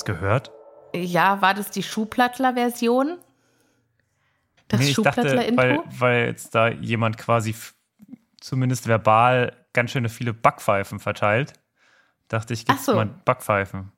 Das 0.00 0.06
gehört? 0.06 0.50
Ja, 0.94 1.42
war 1.42 1.52
das 1.52 1.70
die 1.70 1.82
Schuhplattler-Version? 1.82 3.18
Das 4.68 4.80
nee, 4.80 4.94
Schuhplattler-Intro? 4.94 5.56
weil, 5.62 5.80
weil 5.90 6.26
jetzt 6.28 6.54
da 6.54 6.68
jemand 6.68 7.18
quasi 7.18 7.54
zumindest 8.40 8.88
verbal 8.88 9.54
ganz 9.74 9.90
schöne 9.90 10.08
viele 10.08 10.32
Backpfeifen 10.32 11.00
verteilt, 11.00 11.52
dachte 12.28 12.54
ich, 12.54 12.62
Ach 12.62 12.72
gibt's 12.72 12.86
so. 12.86 12.94
mal 12.94 13.06
Backpfeifen. 13.26 13.92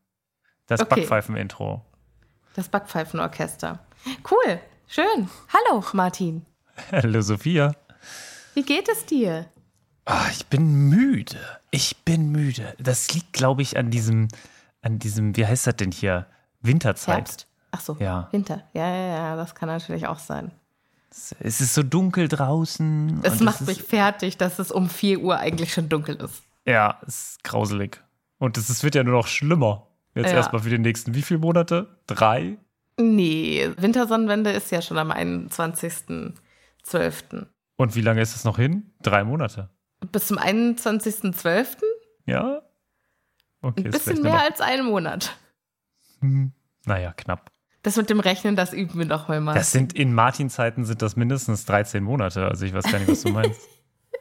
Das 0.67 0.81
Okay. 0.81 0.89
Backpfeifen-Intro. 1.03 1.85
Das 2.57 2.69
Backpfeifenorchester. 2.69 3.79
Cool, 4.29 4.61
schön. 4.89 5.29
Hallo, 5.53 5.85
Martin. 5.93 6.45
Hallo 6.91 7.21
Sophia. 7.21 7.77
Wie 8.55 8.65
geht 8.65 8.89
es 8.89 9.07
dir? 9.07 9.47
Ah, 10.05 10.27
ich 10.33 10.47
bin 10.47 10.89
müde. 10.89 11.39
Ich 11.71 11.99
bin 11.99 12.33
müde. 12.33 12.75
Das 12.81 13.15
liegt, 13.15 13.33
glaube 13.33 13.63
ich, 13.63 13.79
an 13.79 13.91
diesem, 13.91 14.27
an 14.83 14.99
diesem, 14.99 15.37
wie 15.37 15.47
heißt 15.47 15.67
das 15.67 15.77
denn 15.77 15.93
hier? 15.93 16.27
Winterzeit. 16.61 17.17
Herbst? 17.17 17.47
Ach 17.71 17.81
so, 17.81 17.97
Ja. 17.99 18.29
Winter. 18.33 18.63
Ja, 18.75 18.87
ja, 18.89 19.07
ja, 19.17 19.37
das 19.37 19.55
kann 19.55 19.69
natürlich 19.69 20.07
auch 20.07 20.19
sein. 20.19 20.51
Es 21.41 21.61
ist 21.61 21.75
so 21.75 21.83
dunkel 21.83 22.29
draußen. 22.29 23.21
Es 23.23 23.41
macht 23.41 23.61
ist, 23.63 23.67
mich 23.67 23.83
fertig, 23.83 24.37
dass 24.39 24.59
es 24.59 24.71
um 24.71 24.89
4 24.89 25.21
Uhr 25.21 25.39
eigentlich 25.39 25.73
schon 25.73 25.89
dunkel 25.89 26.17
ist. 26.17 26.43
Ja, 26.67 27.01
es 27.07 27.33
ist 27.33 27.45
grauselig. 27.45 28.03
Und 28.39 28.57
es 28.59 28.83
wird 28.83 28.95
ja 28.95 29.05
nur 29.05 29.15
noch 29.15 29.27
schlimmer. 29.27 29.87
Jetzt 30.15 30.31
Ja. 30.31 30.37
erstmal 30.37 30.63
für 30.63 30.71
die 30.71 30.79
nächsten, 30.79 31.15
wie 31.15 31.23
viele 31.23 31.41
Monate? 31.41 31.89
Drei? 32.07 32.57
Nee, 32.99 33.71
Wintersonnenwende 33.79 34.51
ist 34.53 34.71
ja 34.71 34.83
schon 34.83 34.99
am 34.99 35.11
21.12. 35.11 37.47
Und 37.77 37.95
wie 37.95 38.01
lange 38.01 38.21
ist 38.21 38.37
es 38.37 38.45
noch 38.45 38.59
hin? 38.59 38.91
Drei 39.03 39.25
Monate. 39.25 39.71
Bis 40.13 40.27
zum 40.29 40.39
21.12. 40.39 41.79
Ja? 42.27 42.63
Okay, 43.63 43.85
Ein 43.85 43.91
bisschen 43.91 44.23
mehr 44.23 44.41
als 44.41 44.61
einen 44.61 44.87
Monat. 44.87 45.37
Hm, 46.21 46.53
naja, 46.85 47.13
knapp. 47.13 47.51
Das 47.83 47.97
mit 47.97 48.11
dem 48.11 48.21
Rechnen, 48.21 48.55
das 48.55 48.73
üben 48.73 48.99
wir 48.99 49.07
noch 49.07 49.29
mal. 49.29 49.55
Das 49.55 49.73
sind 49.73 49.93
in 49.93 50.15
Martin-Zeiten 50.15 50.85
sind 50.85 51.03
das 51.03 51.17
mindestens 51.17 51.65
13 51.65 52.03
Monate. 52.03 52.47
Also 52.47 52.65
ich 52.65 52.75
weiß 52.75 52.85
gar 52.91 52.99
nicht, 52.99 53.09
was 53.09 53.23
du 53.23 53.31
meinst. 53.31 53.61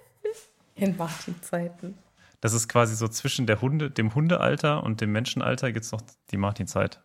in 0.75 0.97
Martin-Zeiten. 0.97 1.97
Das 2.39 2.53
ist 2.53 2.67
quasi 2.67 2.95
so 2.95 3.07
zwischen 3.07 3.45
der 3.45 3.61
Hunde, 3.61 3.91
dem 3.91 4.15
Hundealter 4.15 4.83
und 4.83 4.99
dem 5.01 5.11
Menschenalter 5.11 5.71
gibt 5.71 5.85
es 5.85 5.91
noch 5.91 6.01
die 6.31 6.37
Martin-Zeit. 6.37 7.01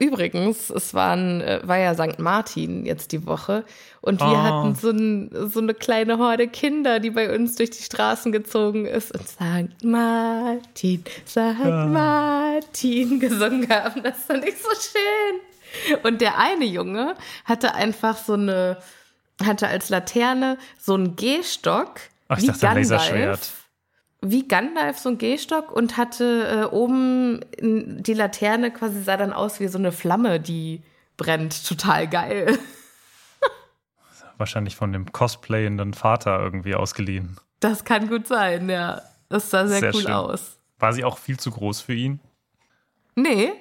Übrigens, 0.00 0.70
es 0.70 0.94
waren, 0.94 1.40
äh, 1.40 1.60
war 1.64 1.76
ja 1.78 1.92
St. 1.92 2.20
Martin 2.20 2.86
jetzt 2.86 3.10
die 3.10 3.26
Woche 3.26 3.64
und 4.00 4.20
wir 4.20 4.26
Oh. 4.28 4.36
hatten 4.42 4.74
so, 4.76 4.90
ein, 4.90 5.30
so 5.50 5.58
eine 5.58 5.74
kleine 5.74 6.18
Horde 6.18 6.46
Kinder, 6.46 7.00
die 7.00 7.10
bei 7.10 7.34
uns 7.34 7.56
durch 7.56 7.70
die 7.70 7.82
Straßen 7.82 8.30
gezogen 8.30 8.86
ist 8.86 9.12
und 9.12 9.26
St. 9.28 9.84
Martin, 9.84 11.02
St. 11.26 11.36
Ja. 11.36 11.86
Martin 11.86 13.18
gesungen 13.18 13.68
haben. 13.68 14.02
Das 14.04 14.18
fand 14.24 14.44
ich 14.46 14.54
so 14.62 14.68
schön. 14.70 15.98
Und 16.04 16.20
der 16.20 16.38
eine 16.38 16.64
Junge 16.64 17.14
hatte 17.44 17.74
einfach 17.74 18.16
so 18.16 18.34
eine, 18.34 18.78
hatte 19.44 19.66
als 19.66 19.88
Laterne 19.88 20.58
so 20.80 20.94
einen 20.94 21.16
Gehstock. 21.16 22.00
Ach, 22.28 22.38
ich 22.38 22.44
wie 22.44 22.46
dachte, 22.48 22.68
ein 22.68 22.74
Gandalf. 22.82 22.90
Laserschwert. 22.90 23.50
Wie 24.20 24.48
Gandalf 24.48 24.98
so 24.98 25.10
ein 25.10 25.18
Gehstock 25.18 25.70
und 25.70 25.96
hatte 25.96 26.48
äh, 26.70 26.74
oben 26.74 27.40
in, 27.56 28.02
die 28.02 28.14
Laterne 28.14 28.72
quasi 28.72 29.00
sah 29.02 29.16
dann 29.16 29.32
aus 29.32 29.60
wie 29.60 29.68
so 29.68 29.78
eine 29.78 29.92
Flamme, 29.92 30.40
die 30.40 30.82
brennt. 31.16 31.66
Total 31.66 32.08
geil. 32.08 32.58
Wahrscheinlich 34.38 34.76
von 34.76 34.92
dem 34.92 35.10
cosplayenden 35.12 35.94
Vater 35.94 36.38
irgendwie 36.40 36.74
ausgeliehen. 36.76 37.36
Das 37.60 37.84
kann 37.84 38.08
gut 38.08 38.26
sein, 38.28 38.68
ja. 38.68 39.02
Das 39.28 39.50
sah 39.50 39.66
sehr, 39.66 39.80
Sehr 39.80 39.94
cool 39.94 40.02
schön. 40.02 40.12
aus. 40.12 40.58
War 40.78 40.92
sie 40.92 41.04
auch 41.04 41.18
viel 41.18 41.38
zu 41.38 41.50
groß 41.50 41.80
für 41.80 41.94
ihn? 41.94 42.20
Nee, 43.16 43.52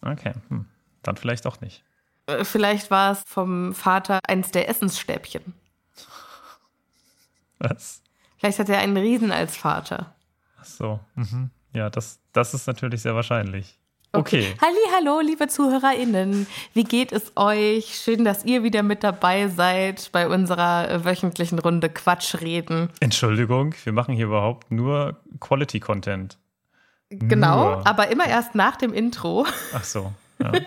Okay, 0.00 0.32
hm. 0.48 0.66
dann 1.02 1.16
vielleicht 1.16 1.46
auch 1.46 1.60
nicht. 1.60 1.82
äh, 2.26 2.44
vielleicht 2.44 2.90
war 2.90 3.12
es 3.12 3.22
vom 3.26 3.74
Vater 3.74 4.20
eins 4.26 4.50
der 4.52 4.68
Essensstäbchen. 4.68 5.54
Was? 7.58 8.02
Vielleicht 8.38 8.58
hat 8.58 8.68
er 8.68 8.78
einen 8.78 8.96
Riesen 8.96 9.32
als 9.32 9.56
Vater. 9.56 10.14
Ach 10.60 10.64
so. 10.64 11.00
Mhm. 11.14 11.50
Ja, 11.72 11.90
das, 11.90 12.20
das 12.32 12.54
ist 12.54 12.66
natürlich 12.66 13.02
sehr 13.02 13.14
wahrscheinlich. 13.14 13.78
Okay. 14.12 14.54
Halli, 14.62 14.78
hallo, 14.96 15.20
liebe 15.20 15.48
ZuhörerInnen. 15.48 16.46
Wie 16.72 16.84
geht 16.84 17.12
es 17.12 17.32
euch? 17.36 18.00
Schön, 18.02 18.24
dass 18.24 18.44
ihr 18.44 18.62
wieder 18.62 18.82
mit 18.82 19.04
dabei 19.04 19.48
seid 19.48 20.10
bei 20.12 20.28
unserer 20.28 20.88
äh, 20.90 21.04
wöchentlichen 21.04 21.58
Runde 21.58 21.90
Quatschreden. 21.90 22.88
Entschuldigung, 23.00 23.74
wir 23.84 23.92
machen 23.92 24.14
hier 24.14 24.26
überhaupt 24.26 24.70
nur 24.70 25.16
Quality 25.40 25.80
Content. 25.80 26.38
Genau, 27.10 27.76
Nur. 27.76 27.86
aber 27.86 28.08
immer 28.08 28.26
erst 28.26 28.54
nach 28.54 28.76
dem 28.76 28.92
Intro. 28.92 29.46
Ach 29.72 29.84
so. 29.84 30.12
Ja. 30.42 30.52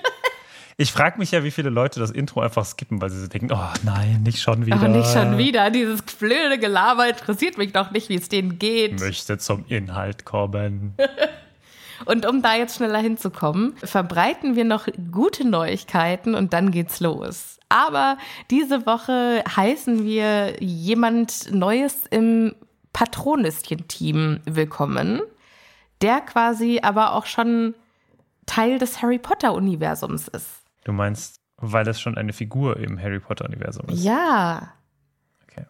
Ich 0.81 0.91
frage 0.91 1.19
mich 1.19 1.29
ja, 1.29 1.43
wie 1.43 1.51
viele 1.51 1.69
Leute 1.69 1.99
das 1.99 2.09
Intro 2.09 2.41
einfach 2.41 2.65
skippen, 2.65 2.99
weil 3.03 3.11
sie 3.11 3.21
so 3.21 3.27
denken, 3.27 3.51
oh 3.51 3.69
nein, 3.83 4.23
nicht 4.23 4.41
schon 4.41 4.65
wieder. 4.65 4.79
Ach, 4.81 4.87
nicht 4.87 5.13
schon 5.13 5.37
wieder. 5.37 5.69
Dieses 5.69 6.01
blöde 6.01 6.57
Gelaber 6.57 7.07
interessiert 7.07 7.59
mich 7.59 7.71
doch 7.71 7.91
nicht, 7.91 8.09
wie 8.09 8.15
es 8.15 8.29
denen 8.29 8.57
geht. 8.57 8.99
Möchte 8.99 9.37
zum 9.37 9.63
Inhalt 9.67 10.25
kommen. 10.25 10.95
Und 12.05 12.25
um 12.25 12.41
da 12.41 12.55
jetzt 12.55 12.77
schneller 12.77 12.97
hinzukommen, 12.97 13.75
verbreiten 13.83 14.55
wir 14.55 14.65
noch 14.65 14.87
gute 15.11 15.47
Neuigkeiten 15.47 16.33
und 16.33 16.51
dann 16.51 16.71
geht's 16.71 16.99
los. 16.99 17.59
Aber 17.69 18.17
diese 18.49 18.87
Woche 18.87 19.43
heißen 19.55 20.03
wir 20.03 20.55
jemand 20.63 21.53
Neues 21.53 22.07
im 22.09 22.55
Patronüschen-Team 22.91 24.39
willkommen, 24.45 25.21
der 26.01 26.21
quasi 26.21 26.79
aber 26.81 27.13
auch 27.13 27.27
schon 27.27 27.75
Teil 28.47 28.79
des 28.79 29.03
Harry 29.03 29.19
Potter-Universums 29.19 30.27
ist. 30.27 30.60
Du 30.83 30.93
meinst, 30.93 31.39
weil 31.57 31.87
es 31.87 32.01
schon 32.01 32.17
eine 32.17 32.33
Figur 32.33 32.77
im 32.77 32.99
Harry 32.99 33.19
Potter-Universum 33.19 33.87
ist. 33.89 34.03
Ja. 34.03 34.73
Okay. 35.43 35.67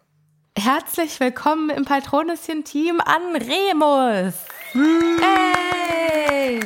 Herzlich 0.56 1.20
willkommen 1.20 1.68
im 1.68 1.84
Patronüschen-Team 1.84 2.98
an 3.00 3.36
Remus. 3.36 4.34
Hey! 5.20 6.60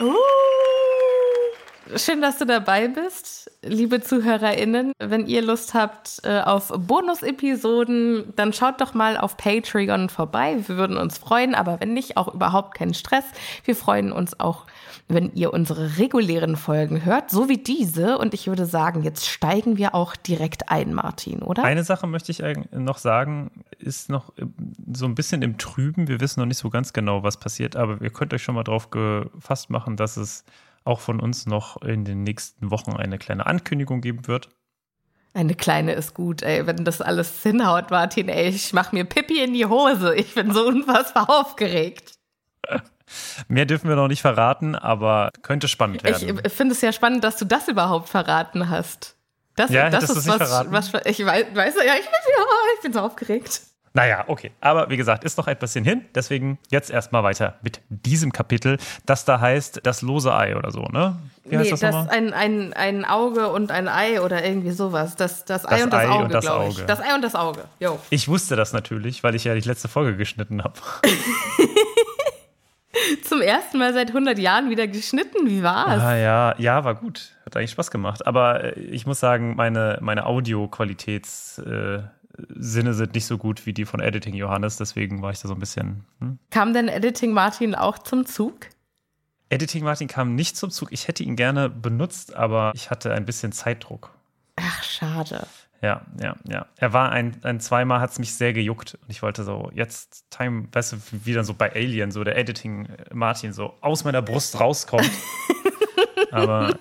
Uh. 0.00 0.04
Uh. 0.04 0.14
Schön, 1.96 2.20
dass 2.20 2.38
du 2.38 2.44
dabei 2.44 2.88
bist, 2.88 3.50
liebe 3.62 4.02
ZuhörerInnen. 4.02 4.92
Wenn 4.98 5.26
ihr 5.26 5.42
Lust 5.42 5.74
habt 5.74 6.20
äh, 6.24 6.40
auf 6.40 6.72
Bonus-Episoden, 6.76 8.34
dann 8.36 8.52
schaut 8.52 8.80
doch 8.80 8.94
mal 8.94 9.16
auf 9.16 9.36
Patreon 9.36 10.08
vorbei. 10.08 10.56
Wir 10.66 10.76
würden 10.76 10.96
uns 10.96 11.18
freuen, 11.18 11.54
aber 11.54 11.80
wenn 11.80 11.94
nicht, 11.94 12.16
auch 12.16 12.34
überhaupt 12.34 12.74
keinen 12.74 12.94
Stress. 12.94 13.24
Wir 13.64 13.76
freuen 13.76 14.12
uns 14.12 14.40
auch, 14.40 14.66
wenn 15.08 15.32
ihr 15.34 15.52
unsere 15.52 15.98
regulären 15.98 16.56
Folgen 16.56 17.04
hört, 17.04 17.30
so 17.30 17.48
wie 17.48 17.58
diese. 17.58 18.18
Und 18.18 18.34
ich 18.34 18.46
würde 18.46 18.66
sagen, 18.66 19.02
jetzt 19.02 19.26
steigen 19.26 19.76
wir 19.76 19.94
auch 19.94 20.16
direkt 20.16 20.70
ein, 20.70 20.94
Martin, 20.94 21.42
oder? 21.42 21.64
Eine 21.64 21.84
Sache 21.84 22.06
möchte 22.06 22.32
ich 22.32 22.42
noch 22.72 22.98
sagen, 22.98 23.50
ist 23.78 24.08
noch 24.08 24.32
so 24.92 25.06
ein 25.06 25.14
bisschen 25.14 25.42
im 25.42 25.58
Trüben. 25.58 26.08
Wir 26.08 26.20
wissen 26.20 26.40
noch 26.40 26.46
nicht 26.46 26.58
so 26.58 26.70
ganz 26.70 26.92
genau, 26.92 27.22
was 27.22 27.38
passiert, 27.38 27.76
aber 27.76 28.00
ihr 28.00 28.10
könnt 28.10 28.34
euch 28.34 28.42
schon 28.42 28.54
mal 28.54 28.64
drauf 28.64 28.90
gefasst 28.90 29.70
machen, 29.70 29.96
dass 29.96 30.16
es 30.16 30.44
auch 30.84 31.00
von 31.00 31.20
uns 31.20 31.46
noch 31.46 31.80
in 31.82 32.04
den 32.04 32.22
nächsten 32.22 32.70
Wochen 32.70 32.92
eine 32.92 33.18
kleine 33.18 33.46
Ankündigung 33.46 34.00
geben 34.00 34.26
wird. 34.26 34.50
Eine 35.36 35.56
kleine 35.56 35.94
ist 35.94 36.14
gut, 36.14 36.42
ey. 36.42 36.66
Wenn 36.66 36.84
das 36.84 37.00
alles 37.00 37.42
hinhaut, 37.42 37.90
Martin, 37.90 38.28
ey, 38.28 38.48
ich 38.50 38.72
mach 38.72 38.92
mir 38.92 39.04
Pippi 39.04 39.42
in 39.42 39.52
die 39.52 39.66
Hose. 39.66 40.14
Ich 40.14 40.34
bin 40.34 40.52
so 40.52 40.68
unfassbar 40.68 41.28
aufgeregt. 41.28 42.13
Mehr 43.48 43.66
dürfen 43.66 43.88
wir 43.88 43.96
noch 43.96 44.08
nicht 44.08 44.22
verraten, 44.22 44.74
aber 44.74 45.30
könnte 45.42 45.68
spannend 45.68 46.04
werden. 46.04 46.40
Ich 46.44 46.52
finde 46.52 46.74
es 46.74 46.80
ja 46.80 46.92
spannend, 46.92 47.24
dass 47.24 47.36
du 47.36 47.44
das 47.44 47.68
überhaupt 47.68 48.08
verraten 48.08 48.70
hast. 48.70 49.16
Das, 49.56 49.70
ja, 49.70 49.88
das 49.88 50.10
ist 50.10 50.26
was, 50.26 50.70
was, 50.70 50.92
ich 51.04 51.24
weiß, 51.24 51.46
weiß 51.54 51.74
ja, 51.76 51.94
ich 51.94 52.06
bin, 52.06 52.12
ja, 52.36 52.44
ich 52.76 52.82
bin 52.82 52.92
so 52.92 53.00
aufgeregt. 53.00 53.60
Naja, 53.96 54.24
okay. 54.26 54.50
Aber 54.60 54.90
wie 54.90 54.96
gesagt, 54.96 55.22
ist 55.22 55.38
noch 55.38 55.46
etwas 55.46 55.72
hin. 55.72 56.04
Deswegen 56.16 56.58
jetzt 56.68 56.90
erstmal 56.90 57.22
weiter 57.22 57.58
mit 57.62 57.80
diesem 57.88 58.32
Kapitel, 58.32 58.78
das 59.06 59.24
da 59.24 59.38
heißt 59.38 59.82
das 59.84 60.02
lose 60.02 60.34
Ei 60.34 60.56
oder 60.56 60.72
so, 60.72 60.82
ne? 60.82 61.14
Wie 61.44 61.56
heißt 61.56 61.66
nee, 61.66 61.70
das, 61.70 61.80
das 61.80 62.08
ein, 62.08 62.32
ein, 62.32 62.72
ein 62.72 63.04
Auge 63.04 63.50
und 63.50 63.70
ein 63.70 63.86
Ei 63.86 64.20
oder 64.20 64.44
irgendwie 64.44 64.72
sowas. 64.72 65.14
Das, 65.14 65.44
das 65.44 65.64
Ei 65.64 65.76
das 65.76 65.84
und 65.84 65.92
das 65.92 66.00
Ei 66.00 66.08
Auge, 66.08 66.24
und 66.24 66.34
das 66.34 66.44
glaube 66.44 66.64
ich. 66.64 66.76
Auge. 66.78 66.86
Das 66.86 67.00
Ei 67.00 67.14
und 67.14 67.22
das 67.22 67.34
Auge, 67.36 67.64
jo. 67.78 68.00
Ich 68.10 68.26
wusste 68.26 68.56
das 68.56 68.72
natürlich, 68.72 69.22
weil 69.22 69.36
ich 69.36 69.44
ja 69.44 69.54
die 69.54 69.60
letzte 69.60 69.86
Folge 69.86 70.16
geschnitten 70.16 70.64
habe. 70.64 70.74
Zum 73.22 73.40
ersten 73.40 73.78
Mal 73.78 73.92
seit 73.92 74.08
100 74.08 74.38
Jahren 74.38 74.70
wieder 74.70 74.86
geschnitten. 74.86 75.46
Wie 75.48 75.62
war's? 75.62 76.00
Ah, 76.02 76.16
ja, 76.16 76.54
ja, 76.58 76.84
war 76.84 76.94
gut. 76.94 77.36
Hat 77.44 77.56
eigentlich 77.56 77.72
Spaß 77.72 77.90
gemacht. 77.90 78.26
Aber 78.26 78.76
äh, 78.76 78.80
ich 78.80 79.06
muss 79.06 79.20
sagen, 79.20 79.56
meine, 79.56 79.98
meine 80.00 80.26
Audioqualitäts... 80.26 81.58
Äh, 81.58 82.02
Sinne 82.48 82.94
sind 82.94 83.14
nicht 83.14 83.26
so 83.26 83.38
gut 83.38 83.64
wie 83.66 83.72
die 83.72 83.84
von 83.84 84.00
Editing 84.00 84.34
Johannes, 84.34 84.76
deswegen 84.76 85.22
war 85.22 85.30
ich 85.30 85.40
da 85.40 85.48
so 85.48 85.54
ein 85.54 85.60
bisschen. 85.60 86.04
Hm? 86.20 86.38
Kam 86.50 86.72
denn 86.72 86.88
Editing 86.88 87.32
Martin 87.32 87.74
auch 87.74 87.98
zum 87.98 88.26
Zug? 88.26 88.66
Editing 89.50 89.84
Martin 89.84 90.08
kam 90.08 90.34
nicht 90.34 90.56
zum 90.56 90.70
Zug. 90.70 90.90
Ich 90.90 91.06
hätte 91.06 91.22
ihn 91.22 91.36
gerne 91.36 91.70
benutzt, 91.70 92.34
aber 92.34 92.72
ich 92.74 92.90
hatte 92.90 93.12
ein 93.12 93.24
bisschen 93.24 93.52
Zeitdruck. 93.52 94.10
Schade. 94.84 95.46
Ja, 95.82 96.00
ja, 96.22 96.34
ja. 96.48 96.66
Er 96.76 96.92
war 96.94 97.10
ein, 97.12 97.36
ein 97.42 97.60
zweimal, 97.60 98.00
hat 98.00 98.10
es 98.10 98.18
mich 98.18 98.34
sehr 98.34 98.52
gejuckt. 98.54 98.96
Und 99.02 99.10
ich 99.10 99.22
wollte 99.22 99.44
so, 99.44 99.70
jetzt 99.74 100.24
Time, 100.30 100.68
weißt 100.72 100.92
du, 100.94 100.96
wie 101.10 101.34
dann 101.34 101.44
so 101.44 101.52
bei 101.52 101.74
Alien, 101.74 102.10
so 102.10 102.24
der 102.24 102.38
Editing 102.38 102.88
Martin 103.12 103.52
so 103.52 103.74
aus 103.82 104.04
meiner 104.04 104.22
Brust 104.22 104.58
rauskommt. 104.58 105.10
aber 106.30 106.78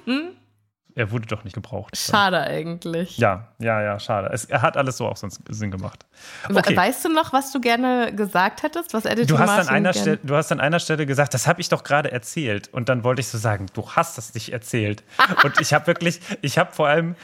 er 0.95 1.11
wurde 1.11 1.25
doch 1.25 1.43
nicht 1.43 1.53
gebraucht. 1.53 1.97
Schade 1.97 2.39
eigentlich. 2.39 3.17
Ja, 3.17 3.47
ja, 3.59 3.81
ja, 3.81 3.99
schade. 3.99 4.29
Es, 4.31 4.45
er 4.45 4.61
hat 4.61 4.77
alles 4.77 4.97
so 4.97 5.07
auch 5.07 5.17
sonst 5.17 5.41
Sinn 5.49 5.71
gemacht. 5.71 6.05
Okay. 6.49 6.75
Weißt 6.75 7.05
du 7.05 7.09
noch, 7.09 7.33
was 7.33 7.51
du 7.51 7.59
gerne 7.59 8.13
gesagt 8.13 8.63
hättest, 8.63 8.93
was 8.93 9.05
Editing 9.05 9.27
du 9.27 9.39
hast 9.39 9.47
Martin 9.47 9.69
an 9.69 9.75
einer 9.75 9.93
Stelle, 9.93 10.17
Du 10.17 10.35
hast 10.35 10.51
an 10.51 10.59
einer 10.59 10.79
Stelle 10.79 11.05
gesagt, 11.05 11.33
das 11.33 11.47
habe 11.47 11.61
ich 11.61 11.69
doch 11.69 11.83
gerade 11.83 12.11
erzählt. 12.11 12.69
Und 12.71 12.89
dann 12.89 13.03
wollte 13.03 13.21
ich 13.21 13.27
so 13.27 13.37
sagen, 13.37 13.65
du 13.73 13.89
hast 13.89 14.17
das 14.17 14.33
nicht 14.33 14.53
erzählt. 14.53 15.03
Und 15.43 15.59
ich 15.59 15.73
habe 15.73 15.87
wirklich, 15.87 16.19
ich 16.41 16.57
habe 16.57 16.71
vor 16.71 16.87
allem 16.87 17.15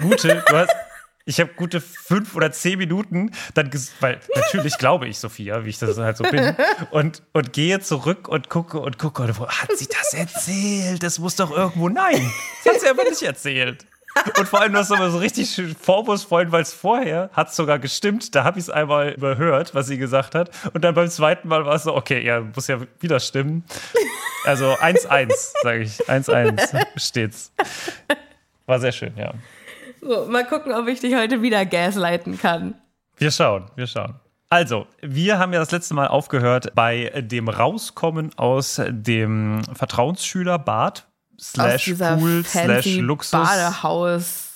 gute, 0.00 0.42
du 0.48 0.56
hast, 0.56 0.74
ich 1.30 1.38
habe 1.38 1.52
gute 1.54 1.80
fünf 1.80 2.34
oder 2.34 2.50
zehn 2.50 2.76
Minuten 2.76 3.30
dann, 3.54 3.70
weil 4.00 4.18
natürlich 4.34 4.76
glaube 4.78 5.06
ich 5.06 5.18
Sophia, 5.18 5.64
wie 5.64 5.70
ich 5.70 5.78
das 5.78 5.96
halt 5.96 6.16
so 6.16 6.24
bin, 6.24 6.56
und, 6.90 7.22
und 7.32 7.52
gehe 7.52 7.78
zurück 7.78 8.26
und 8.28 8.50
gucke 8.50 8.80
und 8.80 8.98
gucke, 8.98 9.22
und, 9.22 9.38
hat 9.38 9.70
sie 9.76 9.86
das 9.86 10.12
erzählt? 10.12 11.02
Das 11.04 11.20
muss 11.20 11.36
doch 11.36 11.52
irgendwo, 11.52 11.88
nein, 11.88 12.30
das 12.64 12.74
hat 12.74 12.80
sie 12.80 12.88
aber 12.88 13.04
nicht 13.04 13.22
erzählt. 13.22 13.86
Und 14.36 14.48
vor 14.48 14.60
allem, 14.60 14.72
du 14.72 14.80
hast 14.80 14.90
aber 14.90 15.08
so 15.12 15.18
richtig 15.18 15.56
vorwurfsvoll, 15.80 16.50
weil 16.50 16.62
es 16.62 16.74
vorher 16.74 17.30
hat 17.32 17.54
sogar 17.54 17.78
gestimmt. 17.78 18.34
Da 18.34 18.42
habe 18.42 18.58
ich 18.58 18.64
es 18.64 18.70
einmal 18.70 19.10
überhört, 19.10 19.72
was 19.72 19.86
sie 19.86 19.98
gesagt 19.98 20.34
hat. 20.34 20.50
Und 20.74 20.82
dann 20.82 20.96
beim 20.96 21.08
zweiten 21.08 21.46
Mal 21.46 21.64
war 21.64 21.76
es 21.76 21.84
so, 21.84 21.94
okay, 21.94 22.20
ja, 22.20 22.40
muss 22.40 22.66
ja 22.66 22.80
wieder 22.98 23.20
stimmen. 23.20 23.62
Also 24.44 24.72
1-1, 24.72 25.32
sage 25.62 25.82
ich. 25.82 26.00
1-1 26.08 26.86
steht's. 26.96 27.52
War 28.66 28.80
sehr 28.80 28.92
schön, 28.92 29.16
ja. 29.16 29.32
So, 30.00 30.26
mal 30.26 30.46
gucken, 30.46 30.72
ob 30.72 30.88
ich 30.88 31.00
dich 31.00 31.14
heute 31.14 31.42
wieder 31.42 31.66
gaslighten 31.66 32.38
kann. 32.38 32.74
Wir 33.16 33.30
schauen, 33.30 33.70
wir 33.76 33.86
schauen. 33.86 34.14
Also, 34.48 34.86
wir 35.00 35.38
haben 35.38 35.52
ja 35.52 35.60
das 35.60 35.70
letzte 35.70 35.94
Mal 35.94 36.08
aufgehört 36.08 36.74
bei 36.74 37.22
dem 37.22 37.48
Rauskommen 37.48 38.36
aus 38.36 38.80
dem 38.88 39.62
Vertrauensschüler 39.74 40.58
Bad 40.58 41.06
slash 41.38 41.94
Pool 41.94 42.44
slash 42.44 42.96
Luxus. 42.96 43.30
Badehaus. 43.30 44.52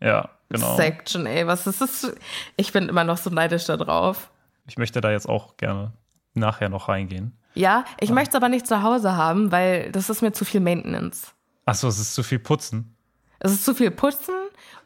Ja, 0.00 0.28
genau. 0.50 0.76
Section, 0.76 1.26
ey, 1.26 1.46
was 1.46 1.66
ist 1.66 1.80
das? 1.80 2.12
Ich 2.56 2.72
bin 2.72 2.88
immer 2.88 3.04
noch 3.04 3.16
so 3.16 3.30
neidisch 3.30 3.64
da 3.66 3.76
drauf. 3.76 4.30
Ich 4.66 4.76
möchte 4.76 5.00
da 5.00 5.10
jetzt 5.10 5.28
auch 5.28 5.56
gerne 5.56 5.92
nachher 6.34 6.68
noch 6.68 6.88
reingehen. 6.88 7.32
Ja, 7.54 7.84
ich 8.00 8.10
ja. 8.10 8.14
möchte 8.14 8.30
es 8.30 8.34
aber 8.36 8.48
nicht 8.48 8.66
zu 8.66 8.82
Hause 8.82 9.16
haben, 9.16 9.50
weil 9.50 9.90
das 9.92 10.10
ist 10.10 10.22
mir 10.22 10.32
zu 10.32 10.44
viel 10.44 10.60
Maintenance. 10.60 11.32
Achso, 11.64 11.88
es 11.88 11.98
ist 11.98 12.14
zu 12.14 12.22
viel 12.22 12.38
Putzen. 12.38 12.97
Es 13.40 13.52
ist 13.52 13.64
zu 13.64 13.74
viel 13.74 13.90
Putzen 13.90 14.34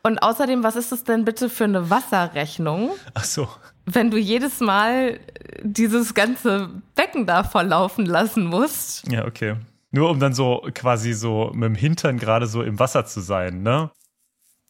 und 0.02 0.18
außerdem, 0.18 0.62
was 0.62 0.76
ist 0.76 0.92
das 0.92 1.04
denn 1.04 1.24
bitte 1.24 1.48
für 1.48 1.64
eine 1.64 1.90
Wasserrechnung? 1.90 2.90
Ach 3.14 3.24
so. 3.24 3.48
Wenn 3.86 4.10
du 4.10 4.18
jedes 4.18 4.60
Mal 4.60 5.20
dieses 5.62 6.14
ganze 6.14 6.70
Becken 6.94 7.26
da 7.26 7.44
volllaufen 7.44 8.06
lassen 8.06 8.44
musst. 8.44 9.10
Ja, 9.10 9.24
okay. 9.24 9.56
Nur 9.90 10.10
um 10.10 10.20
dann 10.20 10.34
so 10.34 10.66
quasi 10.74 11.12
so 11.12 11.50
mit 11.54 11.64
dem 11.64 11.74
Hintern 11.74 12.18
gerade 12.18 12.46
so 12.46 12.62
im 12.62 12.78
Wasser 12.78 13.06
zu 13.06 13.20
sein, 13.20 13.62
ne? 13.62 13.90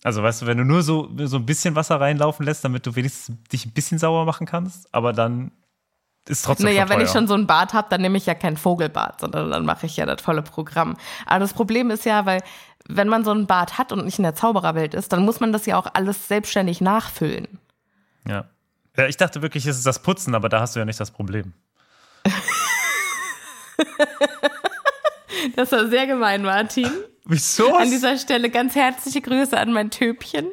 Also 0.05 0.23
weißt 0.23 0.43
du, 0.43 0.47
wenn 0.47 0.59
du 0.59 0.65
nur 0.65 0.83
so, 0.83 1.09
so 1.17 1.37
ein 1.37 1.47
bisschen 1.47 1.77
Wasser 1.77 2.01
reinlaufen 2.01 2.45
lässt, 2.45 2.65
damit 2.65 2.85
du 2.87 2.97
wenigstens 2.97 3.37
dich 3.53 3.67
ein 3.67 3.71
bisschen 3.71 3.99
sauber 3.99 4.25
machen 4.25 4.47
kannst, 4.47 4.93
aber 4.93 5.13
dann 5.13 5.53
ist 6.29 6.45
trotzdem 6.45 6.67
Naja, 6.67 6.89
wenn 6.89 7.01
ich 7.01 7.11
schon 7.11 7.27
so 7.27 7.35
ein 7.35 7.47
Bad 7.47 7.73
habe, 7.73 7.89
dann 7.91 8.01
nehme 8.01 8.17
ich 8.19 8.27
ja 8.27 8.35
kein 8.35 8.57
Vogelbad, 8.57 9.21
sondern 9.21 9.51
dann 9.51 9.65
mache 9.65 9.87
ich 9.87 9.97
ja 9.97 10.07
das 10.07 10.21
volle 10.21 10.43
Programm. 10.43 10.97
Aber 11.27 11.41
das 11.41 11.53
Problem 11.53 11.91
ist 11.91 12.05
ja, 12.05 12.27
weil 12.27 12.43
wenn 12.89 13.09
man 13.09 13.25
so 13.25 13.33
ein 13.33 13.47
Bad 13.47 13.79
hat 13.79 13.93
und 13.93 14.05
nicht 14.05 14.19
in 14.19 14.25
der 14.25 14.35
Zaubererwelt 14.35 14.95
ist, 14.95 15.13
dann 15.13 15.25
muss 15.25 15.41
man 15.41 15.53
das 15.53 15.67
ja 15.67 15.79
auch 15.79 15.87
alles 15.93 16.29
selbstständig 16.29 16.81
nachfüllen. 16.81 17.59
Ja. 18.27 18.49
Ja, 18.97 19.07
ich 19.07 19.17
dachte 19.17 19.41
wirklich, 19.43 19.67
es 19.67 19.79
ist 19.79 19.87
das 19.87 20.03
Putzen, 20.03 20.35
aber 20.35 20.49
da 20.49 20.61
hast 20.61 20.77
du 20.77 20.81
ja 20.81 20.85
nicht 20.85 21.01
das 21.01 21.11
Problem. 21.11 21.55
das 25.57 25.73
war 25.73 25.89
sehr 25.89 26.07
gemein, 26.07 26.43
Martin. 26.43 26.91
Wieso? 27.25 27.75
An 27.77 27.91
dieser 27.91 28.19
Stelle 28.19 28.51
ganz 28.51 28.75
herzliche 28.75 29.23
Grüße 29.23 29.59
an 29.59 29.73
mein 29.73 29.91
Töpchen. 29.91 30.49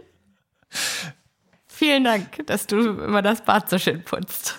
Vielen 1.68 2.04
Dank, 2.04 2.46
dass 2.46 2.68
du 2.68 2.78
immer 2.78 3.22
das 3.22 3.44
Bad 3.44 3.70
so 3.70 3.78
schön 3.78 4.04
putzt. 4.04 4.58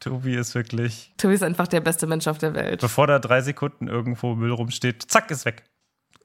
Tobi 0.00 0.36
ist 0.36 0.54
wirklich. 0.54 1.12
Tobi 1.16 1.34
ist 1.34 1.42
einfach 1.42 1.66
der 1.66 1.80
beste 1.80 2.06
Mensch 2.06 2.26
auf 2.26 2.38
der 2.38 2.54
Welt. 2.54 2.80
Bevor 2.80 3.06
da 3.06 3.18
drei 3.18 3.40
Sekunden 3.40 3.88
irgendwo 3.88 4.34
Müll 4.34 4.52
rumsteht, 4.52 5.02
zack, 5.10 5.30
ist 5.30 5.44
weg. 5.44 5.64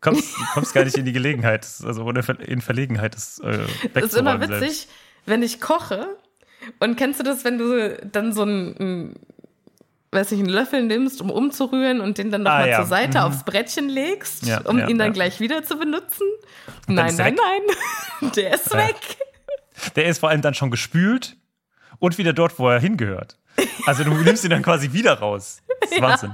Du 0.02 0.12
kommst, 0.12 0.36
kommst 0.54 0.74
gar 0.74 0.86
nicht 0.86 0.98
in 0.98 1.06
die 1.06 1.12
Gelegenheit, 1.12 1.68
also 1.84 2.04
oder 2.04 2.24
in 2.40 2.62
Verlegenheit, 2.62 3.16
das 3.16 3.40
äh, 3.40 3.60
Das 3.94 4.06
ist 4.06 4.16
immer 4.16 4.40
witzig, 4.40 4.60
selbst. 4.60 4.90
wenn 5.26 5.44
ich 5.44 5.60
koche. 5.60 6.18
Und 6.80 6.96
kennst 6.98 7.20
du 7.20 7.24
das, 7.24 7.44
wenn 7.44 7.58
du 7.58 7.98
dann 8.12 8.32
so 8.34 8.44
einen, 8.44 9.16
weiß 10.12 10.32
ich, 10.32 10.40
einen 10.40 10.50
Löffel 10.50 10.84
nimmst, 10.84 11.22
um 11.22 11.30
umzurühren 11.30 12.02
und 12.02 12.18
den 12.18 12.32
dann 12.32 12.44
nochmal 12.44 12.64
ah, 12.64 12.68
ja. 12.68 12.78
zur 12.78 12.86
Seite 12.86 13.20
mhm. 13.20 13.24
aufs 13.26 13.44
Brettchen 13.44 13.90
legst, 13.90 14.46
ja, 14.46 14.62
um 14.62 14.80
ja, 14.80 14.88
ihn 14.88 14.98
dann 14.98 15.14
gleich 15.14 15.40
wieder 15.40 15.64
zu 15.64 15.78
benutzen? 15.78 16.28
Nein, 16.88 17.16
nein, 17.16 17.36
nein. 17.36 18.32
Der 18.36 18.54
ist 18.54 18.74
weg. 18.74 18.96
Der 19.96 20.06
ist 20.06 20.20
vor 20.20 20.30
allem 20.30 20.42
dann 20.42 20.54
schon 20.54 20.72
gespült 20.72 21.38
und 22.00 22.18
wieder 22.18 22.34
dort, 22.34 22.58
wo 22.60 22.70
er 22.70 22.80
hingehört. 22.80 23.38
Also 23.86 24.04
du 24.04 24.14
nimmst 24.14 24.44
ihn 24.44 24.50
dann 24.50 24.64
quasi 24.64 24.92
wieder 24.94 25.20
raus. 25.20 25.62
Das 25.82 25.92
ist 25.92 26.02
Wahnsinn. 26.02 26.34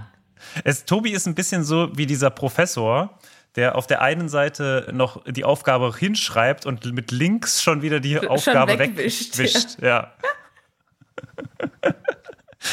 Es, 0.64 0.86
Tobi 0.86 1.12
ist 1.12 1.28
ein 1.28 1.36
bisschen 1.36 1.64
so 1.64 1.90
wie 1.96 2.06
dieser 2.06 2.30
Professor, 2.30 3.18
der 3.56 3.76
auf 3.76 3.88
der 3.88 4.02
einen 4.02 4.30
Seite 4.30 4.90
noch 4.94 5.24
die 5.26 5.46
Aufgabe 5.46 5.94
hinschreibt 5.98 6.66
und 6.66 6.86
mit 6.94 7.12
links 7.12 7.62
schon 7.62 7.82
wieder 7.82 8.00
die 8.00 8.16
schon 8.16 8.28
Aufgabe 8.28 8.78
wegwischt. 8.78 9.38
Weg 9.38 9.54
ja. 9.82 10.12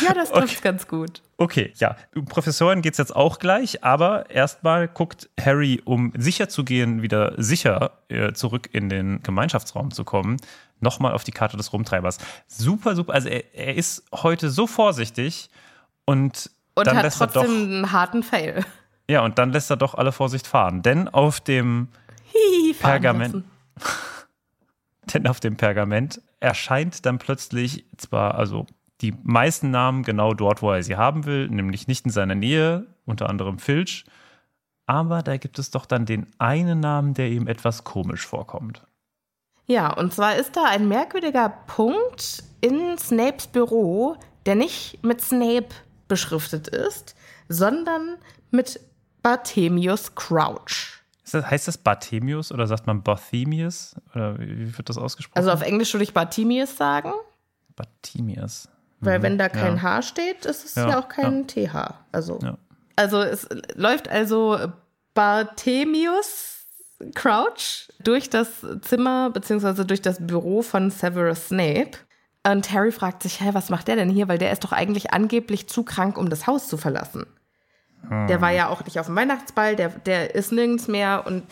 ja. 0.00 0.14
das 0.14 0.30
trifft 0.30 0.58
okay. 0.58 0.60
ganz 0.62 0.88
gut. 0.88 1.22
Okay, 1.36 1.72
ja. 1.76 1.96
Professoren 2.28 2.82
geht 2.82 2.92
es 2.94 2.98
jetzt 2.98 3.14
auch 3.14 3.38
gleich, 3.38 3.84
aber 3.84 4.30
erstmal 4.30 4.88
guckt 4.88 5.28
Harry, 5.40 5.80
um 5.84 6.12
sicher 6.16 6.48
zu 6.48 6.64
gehen, 6.64 7.02
wieder 7.02 7.34
sicher 7.36 7.98
äh, 8.08 8.32
zurück 8.32 8.68
in 8.72 8.88
den 8.88 9.22
Gemeinschaftsraum 9.22 9.92
zu 9.92 10.04
kommen, 10.04 10.36
nochmal 10.80 11.12
auf 11.12 11.24
die 11.24 11.32
Karte 11.32 11.56
des 11.56 11.72
Rumtreibers. 11.72 12.18
Super, 12.48 12.96
super. 12.96 13.14
Also 13.14 13.28
er, 13.28 13.54
er 13.54 13.76
ist 13.76 14.04
heute 14.12 14.50
so 14.50 14.66
vorsichtig 14.66 15.48
und, 16.04 16.50
und 16.74 16.86
dann 16.86 16.96
hat 16.96 17.04
lässt 17.04 17.18
trotzdem 17.18 17.42
er 17.42 17.46
doch, 17.46 17.54
einen 17.54 17.92
harten 17.92 18.22
Fail. 18.22 18.64
Ja, 19.08 19.24
und 19.24 19.38
dann 19.38 19.50
lässt 19.50 19.70
er 19.70 19.76
doch 19.76 19.94
alle 19.94 20.12
Vorsicht 20.12 20.46
fahren. 20.46 20.82
Denn 20.82 21.08
auf 21.08 21.40
dem 21.40 21.88
Hihi, 22.24 22.74
Pergament. 22.74 23.44
denn 25.14 25.26
auf 25.26 25.40
dem 25.40 25.56
Pergament 25.56 26.20
erscheint 26.40 27.04
dann 27.06 27.18
plötzlich 27.18 27.84
zwar, 27.96 28.34
also 28.34 28.66
die 29.00 29.14
meisten 29.22 29.70
Namen 29.70 30.04
genau 30.04 30.32
dort, 30.32 30.62
wo 30.62 30.70
er 30.70 30.82
sie 30.82 30.96
haben 30.96 31.26
will, 31.26 31.48
nämlich 31.48 31.88
nicht 31.88 32.06
in 32.06 32.12
seiner 32.12 32.34
Nähe, 32.34 32.86
unter 33.04 33.28
anderem 33.28 33.58
Filch. 33.58 34.04
Aber 34.86 35.22
da 35.22 35.36
gibt 35.36 35.58
es 35.58 35.70
doch 35.70 35.86
dann 35.86 36.06
den 36.06 36.26
einen 36.38 36.80
Namen, 36.80 37.14
der 37.14 37.28
ihm 37.28 37.46
etwas 37.46 37.84
komisch 37.84 38.26
vorkommt. 38.26 38.82
Ja, 39.66 39.92
und 39.92 40.12
zwar 40.12 40.36
ist 40.36 40.56
da 40.56 40.64
ein 40.64 40.88
merkwürdiger 40.88 41.48
Punkt 41.48 42.42
in 42.60 42.98
Snapes 42.98 43.46
Büro, 43.46 44.16
der 44.46 44.54
nicht 44.54 45.02
mit 45.02 45.20
Snape 45.20 45.68
beschriftet 46.08 46.68
ist, 46.68 47.14
sondern 47.48 48.16
mit 48.50 48.80
Barthemius 49.22 50.14
Crouch. 50.14 51.00
heißt 51.32 51.68
das 51.68 51.78
Barthemius 51.78 52.52
oder 52.52 52.66
sagt 52.66 52.86
man 52.86 53.02
Barthemius? 53.02 53.94
Oder 54.14 54.38
wie 54.38 54.76
wird 54.76 54.88
das 54.88 54.98
ausgesprochen? 54.98 55.38
Also 55.38 55.52
auf 55.52 55.62
Englisch 55.62 55.94
würde 55.94 56.04
ich 56.04 56.12
Barthemius 56.12 56.76
sagen. 56.76 57.12
Barthemius. 57.76 58.68
Weil 59.00 59.18
mhm. 59.18 59.22
wenn 59.22 59.38
da 59.38 59.48
kein 59.48 59.76
ja. 59.76 59.82
H 59.82 60.02
steht, 60.02 60.44
ist 60.44 60.64
es 60.64 60.74
ja, 60.74 60.90
ja 60.90 61.00
auch 61.00 61.08
kein 61.08 61.46
ja. 61.48 61.68
TH. 61.68 61.94
Also, 62.12 62.38
also 62.96 63.22
es 63.22 63.48
läuft 63.74 64.08
also 64.08 64.58
Barthemius 65.14 66.66
Crouch 67.14 67.88
durch 67.98 68.30
das 68.30 68.48
Zimmer 68.82 69.30
bzw. 69.30 69.84
durch 69.84 70.02
das 70.02 70.24
Büro 70.24 70.62
von 70.62 70.90
Severus 70.90 71.48
Snape. 71.48 71.98
Und 72.46 72.72
Harry 72.72 72.92
fragt 72.92 73.22
sich, 73.22 73.40
hä, 73.40 73.50
was 73.52 73.70
macht 73.70 73.88
der 73.88 73.96
denn 73.96 74.10
hier? 74.10 74.28
Weil 74.28 74.38
der 74.38 74.52
ist 74.52 74.64
doch 74.64 74.72
eigentlich 74.72 75.12
angeblich 75.12 75.68
zu 75.68 75.84
krank, 75.84 76.18
um 76.18 76.28
das 76.28 76.46
Haus 76.46 76.68
zu 76.68 76.76
verlassen. 76.76 77.26
Hm. 78.08 78.26
Der 78.26 78.40
war 78.40 78.50
ja 78.50 78.68
auch 78.68 78.84
nicht 78.84 78.98
auf 78.98 79.06
dem 79.06 79.16
Weihnachtsball, 79.16 79.76
der, 79.76 79.90
der 79.90 80.34
ist 80.34 80.52
nirgends 80.52 80.88
mehr. 80.88 81.24
Und 81.26 81.44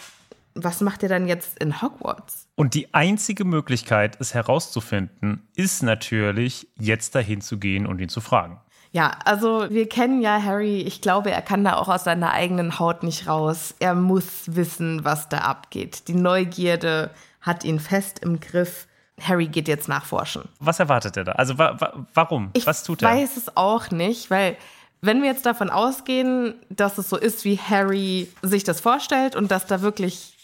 was 0.54 0.80
macht 0.80 1.02
er 1.02 1.09
dann 1.09 1.28
jetzt 1.28 1.59
in 1.59 1.80
Hogwarts? 1.80 2.49
Und 2.57 2.75
die 2.75 2.92
einzige 2.92 3.45
Möglichkeit, 3.45 4.16
es 4.21 4.35
herauszufinden, 4.35 5.49
ist 5.54 5.83
natürlich, 5.83 6.69
jetzt 6.78 7.14
dahin 7.14 7.40
zu 7.40 7.59
gehen 7.59 7.87
und 7.87 8.00
ihn 8.00 8.09
zu 8.09 8.21
fragen. 8.21 8.61
Ja, 8.92 9.12
also 9.25 9.66
wir 9.71 9.88
kennen 9.88 10.21
ja 10.21 10.42
Harry. 10.42 10.80
Ich 10.80 11.00
glaube, 11.00 11.30
er 11.30 11.42
kann 11.42 11.62
da 11.62 11.76
auch 11.76 11.88
aus 11.88 12.04
seiner 12.04 12.33
eigenen 12.33 12.78
Haut 12.80 13.04
nicht 13.04 13.28
raus. 13.28 13.75
Er 13.78 13.95
muss 13.95 14.57
wissen, 14.57 15.04
was 15.04 15.28
da 15.28 15.38
abgeht. 15.38 16.09
Die 16.09 16.14
Neugierde 16.14 17.11
hat 17.40 17.64
ihn 17.64 17.78
fest 17.78 18.19
im 18.19 18.40
Griff. 18.40 18.88
Harry 19.21 19.47
geht 19.47 19.69
jetzt 19.69 19.88
nachforschen. 19.88 20.49
Was 20.59 20.80
erwartet 20.80 21.16
er 21.16 21.25
da? 21.25 21.33
Also 21.33 21.57
wa 21.59 21.76
wa 21.78 22.07
warum? 22.14 22.50
Ich 22.54 22.66
was 22.66 22.83
tut 22.83 23.02
er? 23.02 23.14
Ich 23.14 23.23
weiß 23.23 23.37
es 23.37 23.57
auch 23.57 23.90
nicht, 23.90 24.30
weil 24.30 24.57
wenn 25.02 25.23
wir 25.23 25.30
jetzt 25.30 25.47
davon 25.47 25.71
ausgehen, 25.71 26.54
dass 26.69 26.99
es 26.99 27.09
so 27.09 27.16
ist, 27.16 27.45
wie 27.45 27.59
Harry 27.59 28.28
sich 28.42 28.64
das 28.64 28.80
vorstellt 28.80 29.35
und 29.37 29.50
dass 29.50 29.66
da 29.66 29.80
wirklich 29.80 30.37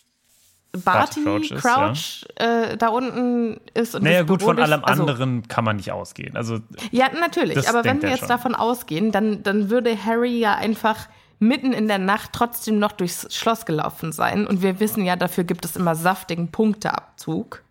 Barty, 0.72 1.22
Crouch, 1.22 1.50
ist, 1.50 1.62
Crouch 1.62 2.26
ja. 2.38 2.62
äh, 2.62 2.76
da 2.76 2.88
unten 2.88 3.60
ist. 3.74 3.94
Und 3.94 4.04
naja, 4.04 4.22
gut, 4.22 4.42
von 4.42 4.58
allem 4.58 4.84
also, 4.84 5.02
anderen 5.02 5.48
kann 5.48 5.64
man 5.64 5.76
nicht 5.76 5.92
ausgehen. 5.92 6.36
Also, 6.36 6.60
ja, 6.90 7.08
natürlich. 7.18 7.68
Aber 7.68 7.84
wenn 7.84 8.02
wir 8.02 8.10
jetzt 8.10 8.20
schon. 8.20 8.28
davon 8.28 8.54
ausgehen, 8.54 9.12
dann, 9.12 9.42
dann 9.42 9.70
würde 9.70 9.96
Harry 10.04 10.38
ja 10.38 10.54
einfach 10.54 11.08
mitten 11.38 11.72
in 11.72 11.88
der 11.88 11.98
Nacht 11.98 12.30
trotzdem 12.32 12.78
noch 12.78 12.92
durchs 12.92 13.34
Schloss 13.34 13.66
gelaufen 13.66 14.12
sein. 14.12 14.46
Und 14.46 14.62
wir 14.62 14.80
wissen 14.80 15.04
ja, 15.04 15.16
dafür 15.16 15.44
gibt 15.44 15.64
es 15.64 15.76
immer 15.76 15.94
saftigen 15.94 16.50
Punkteabzug. 16.50 17.62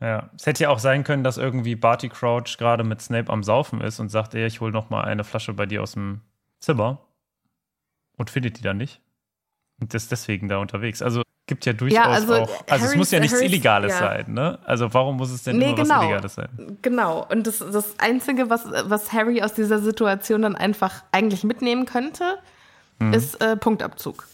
Ja, 0.00 0.28
es 0.36 0.46
hätte 0.46 0.64
ja 0.64 0.68
auch 0.70 0.78
sein 0.78 1.04
können, 1.04 1.24
dass 1.24 1.38
irgendwie 1.38 1.74
Barty 1.74 2.08
Crouch 2.08 2.58
gerade 2.58 2.84
mit 2.84 3.00
Snape 3.00 3.32
am 3.32 3.42
Saufen 3.42 3.80
ist 3.80 3.98
und 3.98 4.10
sagt, 4.10 4.34
ey, 4.34 4.46
ich 4.46 4.60
hol 4.60 4.70
noch 4.70 4.90
mal 4.90 5.04
eine 5.04 5.24
Flasche 5.24 5.54
bei 5.54 5.64
dir 5.64 5.82
aus 5.82 5.92
dem 5.92 6.20
Zimmer 6.58 7.00
und 8.16 8.28
findet 8.30 8.58
die 8.58 8.62
dann 8.62 8.76
nicht 8.76 9.00
und 9.80 9.94
ist 9.94 10.12
deswegen 10.12 10.48
da 10.48 10.58
unterwegs. 10.58 11.00
Also 11.00 11.22
gibt 11.46 11.64
ja 11.64 11.72
durchaus 11.72 11.96
ja, 11.96 12.04
also 12.04 12.34
auch. 12.34 12.40
Also 12.40 12.68
Harry's, 12.68 12.90
es 12.90 12.96
muss 12.96 13.10
ja 13.10 13.20
nichts 13.20 13.36
Harry's, 13.36 13.48
Illegales 13.52 13.92
ja. 13.92 13.98
sein, 13.98 14.34
ne? 14.34 14.58
Also 14.64 14.92
warum 14.92 15.16
muss 15.16 15.30
es 15.30 15.44
denn 15.44 15.58
nee, 15.58 15.66
immer 15.66 15.76
genau. 15.76 15.94
was 15.94 16.02
Illegales 16.02 16.34
sein? 16.34 16.78
Genau. 16.82 17.26
Und 17.30 17.46
das, 17.46 17.58
das 17.58 17.98
Einzige, 17.98 18.50
was, 18.50 18.66
was 18.66 19.12
Harry 19.12 19.42
aus 19.42 19.54
dieser 19.54 19.78
Situation 19.78 20.42
dann 20.42 20.56
einfach 20.56 21.04
eigentlich 21.12 21.44
mitnehmen 21.44 21.86
könnte, 21.86 22.38
hm. 22.98 23.12
ist 23.12 23.40
äh, 23.40 23.56
Punktabzug. 23.56 24.26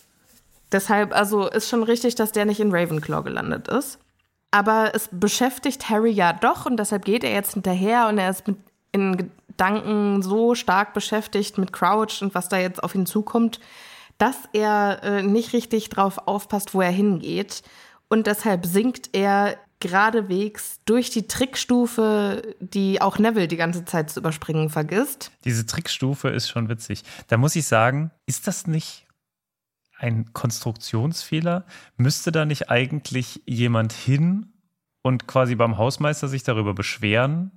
Deshalb, 0.73 1.15
also 1.15 1.49
ist 1.49 1.69
schon 1.69 1.83
richtig, 1.83 2.15
dass 2.15 2.33
der 2.33 2.47
nicht 2.47 2.61
in 2.61 2.75
Ravenclaw 2.75 3.23
gelandet 3.23 3.69
ist. 3.69 3.99
Aber 4.53 4.93
es 4.95 5.09
beschäftigt 5.11 5.91
Harry 5.91 6.11
ja 6.11 6.33
doch 6.33 6.67
und 6.67 6.77
deshalb 6.77 7.05
geht 7.05 7.25
er 7.25 7.33
jetzt 7.33 7.55
hinterher 7.55 8.07
und 8.09 8.19
er 8.19 8.31
ist 8.31 8.47
mit 8.47 8.59
in 8.93 9.17
Gedanken 9.17 10.23
so 10.23 10.55
stark 10.55 10.93
beschäftigt 10.95 11.59
mit 11.59 11.73
Crouch 11.73 12.21
und 12.21 12.35
was 12.35 12.49
da 12.49 12.59
jetzt 12.59 12.83
auf 12.85 12.95
ihn 12.95 13.07
zukommt, 13.07 13.59
dass 14.19 14.37
er 14.53 15.03
äh, 15.03 15.23
nicht 15.23 15.53
richtig 15.55 15.89
drauf 15.89 16.19
aufpasst, 16.27 16.75
wo 16.75 16.83
er 16.83 16.91
hingeht. 16.91 17.63
Und 18.09 18.27
deshalb 18.27 18.67
sinkt 18.67 19.11
er 19.15 19.57
geradewegs 19.81 20.81
durch 20.85 21.11
die 21.11 21.27
Trickstufe, 21.27 22.55
die 22.61 23.01
auch 23.01 23.19
Neville 23.19 23.49
die 23.49 23.57
ganze 23.57 23.85
Zeit 23.85 24.11
zu 24.11 24.21
überspringen 24.21 24.69
vergisst. 24.69 25.33
Diese 25.45 25.67
Trickstufe 25.67 26.29
ist 26.29 26.51
schon 26.51 26.69
witzig. 26.69 27.03
Da 27.29 27.37
muss 27.37 27.57
ich 27.57 27.67
sagen, 27.67 28.11
ist 28.27 28.47
das 28.47 28.67
nicht 28.67 29.07
ein 30.03 30.33
Konstruktionsfehler? 30.33 31.65
Müsste 31.97 32.33
da 32.33 32.45
nicht 32.45 32.71
eigentlich 32.71 33.43
jemand 33.47 33.93
hin 33.93 34.53
und 35.03 35.27
quasi 35.27 35.55
beim 35.55 35.79
Hausmeister 35.79 36.29
sich 36.29 36.43
darüber 36.43 36.75
beschweren? 36.75 37.53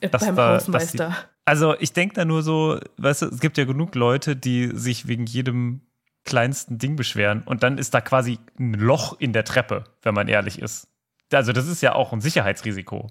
Beim 0.00 0.36
da, 0.36 0.54
Hausmeister. 0.54 1.14
Also 1.44 1.74
ich 1.78 1.92
denke 1.92 2.14
da 2.14 2.24
nur 2.24 2.42
so, 2.42 2.80
weißt 2.96 3.22
du, 3.22 3.26
es 3.26 3.40
gibt 3.40 3.58
ja 3.58 3.64
genug 3.64 3.94
Leute, 3.94 4.34
die 4.34 4.70
sich 4.74 5.06
wegen 5.06 5.26
jedem 5.26 5.82
kleinsten 6.24 6.78
Ding 6.78 6.96
beschweren 6.96 7.42
und 7.42 7.62
dann 7.62 7.76
ist 7.76 7.92
da 7.92 8.00
quasi 8.00 8.38
ein 8.58 8.74
Loch 8.74 9.16
in 9.18 9.32
der 9.32 9.44
Treppe, 9.44 9.84
wenn 10.02 10.14
man 10.14 10.28
ehrlich 10.28 10.58
ist. 10.58 10.88
Also 11.32 11.52
das 11.52 11.68
ist 11.68 11.82
ja 11.82 11.94
auch 11.94 12.12
ein 12.12 12.20
Sicherheitsrisiko. 12.20 13.08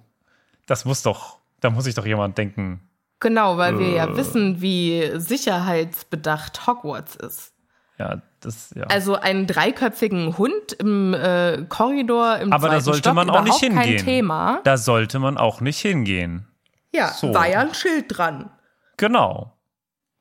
Das 0.66 0.86
muss 0.86 1.04
doch, 1.04 1.40
da 1.60 1.70
muss 1.70 1.84
sich 1.84 1.94
doch 1.94 2.06
jemand 2.06 2.38
denken. 2.38 2.82
Genau, 3.20 3.58
weil 3.58 3.76
äh, 3.76 3.80
wir 3.80 3.90
ja 3.90 4.08
äh. 4.08 4.18
wissen, 4.18 4.62
wie 4.62 5.12
sicherheitsbedacht 5.16 6.68
Hogwarts 6.68 7.16
ist. 7.16 7.53
Ja, 8.00 8.22
das, 8.40 8.74
ja. 8.76 8.84
Also 8.86 9.16
einen 9.16 9.48
dreiköpfigen 9.48 10.38
Hund 10.38 10.74
im 10.80 11.14
äh, 11.14 11.66
Korridor 11.70 12.40
im 12.40 12.52
Aber 12.52 12.70
da 12.70 12.82
sollte 12.82 13.00
Stock, 13.00 13.16
man 13.16 13.30
auch 13.30 13.44
nicht 13.44 13.60
hingehen. 13.60 13.98
Kein 13.98 13.98
Thema. 13.98 14.62
Da 14.64 14.78
sollte 14.78 15.20
man 15.20 15.38
auch 15.38 15.62
nicht 15.62 15.80
hingehen. 15.80 16.48
Ja, 16.92 17.10
so. 17.10 17.34
war 17.34 17.48
ja 17.48 17.60
ein 17.60 17.74
Schild 17.74 18.06
dran. 18.10 18.50
Genau. 18.98 19.58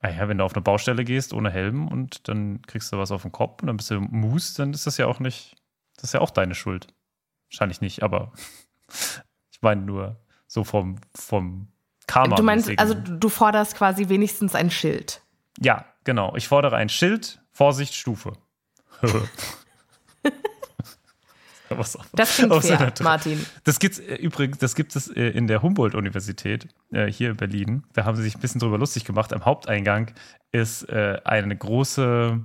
Naja, 0.00 0.28
wenn 0.28 0.38
du 0.38 0.44
auf 0.44 0.54
eine 0.54 0.62
Baustelle 0.62 1.04
gehst 1.04 1.32
ohne 1.32 1.50
Helm 1.50 1.86
und 1.88 2.28
dann 2.28 2.62
kriegst 2.62 2.92
du 2.92 2.98
was 2.98 3.12
auf 3.12 3.22
den 3.22 3.32
Kopf 3.32 3.62
und 3.62 3.68
dann 3.68 3.76
bist 3.76 3.90
du 3.90 4.00
Mus, 4.00 4.54
dann 4.54 4.72
ist 4.72 4.86
das 4.86 4.98
ja 4.98 5.06
auch 5.06 5.20
nicht, 5.20 5.56
das 5.96 6.04
ist 6.04 6.14
ja 6.14 6.20
auch 6.20 6.30
deine 6.30 6.54
Schuld. 6.54 6.88
Wahrscheinlich 7.50 7.80
nicht, 7.80 8.02
aber 8.02 8.32
ich 8.88 9.62
meine 9.62 9.82
nur 9.82 10.16
so 10.46 10.64
vom, 10.64 10.96
vom 11.14 11.68
Karma. 12.06 12.36
Du 12.36 12.42
meinst, 12.42 12.70
also 12.78 12.94
du 12.94 13.28
forderst 13.28 13.76
quasi 13.76 14.08
wenigstens 14.08 14.54
ein 14.54 14.70
Schild. 14.70 15.22
Ja, 15.60 15.84
genau. 16.04 16.34
Ich 16.36 16.48
fordere 16.48 16.76
ein 16.76 16.88
Schild, 16.88 17.41
Vorsicht, 17.62 17.94
Stufe. 17.94 18.32
Was 21.68 21.96
auch, 21.96 22.04
das 22.12 22.34
klingt 22.34 22.52
fair, 22.64 22.92
so 22.92 23.04
Martin. 23.04 23.46
Das 23.62 23.78
gibt 23.78 24.00
äh, 24.00 24.16
übrigens, 24.16 24.58
das 24.58 24.74
gibt 24.74 24.96
es 24.96 25.06
äh, 25.06 25.28
in 25.28 25.46
der 25.46 25.62
Humboldt-Universität 25.62 26.66
äh, 26.90 27.06
hier 27.06 27.30
in 27.30 27.36
Berlin. 27.36 27.84
Da 27.92 28.04
haben 28.04 28.16
sie 28.16 28.24
sich 28.24 28.34
ein 28.34 28.40
bisschen 28.40 28.60
drüber 28.60 28.78
lustig 28.78 29.04
gemacht. 29.04 29.32
Am 29.32 29.44
Haupteingang 29.44 30.10
ist 30.50 30.90
eine 30.90 31.56
große, 31.56 32.40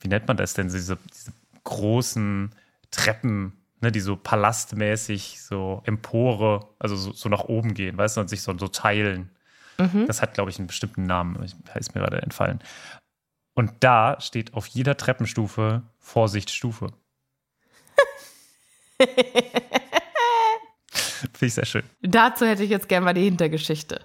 wie 0.00 0.08
nennt 0.08 0.26
man 0.26 0.38
das 0.38 0.54
denn, 0.54 0.68
diese, 0.68 0.96
diese 1.12 1.32
großen 1.62 2.50
Treppen, 2.90 3.52
ne, 3.82 3.92
die 3.92 4.00
so 4.00 4.16
palastmäßig, 4.16 5.42
so 5.42 5.82
Empore, 5.84 6.66
also 6.78 6.96
so, 6.96 7.12
so 7.12 7.28
nach 7.28 7.44
oben 7.44 7.74
gehen, 7.74 7.98
weißt 7.98 8.16
du, 8.16 8.22
und 8.22 8.30
sich 8.30 8.40
so, 8.40 8.56
so 8.56 8.68
teilen. 8.68 9.30
Mhm. 9.78 10.06
Das 10.06 10.22
hat, 10.22 10.32
glaube 10.32 10.50
ich, 10.50 10.58
einen 10.58 10.66
bestimmten 10.66 11.04
Namen, 11.04 11.40
ist 11.74 11.94
mir 11.94 12.00
gerade 12.00 12.22
entfallen. 12.22 12.60
Und 13.56 13.72
da 13.80 14.20
steht 14.20 14.54
auf 14.54 14.66
jeder 14.66 14.96
Treppenstufe 14.98 15.82
Vorsicht 15.98 16.50
Stufe. 16.50 16.92
Finde 20.90 21.46
ich 21.46 21.54
sehr 21.54 21.64
schön. 21.64 21.82
Dazu 22.02 22.44
hätte 22.46 22.62
ich 22.62 22.70
jetzt 22.70 22.88
gerne 22.88 23.06
mal 23.06 23.14
die 23.14 23.24
Hintergeschichte. 23.24 24.02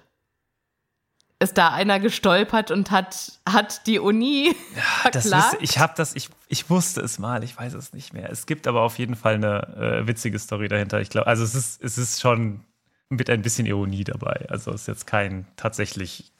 Ist 1.38 1.58
da 1.58 1.70
einer 1.70 2.00
gestolpert 2.00 2.70
und 2.70 2.90
hat, 2.90 3.40
hat 3.46 3.86
die 3.86 3.98
Uni 3.98 4.54
ja, 4.76 5.10
das 5.10 5.26
ist, 5.26 5.56
ich 5.60 5.78
habe 5.78 5.92
das, 5.96 6.14
ich, 6.14 6.30
ich 6.48 6.70
wusste 6.70 7.02
es 7.02 7.18
mal, 7.18 7.44
ich 7.44 7.56
weiß 7.56 7.74
es 7.74 7.92
nicht 7.92 8.14
mehr. 8.14 8.30
Es 8.30 8.46
gibt 8.46 8.66
aber 8.66 8.80
auf 8.80 8.98
jeden 8.98 9.16
Fall 9.16 9.34
eine 9.34 9.66
äh, 9.76 10.06
witzige 10.06 10.38
Story 10.38 10.68
dahinter. 10.68 11.00
Ich 11.02 11.10
glaube, 11.10 11.26
also 11.26 11.44
es 11.44 11.54
ist, 11.54 11.82
es 11.82 11.98
ist 11.98 12.22
schon 12.22 12.64
mit 13.10 13.28
ein 13.28 13.42
bisschen 13.42 13.66
Ironie 13.66 14.04
dabei. 14.04 14.46
Also 14.48 14.70
es 14.70 14.82
ist 14.82 14.88
jetzt 14.88 15.06
kein 15.06 15.46
tatsächlich 15.56 16.32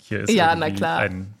hier 0.00 0.20
ist 0.20 0.30
ja, 0.30 0.54
na 0.54 0.70
klar. 0.70 1.00
ein 1.00 1.34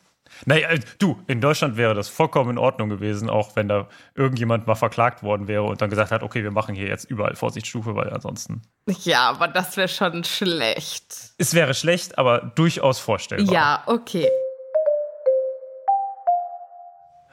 naja, 0.46 0.68
äh, 0.68 0.80
du, 0.98 1.20
in 1.26 1.40
Deutschland 1.40 1.76
wäre 1.76 1.94
das 1.94 2.08
vollkommen 2.08 2.50
in 2.50 2.58
Ordnung 2.58 2.88
gewesen, 2.88 3.28
auch 3.28 3.56
wenn 3.56 3.68
da 3.68 3.88
irgendjemand 4.14 4.66
mal 4.66 4.74
verklagt 4.74 5.22
worden 5.22 5.48
wäre 5.48 5.64
und 5.64 5.80
dann 5.82 5.90
gesagt 5.90 6.10
hat, 6.10 6.22
okay, 6.22 6.42
wir 6.42 6.50
machen 6.50 6.74
hier 6.74 6.88
jetzt 6.88 7.10
überall 7.10 7.34
Vorsichtsstufe, 7.34 7.94
weil 7.94 8.10
ansonsten. 8.10 8.62
Ja, 8.86 9.30
aber 9.30 9.48
das 9.48 9.76
wäre 9.76 9.88
schon 9.88 10.24
schlecht. 10.24 11.34
Es 11.38 11.54
wäre 11.54 11.74
schlecht, 11.74 12.18
aber 12.18 12.52
durchaus 12.54 12.98
vorstellbar. 12.98 13.52
Ja, 13.52 13.82
okay. 13.86 14.28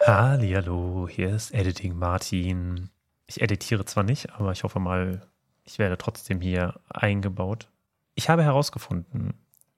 Hallo, 0.06 1.08
hier 1.10 1.36
ist 1.36 1.54
Editing 1.54 1.98
Martin. 1.98 2.90
Ich 3.26 3.42
editiere 3.42 3.84
zwar 3.86 4.04
nicht, 4.04 4.34
aber 4.34 4.52
ich 4.52 4.64
hoffe 4.64 4.80
mal, 4.80 5.28
ich 5.64 5.80
werde 5.80 5.98
trotzdem 5.98 6.40
hier 6.40 6.80
eingebaut. 6.88 7.68
Ich 8.16 8.30
habe 8.30 8.44
herausgefunden, 8.44 9.34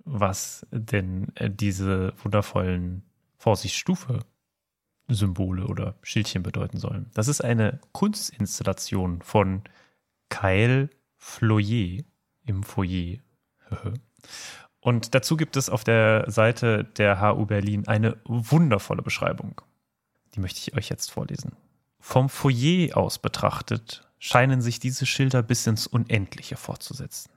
was 0.05 0.67
denn 0.71 1.31
äh, 1.35 1.49
diese 1.49 2.13
wundervollen 2.23 3.08
Vorsichtsstufe 3.39 4.19
Symbole 5.09 5.65
oder 5.65 5.95
Schildchen 6.03 6.43
bedeuten 6.43 6.77
sollen. 6.77 7.09
Das 7.13 7.27
ist 7.27 7.41
eine 7.41 7.79
Kunstinstallation 7.91 9.21
von 9.21 9.63
Kyle 10.29 10.89
Floyer 11.15 12.03
im 12.45 12.63
Foyer. 12.63 13.17
Und 14.81 15.13
dazu 15.13 15.35
gibt 15.35 15.57
es 15.57 15.69
auf 15.69 15.83
der 15.83 16.29
Seite 16.29 16.85
der 16.85 17.19
HU 17.19 17.45
Berlin 17.45 17.87
eine 17.87 18.17
wundervolle 18.25 19.01
Beschreibung. 19.01 19.61
Die 20.35 20.39
möchte 20.39 20.59
ich 20.59 20.77
euch 20.77 20.89
jetzt 20.89 21.11
vorlesen. 21.11 21.53
Vom 21.99 22.29
Foyer 22.29 22.95
aus 22.95 23.19
betrachtet 23.19 24.07
scheinen 24.19 24.61
sich 24.61 24.79
diese 24.79 25.05
Schilder 25.05 25.43
bis 25.43 25.67
ins 25.67 25.87
Unendliche 25.87 26.55
fortzusetzen. 26.55 27.31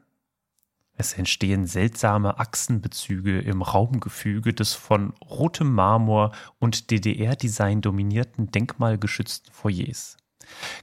Es 0.96 1.14
entstehen 1.14 1.66
seltsame 1.66 2.38
Achsenbezüge 2.38 3.40
im 3.40 3.62
Raumgefüge 3.62 4.52
des 4.52 4.74
von 4.74 5.14
rotem 5.22 5.72
Marmor 5.72 6.32
und 6.58 6.90
DDR-Design 6.90 7.80
dominierten 7.80 8.50
denkmalgeschützten 8.50 9.52
Foyers. 9.52 10.16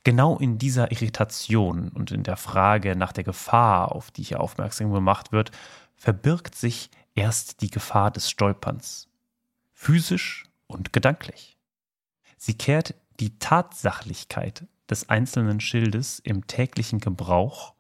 Genau 0.04 0.38
in 0.38 0.58
dieser 0.58 0.92
Irritation 0.92 1.90
und 1.90 2.12
in 2.12 2.24
der 2.24 2.38
Frage 2.38 2.96
nach 2.96 3.14
der 3.14 3.24
Gefahr, 3.24 3.94
auf 3.94 4.12
die 4.12 4.24
hier 4.24 4.40
aufmerksam 4.40 4.92
gemacht 4.92 5.32
wird, 5.32 5.52
verbirgt 5.96 6.56
sich 6.56 6.90
erst 7.14 7.62
die 7.62 7.70
Gefahr 7.70 8.12
des 8.12 8.30
Stolperns, 8.30 9.10
physisch 9.74 10.46
und 10.68 10.94
gedanklich. 10.94 11.58
Sie 12.38 12.54
kehrt 12.54 12.96
die 13.20 13.38
Tatsachlichkeit 13.38 14.66
des 14.90 15.10
einzelnen 15.10 15.60
Schildes 15.60 16.20
im 16.20 16.48
täglichen 16.48 17.00
Gebrauch 17.00 17.76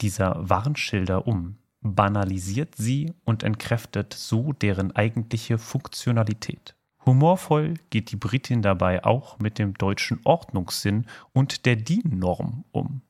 dieser 0.00 0.48
Warnschilder 0.48 1.26
um, 1.26 1.58
banalisiert 1.82 2.76
sie 2.76 3.12
und 3.24 3.42
entkräftet 3.42 4.14
so 4.14 4.52
deren 4.52 4.94
eigentliche 4.94 5.58
Funktionalität. 5.58 6.76
Humorvoll 7.04 7.74
geht 7.90 8.12
die 8.12 8.16
Britin 8.16 8.62
dabei 8.62 9.04
auch 9.04 9.38
mit 9.40 9.58
dem 9.58 9.74
deutschen 9.74 10.20
Ordnungssinn 10.24 11.06
und 11.32 11.66
der 11.66 11.76
DIN-Norm 11.76 12.64
um, 12.70 13.02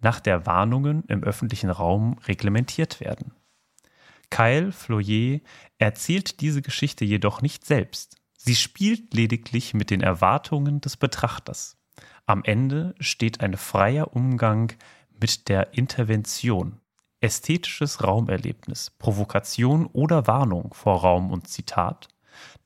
nach 0.00 0.18
der 0.18 0.46
Warnungen 0.46 1.04
im 1.04 1.22
öffentlichen 1.22 1.70
Raum 1.70 2.18
reglementiert 2.26 3.00
werden. 3.00 3.32
Kyle 4.30 4.72
Floyer 4.72 5.40
erzählt 5.78 6.40
diese 6.40 6.62
Geschichte 6.62 7.04
jedoch 7.04 7.40
nicht 7.40 7.64
selbst. 7.64 8.16
Sie 8.36 8.56
spielt 8.56 9.14
lediglich 9.14 9.74
mit 9.74 9.90
den 9.90 10.00
Erwartungen 10.00 10.80
des 10.80 10.96
Betrachters. 10.96 11.76
Am 12.26 12.44
Ende 12.44 12.94
steht 13.00 13.40
ein 13.40 13.56
freier 13.56 14.14
Umgang 14.14 14.72
mit 15.20 15.48
der 15.48 15.74
Intervention. 15.74 16.80
Ästhetisches 17.20 18.04
Raumerlebnis, 18.04 18.90
Provokation 18.98 19.86
oder 19.86 20.26
Warnung 20.26 20.72
vor 20.72 21.00
Raum 21.00 21.30
und 21.32 21.48
Zitat 21.48 22.08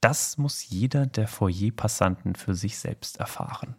das 0.00 0.36
muss 0.36 0.68
jeder 0.68 1.06
der 1.06 1.28
Foyer-Passanten 1.28 2.34
für 2.34 2.54
sich 2.54 2.78
selbst 2.78 3.20
erfahren. 3.20 3.76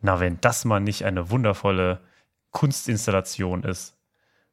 Na, 0.00 0.20
wenn 0.20 0.40
das 0.40 0.64
mal 0.64 0.80
nicht 0.80 1.04
eine 1.04 1.30
wundervolle 1.30 2.00
Kunstinstallation 2.52 3.64
ist, 3.64 3.96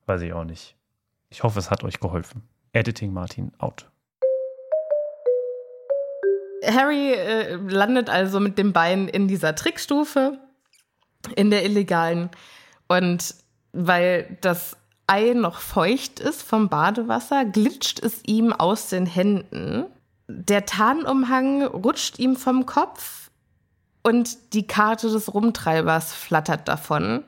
weiß 0.05 0.21
ich 0.21 0.33
auch 0.33 0.45
nicht. 0.45 0.75
Ich 1.29 1.43
hoffe, 1.43 1.59
es 1.59 1.69
hat 1.69 1.83
euch 1.83 1.99
geholfen. 1.99 2.41
Editing 2.71 3.13
Martin 3.13 3.51
out. 3.59 3.89
Harry 6.65 7.13
äh, 7.13 7.55
landet 7.55 8.09
also 8.09 8.39
mit 8.39 8.57
dem 8.57 8.73
Bein 8.73 9.07
in 9.07 9.27
dieser 9.27 9.53
Trickstufe, 9.53 10.39
in 11.35 11.51
der 11.51 11.65
illegalen. 11.65 12.29
Und 12.87 13.35
weil 13.73 14.37
das 14.41 14.77
Ei 15.07 15.33
noch 15.33 15.59
feucht 15.59 16.19
ist 16.19 16.43
vom 16.43 16.69
Badewasser, 16.69 17.45
glitscht 17.45 17.99
es 17.99 18.21
ihm 18.25 18.53
aus 18.53 18.89
den 18.89 19.05
Händen 19.05 19.85
der 20.27 20.65
Tarnumhang 20.65 21.63
rutscht 21.63 22.19
ihm 22.19 22.35
vom 22.35 22.65
Kopf 22.65 23.29
und 24.03 24.53
die 24.53 24.67
Karte 24.67 25.09
des 25.09 25.33
Rumtreibers 25.33 26.13
flattert 26.13 26.67
davon. 26.67 27.23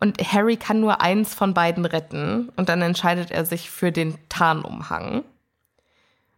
Und 0.00 0.20
Harry 0.32 0.56
kann 0.56 0.80
nur 0.80 1.00
eins 1.00 1.34
von 1.34 1.54
beiden 1.54 1.84
retten 1.84 2.50
und 2.56 2.68
dann 2.68 2.82
entscheidet 2.82 3.30
er 3.30 3.44
sich 3.44 3.70
für 3.70 3.90
den 3.90 4.16
Tarnumhang. 4.28 5.24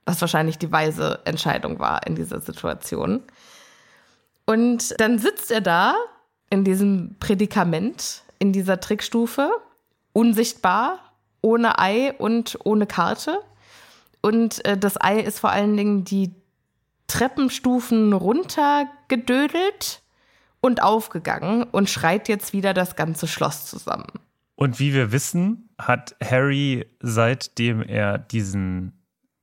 Was 0.06 0.20
wahrscheinlich 0.20 0.56
die 0.56 0.72
weise 0.72 1.20
Entscheidung 1.24 1.78
war 1.78 2.06
in 2.06 2.14
dieser 2.14 2.40
Situation. 2.40 3.22
Und 4.46 4.98
dann 4.98 5.18
sitzt 5.18 5.50
er 5.50 5.60
da 5.60 5.94
in 6.48 6.64
diesem 6.64 7.16
Prädikament, 7.20 8.22
in 8.38 8.52
dieser 8.52 8.80
Trickstufe, 8.80 9.50
unsichtbar, 10.12 10.98
ohne 11.40 11.78
Ei 11.78 12.12
und 12.18 12.58
ohne 12.64 12.86
Karte. 12.86 13.40
Und 14.20 14.64
äh, 14.64 14.76
das 14.76 15.00
Ei 15.00 15.20
ist 15.20 15.40
vor 15.40 15.50
allen 15.50 15.76
Dingen 15.76 16.04
die 16.04 16.34
Treppenstufen 17.06 18.12
runtergedödelt 18.12 20.02
und 20.60 20.82
aufgegangen 20.82 21.64
und 21.64 21.90
schreit 21.90 22.28
jetzt 22.28 22.52
wieder 22.52 22.74
das 22.74 22.94
ganze 22.96 23.26
Schloss 23.26 23.66
zusammen. 23.66 24.06
Und 24.54 24.78
wie 24.78 24.92
wir 24.92 25.10
wissen, 25.10 25.70
hat 25.78 26.14
Harry, 26.22 26.86
seitdem 27.00 27.82
er 27.82 28.18
diesen, 28.18 28.92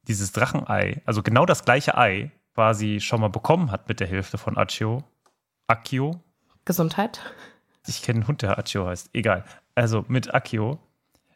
dieses 0.04 0.32
Drachenei, 0.32 1.02
also 1.06 1.24
genau 1.24 1.46
das 1.46 1.66
gleiche 1.66 1.98
Ei, 1.98 2.32
quasi 2.54 3.00
schon 3.00 3.22
mal 3.22 3.30
bekommen 3.30 3.72
hat 3.72 3.90
mit 3.90 4.00
der 4.00 4.08
Hälfte 4.08 4.38
von 4.38 4.58
Accio, 4.58 5.04
Accio. 5.66 6.22
Gesundheit. 6.66 7.20
Ich 7.88 8.02
kenne 8.02 8.20
einen 8.20 8.28
Hund, 8.28 8.42
der 8.42 8.58
Accio 8.58 8.86
heißt. 8.86 9.10
Egal. 9.14 9.44
Also 9.78 10.06
mit 10.08 10.34
Accio 10.34 10.80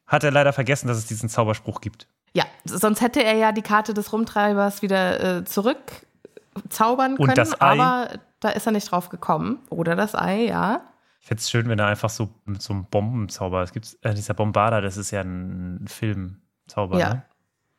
hat 0.08 0.24
er 0.24 0.32
leider 0.32 0.52
vergessen, 0.52 0.88
dass 0.88 0.98
es 0.98 1.06
diesen 1.06 1.30
Zauberspruch 1.30 1.80
gibt. 1.80 2.08
Ja, 2.34 2.44
sonst 2.66 3.00
hätte 3.00 3.24
er 3.24 3.36
ja 3.36 3.52
die 3.52 3.62
Karte 3.62 3.94
des 3.94 4.12
Rumtreibers 4.12 4.82
wieder 4.82 5.38
äh, 5.38 5.46
zurückzaubern 5.46 7.18
können, 7.18 7.36
das 7.36 7.62
Ei, 7.62 7.80
aber 7.80 8.20
da 8.40 8.50
ist 8.50 8.66
er 8.66 8.72
nicht 8.72 8.90
drauf 8.92 9.10
gekommen. 9.10 9.60
Oder 9.70 9.96
das 9.96 10.16
Ei, 10.16 10.46
ja. 10.46 10.82
Ich 11.20 11.28
fände 11.28 11.40
es 11.40 11.52
schön, 11.52 11.70
wenn 11.70 11.78
er 11.78 11.86
einfach 11.86 12.10
so 12.10 12.30
mit 12.46 12.64
so 12.64 12.74
einem 12.74 12.86
Bombenzauber, 12.86 13.62
es 13.62 13.74
gibt 13.74 13.96
äh, 14.02 14.16
dieser 14.16 14.34
Bombarder, 14.34 14.82
das 14.82 14.98
ist 14.98 15.12
ja 15.12 15.22
ein 15.22 15.86
Filmzauber, 15.88 16.98
ja. 16.98 17.14
ne? 17.14 17.24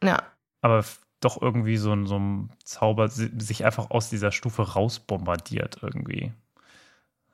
Ja. 0.04 0.22
Aber 0.60 0.84
doch 1.18 1.42
irgendwie 1.42 1.76
so 1.76 1.92
ein, 1.92 2.06
so 2.06 2.20
ein 2.20 2.50
Zauber 2.62 3.08
sich 3.08 3.64
einfach 3.64 3.90
aus 3.90 4.10
dieser 4.10 4.30
Stufe 4.30 4.62
rausbombardiert 4.74 5.78
irgendwie. 5.82 6.32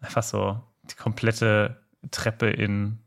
Einfach 0.01 0.23
so 0.23 0.63
die 0.85 0.97
komplette 0.97 1.83
Treppe 2.11 2.49
in 2.49 3.01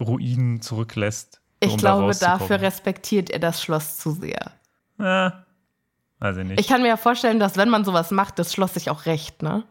Ruinen 0.00 0.60
zurücklässt. 0.60 1.40
Ich 1.60 1.72
um 1.72 1.78
glaube, 1.78 2.12
da 2.14 2.38
dafür 2.38 2.60
respektiert 2.60 3.30
er 3.30 3.38
das 3.38 3.62
Schloss 3.62 3.98
zu 3.98 4.12
sehr. 4.12 4.52
Ja, 4.98 5.44
weiß 6.20 6.36
ich 6.38 6.44
nicht. 6.46 6.60
Ich 6.60 6.68
kann 6.68 6.82
mir 6.82 6.88
ja 6.88 6.96
vorstellen, 6.96 7.40
dass 7.40 7.56
wenn 7.56 7.68
man 7.68 7.84
sowas 7.84 8.10
macht, 8.10 8.38
das 8.38 8.52
Schloss 8.52 8.74
sich 8.74 8.90
auch 8.90 9.06
rächt, 9.06 9.42
ne? 9.42 9.64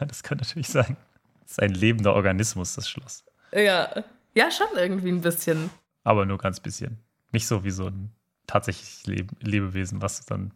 ja, 0.00 0.06
das 0.06 0.22
kann 0.22 0.38
natürlich 0.38 0.68
sein. 0.68 0.96
Das 1.42 1.52
ist 1.52 1.62
ein 1.62 1.74
lebender 1.74 2.14
Organismus, 2.14 2.74
das 2.74 2.88
Schloss. 2.88 3.24
Ja. 3.52 3.88
Ja, 4.34 4.50
schon 4.50 4.66
irgendwie 4.76 5.10
ein 5.10 5.20
bisschen. 5.20 5.70
Aber 6.04 6.24
nur 6.24 6.38
ganz 6.38 6.60
bisschen. 6.60 6.98
Nicht 7.32 7.46
so 7.46 7.64
wie 7.64 7.70
so 7.70 7.86
ein 7.86 8.12
tatsächlich 8.46 9.06
Lebewesen, 9.40 10.00
was 10.00 10.24
dann 10.24 10.52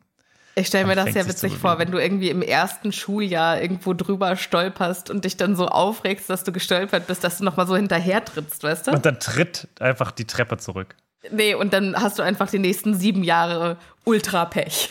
ich 0.55 0.67
stelle 0.67 0.87
mir 0.87 0.95
das 0.95 1.15
ja 1.15 1.27
witzig 1.27 1.57
vor, 1.57 1.79
wenn 1.79 1.91
du 1.91 1.99
irgendwie 1.99 2.29
im 2.29 2.43
ersten 2.43 2.93
Schuljahr 2.93 3.61
irgendwo 3.61 3.95
drüber 3.95 4.37
stolperst 4.37 5.09
und 5.11 5.25
dich 5.25 5.37
dann 5.37 5.57
so 5.57 5.69
aufregst, 5.69 6.29
dass 6.29 6.45
du 6.45 6.53
gestolpert 6.53 7.07
bist, 7.07 7.25
dass 7.25 7.39
du 7.39 7.45
nochmal 7.45 7.67
so 7.67 7.77
hinterher 7.77 8.25
trittst, 8.25 8.63
weißt 8.63 8.89
du? 8.89 8.93
Und 8.93 9.07
dann 9.07 9.19
tritt 9.19 9.69
einfach 9.81 10.11
die 10.11 10.27
Treppe 10.27 10.59
zurück. 10.59 10.95
Nee, 11.31 11.55
und 11.55 11.73
dann 11.73 11.97
hast 11.97 12.19
du 12.19 12.23
einfach 12.23 12.51
die 12.51 12.59
nächsten 12.59 12.95
sieben 12.95 13.25
Jahre 13.25 13.77
Ultra-Pech. 14.05 14.91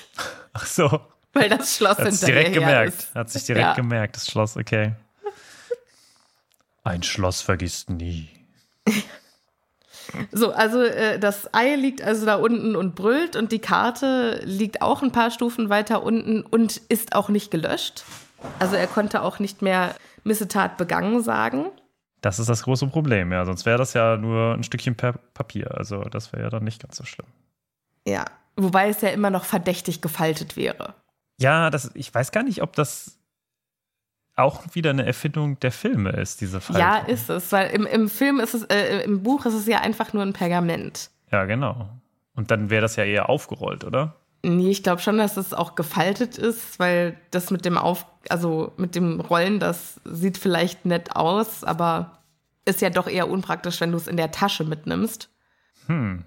Ach 0.54 0.66
so. 0.66 1.02
Weil 1.34 1.50
das 1.50 1.78
Schloss 1.78 1.98
Hat 1.98 2.08
hinterher 2.08 2.36
direkt 2.36 2.54
gemerkt. 2.54 2.94
Ist. 2.94 3.16
Hat 3.16 3.30
sich 3.30 3.44
direkt 3.46 3.68
ja. 3.68 3.74
gemerkt, 3.74 4.16
das 4.16 4.28
Schloss, 4.28 4.58
okay. 4.58 4.94
Ein 6.84 7.04
Schloss 7.04 7.42
vergisst 7.42 7.90
nie. 7.90 8.30
So, 10.32 10.52
also 10.52 10.82
äh, 10.82 11.20
das 11.20 11.54
Ei 11.54 11.76
liegt 11.76 12.02
also 12.02 12.26
da 12.26 12.36
unten 12.36 12.76
und 12.76 12.96
brüllt 12.96 13.36
und 13.36 13.52
die 13.52 13.60
Karte 13.60 14.42
liegt 14.44 14.82
auch 14.82 15.02
ein 15.02 15.12
paar 15.12 15.32
Stufen 15.32 15.70
weiter 15.70 16.04
unten 16.04 16.42
und 16.42 16.78
ist 16.90 17.16
auch 17.16 17.30
nicht 17.30 17.52
gelöscht. 17.52 18.04
Also 18.60 18.76
er 18.76 18.88
konnte 18.88 19.22
auch 19.22 19.40
nicht 19.40 19.62
mehr 19.62 19.96
Missetat 20.24 20.78
begangen 20.78 21.22
sagen. 21.22 21.68
Das 22.22 22.38
ist 22.40 22.50
das 22.50 22.64
große 22.64 22.88
Problem, 22.88 23.32
ja. 23.32 23.46
Sonst 23.46 23.66
wäre 23.66 23.78
das 23.78 23.94
ja 23.94 24.18
nur 24.18 24.54
ein 24.54 24.64
Stückchen 24.64 24.96
Papier. 24.96 25.76
Also 25.78 26.04
das 26.04 26.32
wäre 26.34 26.44
ja 26.44 26.50
dann 26.50 26.64
nicht 26.64 26.82
ganz 26.82 26.98
so 26.98 27.04
schlimm. 27.04 27.28
Ja, 28.08 28.26
wobei 28.56 28.90
es 28.90 29.02
ja 29.02 29.10
immer 29.10 29.30
noch 29.30 29.46
verdächtig 29.46 30.02
gefaltet 30.02 30.56
wäre. 30.56 30.94
Ja, 31.40 31.72
das, 31.72 31.92
ich 31.96 32.14
weiß 32.14 32.32
gar 32.32 32.44
nicht, 32.44 32.62
ob 32.62 32.74
das 32.76 33.18
auch 34.36 34.64
wieder 34.74 34.92
eine 34.92 35.06
Erfindung 35.06 35.60
der 35.60 35.72
Filme 35.72 36.12
ist, 36.12 36.42
diese 36.42 36.62
Faltung. 36.62 36.82
Ja, 36.82 36.98
ist 36.98 37.30
es, 37.30 37.52
weil 37.52 37.70
im, 37.72 37.86
im 37.86 38.10
Film 38.10 38.40
ist 38.40 38.54
es, 38.54 38.64
äh, 38.64 39.04
im 39.04 39.24
Buch 39.24 39.46
ist 39.46 39.54
es 39.54 39.68
ja 39.68 39.80
einfach 39.80 40.14
nur 40.14 40.24
ein 40.24 40.34
Pergament. 40.34 41.10
Ja, 41.32 41.46
genau. 41.46 41.90
Und 42.36 42.52
dann 42.52 42.70
wäre 42.70 42.82
das 42.82 42.96
ja 42.96 43.04
eher 43.04 43.30
aufgerollt, 43.30 43.84
oder? 43.84 44.16
Nee, 44.44 44.72
ich 44.72 44.84
glaube 44.84 45.02
schon, 45.02 45.18
dass 45.18 45.38
es 45.38 45.54
auch 45.54 45.76
gefaltet 45.76 46.38
ist, 46.38 46.80
weil 46.80 47.18
das 47.30 47.52
mit 47.52 47.66
dem 47.66 47.78
Auf, 47.78 48.06
also 48.30 48.74
mit 48.78 48.96
dem 48.96 49.20
Rollen, 49.20 49.60
das 49.60 50.02
sieht 50.06 50.38
vielleicht 50.38 50.86
nett 50.86 51.16
aus, 51.16 51.64
aber 51.64 52.24
ist 52.66 52.82
ja 52.82 52.90
doch 52.90 53.08
eher 53.08 53.30
unpraktisch, 53.30 53.82
wenn 53.82 53.92
du 53.92 53.98
es 53.98 54.08
in 54.08 54.18
der 54.18 54.32
Tasche 54.32 54.64
mitnimmst. 54.64 55.30
Hm. 55.88 56.24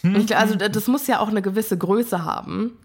hm. 0.00 0.16
Ich, 0.16 0.36
also 0.36 0.54
das 0.54 0.86
muss 0.86 1.06
ja 1.06 1.18
auch 1.18 1.28
eine 1.28 1.42
gewisse 1.42 1.76
Größe 1.76 2.24
haben 2.24 2.78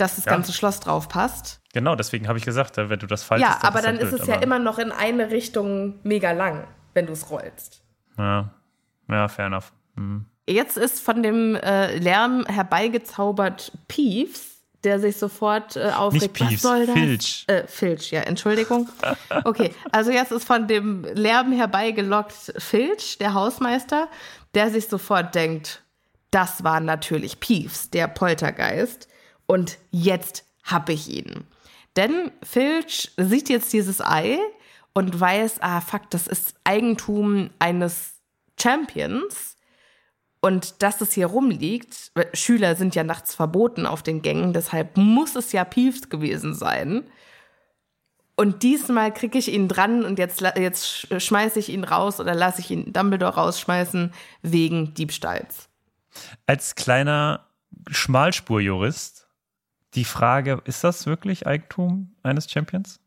dass 0.00 0.16
das 0.16 0.24
ja. 0.24 0.32
ganze 0.32 0.52
Schloss 0.52 0.80
drauf 0.80 1.08
passt. 1.08 1.60
Genau, 1.72 1.94
deswegen 1.94 2.26
habe 2.28 2.38
ich 2.38 2.44
gesagt, 2.44 2.76
wenn 2.76 2.98
du 2.98 3.06
das 3.06 3.22
falsch 3.22 3.42
Ja, 3.42 3.58
aber 3.62 3.82
dann 3.82 3.96
ist, 3.96 4.12
es 4.12 4.26
ja 4.26 4.36
immer 4.36 4.58
noch 4.58 4.78
in 4.78 4.92
eine 4.92 5.30
Richtung 5.30 6.00
mega 6.02 6.32
lang, 6.32 6.66
wenn 6.94 7.06
du 7.06 7.12
es 7.12 7.30
rollst. 7.30 7.82
Ja, 8.18 8.50
ja, 9.08 9.28
fair 9.28 9.46
enough. 9.46 9.72
Hm. 9.96 10.26
Jetzt 10.48 10.76
ist 10.76 11.00
von 11.00 11.22
dem 11.22 11.54
äh, 11.54 11.96
Lärm 11.98 12.44
herbeigezaubert 12.46 13.72
Peeves, 13.86 14.64
der 14.82 14.98
sich 14.98 15.16
sofort 15.16 15.76
äh, 15.76 15.90
aufregt. 15.94 16.22
Nicht 16.22 16.32
Peeves, 16.34 16.52
Was 16.52 16.62
soll 16.62 16.86
das? 16.86 16.94
Filch. 16.94 17.44
Äh, 17.46 17.66
Filch, 17.66 18.10
ja, 18.10 18.22
Entschuldigung. 18.22 18.88
Okay, 19.44 19.72
also 19.92 20.10
jetzt 20.10 20.32
ist 20.32 20.44
von 20.44 20.66
dem 20.66 21.04
Lärm 21.14 21.52
herbeigelockt 21.52 22.54
Filch, 22.58 23.18
der 23.18 23.34
Hausmeister, 23.34 24.08
der 24.54 24.70
sich 24.70 24.88
sofort 24.88 25.34
denkt, 25.34 25.82
das 26.30 26.64
war 26.64 26.80
natürlich 26.80 27.40
Peeves, 27.40 27.90
der 27.90 28.08
Poltergeist. 28.08 29.08
Und 29.50 29.78
jetzt 29.90 30.44
hab 30.62 30.88
ich 30.90 31.08
ihn. 31.08 31.42
Denn 31.96 32.30
Filch 32.40 33.10
sieht 33.16 33.48
jetzt 33.48 33.72
dieses 33.72 34.00
Ei 34.00 34.38
und 34.92 35.18
weiß, 35.18 35.60
ah 35.60 35.80
fuck, 35.80 36.08
das 36.10 36.28
ist 36.28 36.54
Eigentum 36.62 37.50
eines 37.58 38.12
Champions. 38.60 39.56
Und 40.40 40.84
dass 40.84 41.00
es 41.00 41.14
hier 41.14 41.26
rumliegt, 41.26 42.12
Schüler 42.32 42.76
sind 42.76 42.94
ja 42.94 43.02
nachts 43.02 43.34
verboten 43.34 43.86
auf 43.86 44.04
den 44.04 44.22
Gängen, 44.22 44.52
deshalb 44.52 44.96
muss 44.96 45.34
es 45.34 45.50
ja 45.50 45.64
Peeves 45.64 46.08
gewesen 46.08 46.54
sein. 46.54 47.10
Und 48.36 48.62
diesmal 48.62 49.12
kriege 49.12 49.36
ich 49.36 49.52
ihn 49.52 49.66
dran 49.66 50.04
und 50.04 50.20
jetzt, 50.20 50.42
jetzt 50.42 50.86
sch- 50.86 51.18
schmeiße 51.18 51.58
ich 51.58 51.70
ihn 51.70 51.82
raus 51.82 52.20
oder 52.20 52.36
lasse 52.36 52.60
ich 52.60 52.70
ihn 52.70 52.92
Dumbledore 52.92 53.34
rausschmeißen 53.34 54.14
wegen 54.42 54.94
Diebstahls. 54.94 55.68
Als 56.46 56.76
kleiner 56.76 57.48
Schmalspurjurist 57.90 59.19
die 59.94 60.04
Frage, 60.04 60.60
ist 60.64 60.84
das 60.84 61.06
wirklich 61.06 61.46
Eigentum 61.46 62.14
eines 62.22 62.50
Champions? 62.50 63.00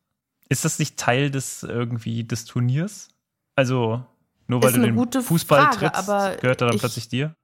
Ist 0.50 0.66
das 0.66 0.80
nicht 0.80 0.98
Teil 0.98 1.32
des 1.32 1.64
irgendwie 1.64 2.24
des 2.24 2.46
Turniers? 2.46 3.08
Also 3.56 4.04
nur 4.48 4.62
weil 4.64 4.74
du 4.74 4.82
den 4.82 5.22
Fußball 5.24 5.62
Frage, 5.64 5.78
trittst, 5.78 6.10
aber 6.10 6.36
gehört 6.38 6.62
er 6.62 6.68
dann 6.68 6.76
ich- 6.76 6.82
plötzlich 6.82 7.08
dir? 7.08 7.36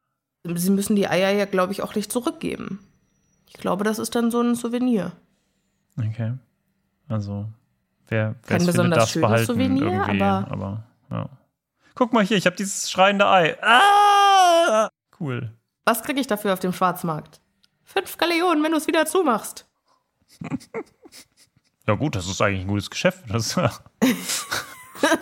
Sie 0.56 0.70
müssen 0.72 0.96
die 0.96 1.08
Eier 1.08 1.32
ja, 1.32 1.46
glaube 1.46 1.72
ich, 1.74 1.82
auch 1.84 1.96
nicht 1.96 2.12
zurückgeben. 2.12 2.80
Ich 3.48 3.54
glaube, 3.54 3.84
das 3.84 4.00
ist 4.00 4.16
dann 4.16 4.32
so 4.32 4.42
ein 4.42 4.56
Souvenir. 4.56 5.12
Okay. 5.98 6.34
Also 7.08 7.50
wer, 8.08 8.36
wer 8.48 8.58
Kein 8.58 8.66
besonders 8.66 9.00
darf 9.00 9.10
schönes 9.10 9.28
behalten 9.28 9.46
Souvenir, 9.48 9.84
irgendwie. 9.86 10.22
aber- 10.22 10.52
aber 10.52 10.84
ja. 11.12 11.30
Guck 11.96 12.14
mal 12.14 12.24
hier, 12.24 12.38
ich 12.38 12.46
habe 12.46 12.56
dieses 12.56 12.90
schreiende 12.90 13.28
Ei. 13.28 13.58
Ah! 13.62 14.88
Cool. 15.20 15.52
Was 15.86 16.04
kriege 16.04 16.20
ich 16.22 16.28
dafür 16.28 16.54
auf 16.54 16.60
dem 16.60 16.72
Schwarzmarkt? 16.72 17.42
Fünf 17.92 18.18
Galeonen, 18.18 18.64
wenn 18.64 18.72
du 18.72 18.78
es 18.78 18.88
wieder 18.88 19.06
zumachst. 19.06 19.66
Ja 21.88 21.96
gut, 21.96 22.16
das 22.16 22.28
ist 22.28 22.40
eigentlich 22.40 22.62
ein 22.62 22.68
gutes 22.68 22.92
Geschäft, 22.92 23.24
dass 23.30 23.56
du 23.56 23.68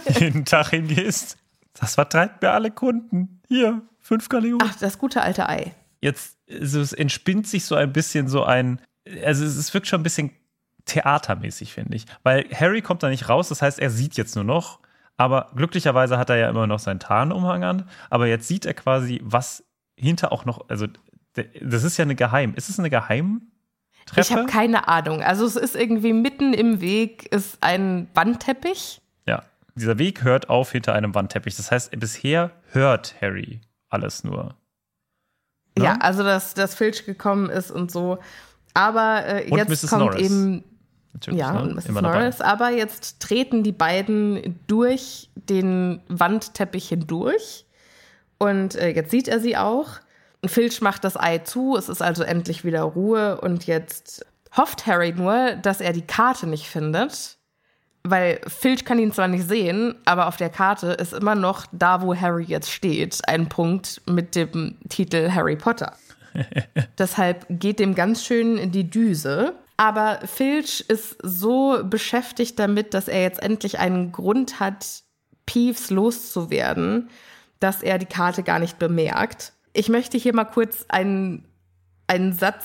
jeden 0.20 0.44
Tag 0.44 0.72
hingehst. 0.72 1.38
Das 1.72 1.96
vertreibt 1.96 2.42
mir 2.42 2.52
alle 2.52 2.72
Kunden. 2.72 3.42
Hier, 3.48 3.84
fünf 4.02 4.28
Galeonen. 4.28 4.68
Ach, 4.70 4.76
das 4.76 4.98
gute 4.98 5.22
alte 5.22 5.48
Ei. 5.48 5.74
Jetzt, 6.02 6.38
also 6.52 6.82
es 6.82 6.92
entspinnt 6.92 7.48
sich 7.48 7.64
so 7.64 7.76
ein 7.76 7.94
bisschen 7.94 8.28
so 8.28 8.44
ein, 8.44 8.82
also 9.24 9.46
es 9.46 9.56
ist 9.56 9.74
wirklich 9.74 9.90
schon 9.90 10.02
ein 10.02 10.04
bisschen 10.04 10.32
theatermäßig, 10.84 11.72
finde 11.72 11.96
ich. 11.96 12.06
Weil 12.24 12.50
Harry 12.54 12.82
kommt 12.82 13.02
da 13.02 13.08
nicht 13.08 13.30
raus, 13.30 13.48
das 13.48 13.62
heißt, 13.62 13.80
er 13.80 13.90
sieht 13.90 14.18
jetzt 14.18 14.36
nur 14.36 14.44
noch, 14.44 14.82
aber 15.16 15.52
glücklicherweise 15.56 16.18
hat 16.18 16.30
er 16.30 16.36
ja 16.36 16.50
immer 16.50 16.68
noch 16.68 16.80
seinen 16.80 17.00
Tarnumhang 17.00 17.64
an, 17.64 17.90
aber 18.10 18.28
jetzt 18.28 18.50
sieht 18.50 18.66
er 18.66 18.74
quasi, 18.74 19.22
was 19.24 19.64
hinter 19.96 20.34
auch 20.34 20.44
noch, 20.44 20.68
also 20.68 20.88
das 21.62 21.84
ist 21.84 21.98
ja 21.98 22.04
eine 22.04 22.16
Geheim, 22.16 22.54
ist 22.56 22.70
es 22.70 22.80
eine 22.80 22.90
Geheimtreppe? 22.90 24.22
Ich 24.22 24.32
habe 24.32 24.46
keine 24.46 24.88
Ahnung. 24.88 25.22
Also 25.22 25.46
es 25.46 25.56
ist 25.56 25.76
irgendwie 25.76 26.14
mitten 26.14 26.54
im 26.54 26.82
Weg 26.82 27.32
ist 27.34 27.58
ein 27.62 28.08
Wandteppich. 28.14 29.02
Ja, 29.26 29.44
dieser 29.76 29.98
Weg 29.98 30.24
hört 30.24 30.50
auf 30.50 30.72
hinter 30.72 30.94
einem 30.94 31.14
Wandteppich. 31.16 31.56
Das 31.56 31.72
heißt, 31.72 31.98
bisher 32.00 32.52
hört 32.72 33.16
Harry 33.22 33.62
alles 33.90 34.24
nur. 34.24 34.56
Ne? 35.78 35.86
Ja, 35.86 35.98
also 36.00 36.24
dass 36.24 36.54
das 36.54 36.76
Filch 36.76 37.06
gekommen 37.06 37.50
ist 37.50 37.72
und 37.72 37.92
so. 37.92 38.20
Aber 38.74 39.26
äh, 39.26 39.50
Und 39.50 39.58
jetzt 39.58 39.70
Mrs. 39.70 39.90
kommt 39.90 40.06
Norris. 40.06 40.22
eben 40.22 40.64
Natürlich, 41.14 41.40
ja 41.40 41.54
ne? 41.54 41.62
und 41.62 41.76
Mrs. 41.76 41.86
Immer 41.88 42.02
dabei. 42.02 42.20
Norris. 42.20 42.42
Aber 42.42 42.70
jetzt 42.70 43.20
treten 43.20 43.64
die 43.64 43.72
beiden 43.72 44.60
durch 44.68 45.30
den 45.36 46.02
Wandteppich 46.08 46.90
hindurch 46.90 47.66
und 48.38 48.76
äh, 48.76 48.90
jetzt 48.90 49.12
sieht 49.12 49.28
er 49.28 49.40
sie 49.40 49.58
auch. 49.58 49.88
Filch 50.46 50.82
macht 50.82 51.04
das 51.04 51.18
Ei 51.18 51.40
zu. 51.40 51.76
Es 51.76 51.90
ist 51.90 52.02
also 52.02 52.24
endlich 52.24 52.64
wieder 52.64 52.82
Ruhe 52.82 53.42
und 53.42 53.66
jetzt 53.68 54.26
hofft 54.56 54.88
Harry 54.88 55.14
nur, 55.14 55.56
dass 55.56 55.82
er 55.82 55.94
die 55.94 56.06
Karte 56.06 56.48
nicht 56.48 56.68
findet. 56.68 57.38
Weil 58.04 58.40
Filch 58.48 58.86
kann 58.86 59.00
ihn 59.00 59.12
zwar 59.12 59.28
nicht 59.28 59.48
sehen, 59.48 59.96
aber 60.06 60.28
auf 60.28 60.38
der 60.38 60.50
Karte 60.50 60.88
ist 60.94 61.14
immer 61.14 61.36
noch 61.36 61.66
da, 61.74 62.02
wo 62.02 62.16
Harry 62.16 62.46
jetzt 62.46 62.72
steht, 62.72 63.28
ein 63.28 63.50
Punkt 63.50 64.02
mit 64.06 64.36
dem 64.36 64.78
Titel 64.88 65.30
Harry 65.32 65.58
Potter. 65.58 65.94
Deshalb 66.98 67.46
geht 67.50 67.80
dem 67.80 67.96
ganz 67.96 68.24
schön 68.24 68.58
in 68.58 68.72
die 68.72 68.90
Düse. 68.90 69.56
Aber 69.76 70.20
Filch 70.26 70.86
ist 70.88 71.18
so 71.22 71.84
beschäftigt 71.84 72.58
damit, 72.58 72.94
dass 72.94 73.08
er 73.08 73.22
jetzt 73.22 73.42
endlich 73.42 73.78
einen 73.78 74.12
Grund 74.12 74.60
hat, 74.60 75.04
Peeves 75.46 75.90
loszuwerden, 75.92 77.10
dass 77.60 77.84
er 77.84 77.98
die 77.98 78.06
Karte 78.06 78.44
gar 78.44 78.60
nicht 78.60 78.80
bemerkt. 78.80 79.54
Ich 79.78 79.90
möchte 79.90 80.18
hier 80.18 80.34
mal 80.34 80.46
kurz 80.46 80.86
einen, 80.88 81.46
einen 82.08 82.34
Satz 82.34 82.64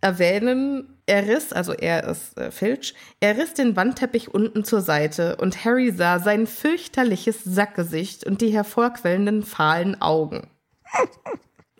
erwähnen. 0.00 0.98
Er 1.04 1.26
riss, 1.26 1.52
also 1.52 1.74
er 1.74 2.04
ist 2.04 2.38
äh, 2.38 2.50
Filch, 2.50 2.94
er 3.20 3.36
riss 3.36 3.52
den 3.52 3.76
Wandteppich 3.76 4.32
unten 4.32 4.64
zur 4.64 4.80
Seite 4.80 5.36
und 5.36 5.66
Harry 5.66 5.92
sah 5.92 6.20
sein 6.20 6.46
fürchterliches 6.46 7.44
Sackgesicht 7.44 8.24
und 8.24 8.40
die 8.40 8.48
hervorquellenden 8.48 9.42
fahlen 9.42 10.00
Augen. 10.00 10.48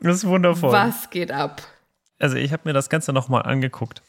Das 0.00 0.16
ist 0.16 0.26
wundervoll. 0.26 0.72
Was 0.72 1.08
geht 1.08 1.32
ab? 1.32 1.62
Also 2.18 2.36
ich 2.36 2.52
habe 2.52 2.64
mir 2.66 2.74
das 2.74 2.90
Ganze 2.90 3.14
nochmal 3.14 3.44
angeguckt. 3.44 4.02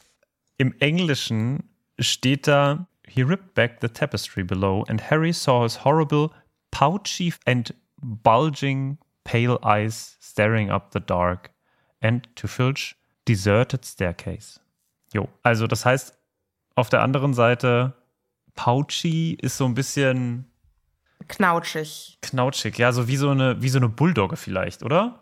Im 0.58 0.74
Englischen 0.78 1.70
steht 1.98 2.46
da, 2.46 2.86
he 3.06 3.22
ripped 3.22 3.54
back 3.54 3.78
the 3.80 3.88
tapestry 3.88 4.44
below 4.44 4.84
and 4.88 5.10
Harry 5.10 5.32
saw 5.32 5.62
his 5.62 5.86
horrible, 5.86 6.30
pouchy 6.70 7.32
and 7.46 7.74
bulging 7.96 8.98
pale 9.24 9.58
eyes 9.64 10.16
staring 10.30 10.70
up 10.70 10.90
the 10.92 11.00
dark 11.00 11.50
and 12.00 12.28
to 12.36 12.46
Filch 12.48 12.96
deserted 13.28 13.84
staircase. 13.84 14.60
Jo, 15.12 15.28
also 15.42 15.66
das 15.66 15.84
heißt, 15.84 16.16
auf 16.76 16.88
der 16.88 17.02
anderen 17.02 17.34
Seite, 17.34 17.92
pouchy 18.54 19.34
ist 19.40 19.56
so 19.56 19.64
ein 19.66 19.74
bisschen 19.74 20.46
Knautschig. 21.28 22.18
knautschig, 22.22 22.78
ja, 22.78 22.92
so 22.92 23.06
wie 23.08 23.16
so 23.16 23.30
eine, 23.30 23.60
wie 23.62 23.68
so 23.68 23.78
eine 23.78 23.88
Bulldogge 23.88 24.36
vielleicht, 24.36 24.82
oder? 24.82 25.20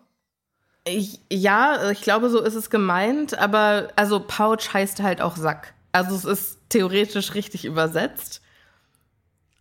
Ich, 0.85 1.21
ja, 1.31 1.90
ich 1.90 2.01
glaube, 2.03 2.31
so 2.31 2.40
ist 2.40 2.55
es 2.55 2.71
gemeint, 2.71 3.37
aber 3.38 3.88
also 3.97 4.21
Pouch 4.21 4.73
heißt 4.73 5.01
halt 5.03 5.21
auch 5.21 5.37
Sack. 5.37 5.75
Also 5.92 6.14
es 6.14 6.25
ist 6.25 6.59
theoretisch 6.71 7.35
richtig 7.35 7.64
übersetzt. 7.64 8.40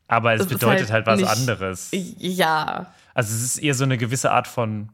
Aber 0.08 0.34
es 0.36 0.42
Es 0.42 0.48
bedeutet 0.48 0.90
halt, 0.92 1.06
halt 1.06 1.08
was 1.08 1.20
nicht- 1.20 1.30
anderes. 1.30 1.90
Ja, 1.92 2.94
Also 3.14 3.34
es 3.36 3.42
ist 3.44 3.58
eher 3.58 3.74
so 3.74 3.84
eine 3.84 3.98
gewisse 3.98 4.32
Art 4.32 4.48
von 4.48 4.90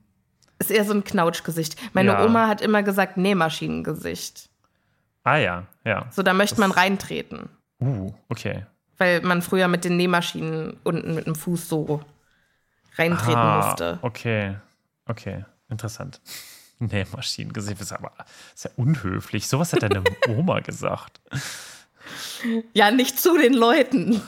ist 0.60 0.72
eher 0.72 0.86
so 0.86 0.94
ein 0.94 1.04
Knautschgesicht. 1.04 1.76
Meine 1.94 2.12
Ja. 2.12 2.26
Oma 2.26 2.48
hat 2.48 2.62
immer 2.62 2.84
gesagt 2.84 3.18
Nähmaschinengesicht. 3.18 4.50
Ah 5.24 5.38
ja, 5.38 5.66
ja. 5.86 6.08
So, 6.12 6.22
da 6.24 6.34
möchte 6.34 6.60
man 6.60 6.72
reintreten. 6.72 7.50
Uh, 7.80 8.14
okay. 8.30 8.66
Weil 8.98 9.22
man 9.22 9.42
früher 9.42 9.68
mit 9.68 9.86
den 9.86 9.98
Nähmaschinen 9.98 10.78
unten 10.84 11.16
mit 11.16 11.26
dem 11.28 11.36
Fuß 11.36 11.68
so 11.70 12.02
reintreten 12.98 13.36
Ah, 13.36 13.66
musste. 13.68 14.00
Okay, 14.02 14.56
okay, 15.08 15.46
interessant. 15.70 16.22
Nähmaschinengesicht 16.80 17.80
ist 17.82 17.94
aber 17.94 18.12
ist 18.54 18.66
ja 18.66 18.72
unhöflich. 18.76 19.48
Sowas 19.48 19.72
hat 19.74 19.84
deine 19.84 20.04
Oma 20.28 20.60
gesagt. 20.60 21.22
Ja, 22.74 22.92
nicht 22.92 23.20
zu 23.20 23.38
den 23.38 23.54
Leuten. 23.54 24.22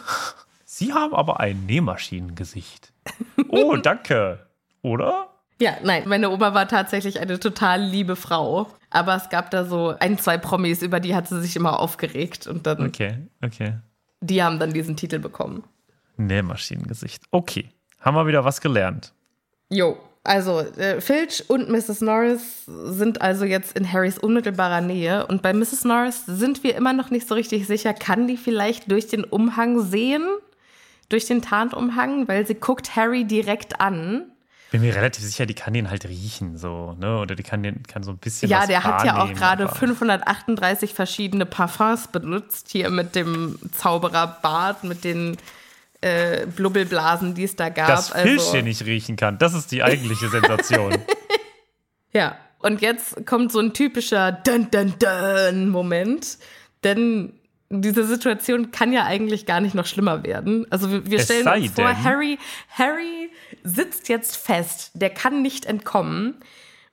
Sie 0.64 0.94
haben 0.94 1.14
aber 1.14 1.40
ein 1.42 1.66
Nähmaschinengesicht. 1.66 2.94
Oh, 3.50 3.76
danke. 3.84 4.48
Oder? 4.82 5.30
Ja, 5.62 5.78
nein, 5.84 6.04
meine 6.08 6.30
Oma 6.30 6.54
war 6.54 6.68
tatsächlich 6.68 7.20
eine 7.20 7.40
total 7.40 7.82
liebe 7.82 8.16
Frau. 8.16 8.68
Aber 8.90 9.16
es 9.16 9.30
gab 9.30 9.52
da 9.52 9.66
so 9.66 9.96
ein, 10.00 10.18
zwei 10.18 10.38
Promis, 10.38 10.82
über 10.82 11.00
die 11.00 11.16
hat 11.16 11.28
sie 11.28 11.42
sich 11.42 11.56
immer 11.56 11.80
aufgeregt 11.80 12.48
und 12.48 12.66
dann, 12.66 12.86
Okay, 12.86 13.18
okay. 13.44 13.74
die 14.22 14.44
haben 14.44 14.60
dann 14.60 14.74
diesen 14.74 14.96
Titel 14.96 15.20
bekommen. 15.20 15.64
Nähmaschinengesicht. 16.18 17.24
Okay. 17.32 17.70
Haben 18.00 18.16
wir 18.16 18.28
wieder 18.28 18.46
was 18.46 18.62
gelernt. 18.62 19.14
Jo, 19.70 19.98
also 20.24 20.60
äh, 20.60 21.02
Filch 21.02 21.44
und 21.50 21.70
Mrs. 21.70 22.02
Norris 22.02 22.66
sind 22.66 23.22
also 23.22 23.46
jetzt 23.46 23.78
in 23.78 23.92
Harrys 23.92 24.18
unmittelbarer 24.18 24.82
Nähe 24.82 25.26
und 25.28 25.42
bei 25.42 25.54
Mrs. 25.54 25.86
Norris 25.86 26.26
sind 26.26 26.64
wir 26.64 26.76
immer 26.76 26.94
noch 26.94 27.10
nicht 27.10 27.28
so 27.28 27.36
richtig 27.36 27.68
sicher, 27.68 27.94
kann 27.94 28.28
die 28.28 28.38
vielleicht 28.38 28.92
durch 28.92 29.08
den 29.08 29.24
Umhang 29.24 29.82
sehen? 29.82 30.24
Durch 31.10 31.26
den 31.26 31.42
Tarnumhang, 31.44 32.28
weil 32.28 32.48
sie 32.48 32.56
guckt 32.56 32.96
Harry 32.96 33.26
direkt 33.26 33.80
an. 33.80 34.32
Bin 34.72 34.82
mir 34.82 34.96
relativ 34.96 35.24
sicher, 35.24 35.46
die 35.46 35.54
kann 35.54 35.74
den 35.74 35.90
halt 35.90 36.06
riechen, 36.06 36.58
so, 36.58 36.96
ne? 37.00 37.20
Oder 37.20 37.36
die 37.36 37.44
kann 37.44 37.64
den 37.64 37.84
kann 37.84 38.04
so 38.04 38.12
ein 38.12 38.18
bisschen. 38.18 38.50
Ja, 38.50 38.66
der 38.68 38.84
hat 38.84 39.06
ja 39.06 39.22
auch 39.22 39.32
gerade 39.34 39.66
aber- 39.66 39.76
538 39.76 40.94
verschiedene 40.94 41.46
Parfums 41.46 42.08
benutzt, 42.08 42.70
hier 42.72 42.90
mit 42.90 43.16
dem 43.16 43.58
Zaubererbart, 43.72 44.84
mit 44.84 45.04
den 45.04 45.38
äh, 46.02 46.46
Blubbelblasen, 46.48 47.36
die 47.36 47.44
es 47.44 47.56
da 47.56 47.70
gab. 47.70 47.88
Dass 47.88 48.10
Filch 48.10 48.40
also, 48.42 48.52
den 48.54 48.66
nicht 48.66 48.86
riechen 48.86 49.16
kann, 49.16 49.38
das 49.38 49.54
ist 49.54 49.72
die 49.72 49.82
eigentliche 49.84 50.30
Sensation. 50.30 50.98
Ja, 52.12 52.38
Und 52.60 52.82
jetzt 52.82 53.26
kommt 53.26 53.52
so 53.52 53.60
ein 53.60 53.74
typischer 53.74 54.32
Dun 54.32 54.70
Dun 54.72 54.94
Dun 55.00 55.70
Moment, 55.70 56.38
denn 56.86 57.34
diese 57.70 58.06
Situation 58.06 58.72
kann 58.72 58.94
ja 58.94 59.06
eigentlich 59.06 59.46
gar 59.46 59.60
nicht 59.60 59.76
noch 59.76 59.86
schlimmer 59.86 60.24
werden. 60.24 60.68
Also 60.70 60.92
wir, 60.92 61.10
wir 61.10 61.20
stellen 61.20 61.48
uns 61.48 61.72
vor, 61.72 61.86
denn. 61.86 62.04
Harry, 62.04 62.38
Harry 62.70 63.32
sitzt 63.64 64.08
jetzt 64.10 64.36
fest, 64.38 64.92
der 64.94 65.10
kann 65.10 65.42
nicht 65.42 65.66
entkommen. 65.66 66.36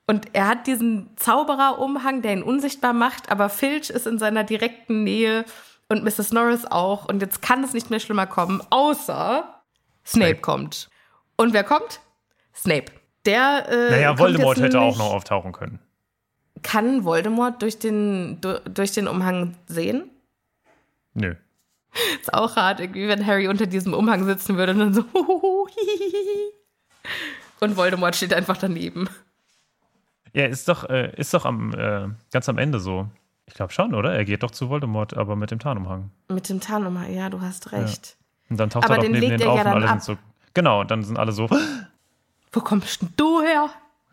Und 0.07 0.29
er 0.33 0.49
hat 0.49 0.67
diesen 0.67 1.11
Zaubererumhang, 1.17 2.23
der 2.23 2.33
ihn 2.33 2.43
unsichtbar 2.43 2.93
macht, 2.93 3.31
aber 3.31 3.49
Filch 3.49 3.91
ist 3.91 4.07
in 4.07 4.19
seiner 4.19 4.45
direkten 4.45 5.05
Nähe 5.05 5.45
und 5.89 6.03
Mrs. 6.05 6.33
Norris 6.33 6.65
auch. 6.65 7.09
Und 7.09 7.23
jetzt 7.23 7.41
kann 7.41 7.63
es 7.63 7.73
nicht 7.73 7.91
mehr 7.91 8.01
schlimmer 8.01 8.27
kommen, 8.27 8.63
außer 8.71 9.63
Snape, 10.05 10.27
Snape. 10.27 10.41
kommt. 10.41 10.89
Und 11.37 11.53
wer 11.53 11.65
kommt? 11.65 12.01
Snape. 12.55 12.87
Der. 13.27 13.69
Äh, 13.69 13.91
naja, 13.91 14.19
Voldemort 14.19 14.59
hätte 14.59 14.81
auch 14.81 14.99
noch 14.99 15.13
auftauchen 15.13 15.53
können. 15.53 15.79
Kann 16.63 17.05
Voldemort 17.05 17.63
durch 17.63 17.79
den, 17.79 18.41
durch 18.41 18.93
den 18.93 19.09
Umhang 19.09 19.55
sehen? 19.67 20.11
Nö. 21.15 21.35
Ist 22.21 22.33
auch 22.33 22.57
hart, 22.57 22.81
irgendwie, 22.81 23.09
wenn 23.09 23.27
Harry 23.27 23.49
unter 23.49 23.67
diesem 23.67 23.93
Umhang 23.95 24.25
sitzen 24.25 24.57
würde 24.57 24.73
und 24.73 24.79
dann 24.79 24.95
so. 24.95 25.05
Und 27.61 27.77
Voldemort 27.77 28.17
steht 28.17 28.35
einfach 28.35 28.57
daneben. 28.57 29.09
Ja, 30.33 30.47
ist 30.47 30.67
doch, 30.69 30.89
äh, 30.89 31.13
ist 31.17 31.33
doch 31.33 31.45
am, 31.45 31.73
äh, 31.75 32.09
ganz 32.33 32.49
am 32.49 32.59
Ende 32.59 32.81
so. 32.81 33.09
Ich 33.47 33.55
glaube 33.55 33.73
schon, 33.73 33.95
oder? 33.95 34.13
Er 34.15 34.25
geht 34.25 34.43
doch 34.43 34.51
zu 34.51 34.69
Voldemort, 34.69 35.17
aber 35.17 35.37
mit 35.37 35.51
dem 35.51 35.59
Tarnumhang. 35.59 36.11
Mit 36.29 36.49
dem 36.49 36.61
Tarnumhang, 36.61 37.13
ja, 37.13 37.29
du 37.31 37.41
hast 37.41 37.71
recht. 37.73 38.17
Ja. 38.19 38.51
Und 38.51 38.57
dann 38.59 38.71
taucht 38.71 38.85
aber 38.85 38.97
er 38.97 39.03
doch 39.03 39.09
neben 39.09 39.39
denen 39.39 39.49
auf 39.49 39.57
ja 39.59 39.63
und 39.63 39.69
alle 39.69 39.89
ab. 39.89 40.03
sind 40.03 40.17
so. 40.17 40.23
Genau, 40.55 40.81
und 40.81 40.91
dann 40.91 41.05
sind 41.05 41.19
alle 41.19 41.33
so. 41.33 41.49
Wo 42.53 42.61
kommst 42.61 43.03
denn 43.03 43.13
du 43.17 43.43
her? 43.43 43.71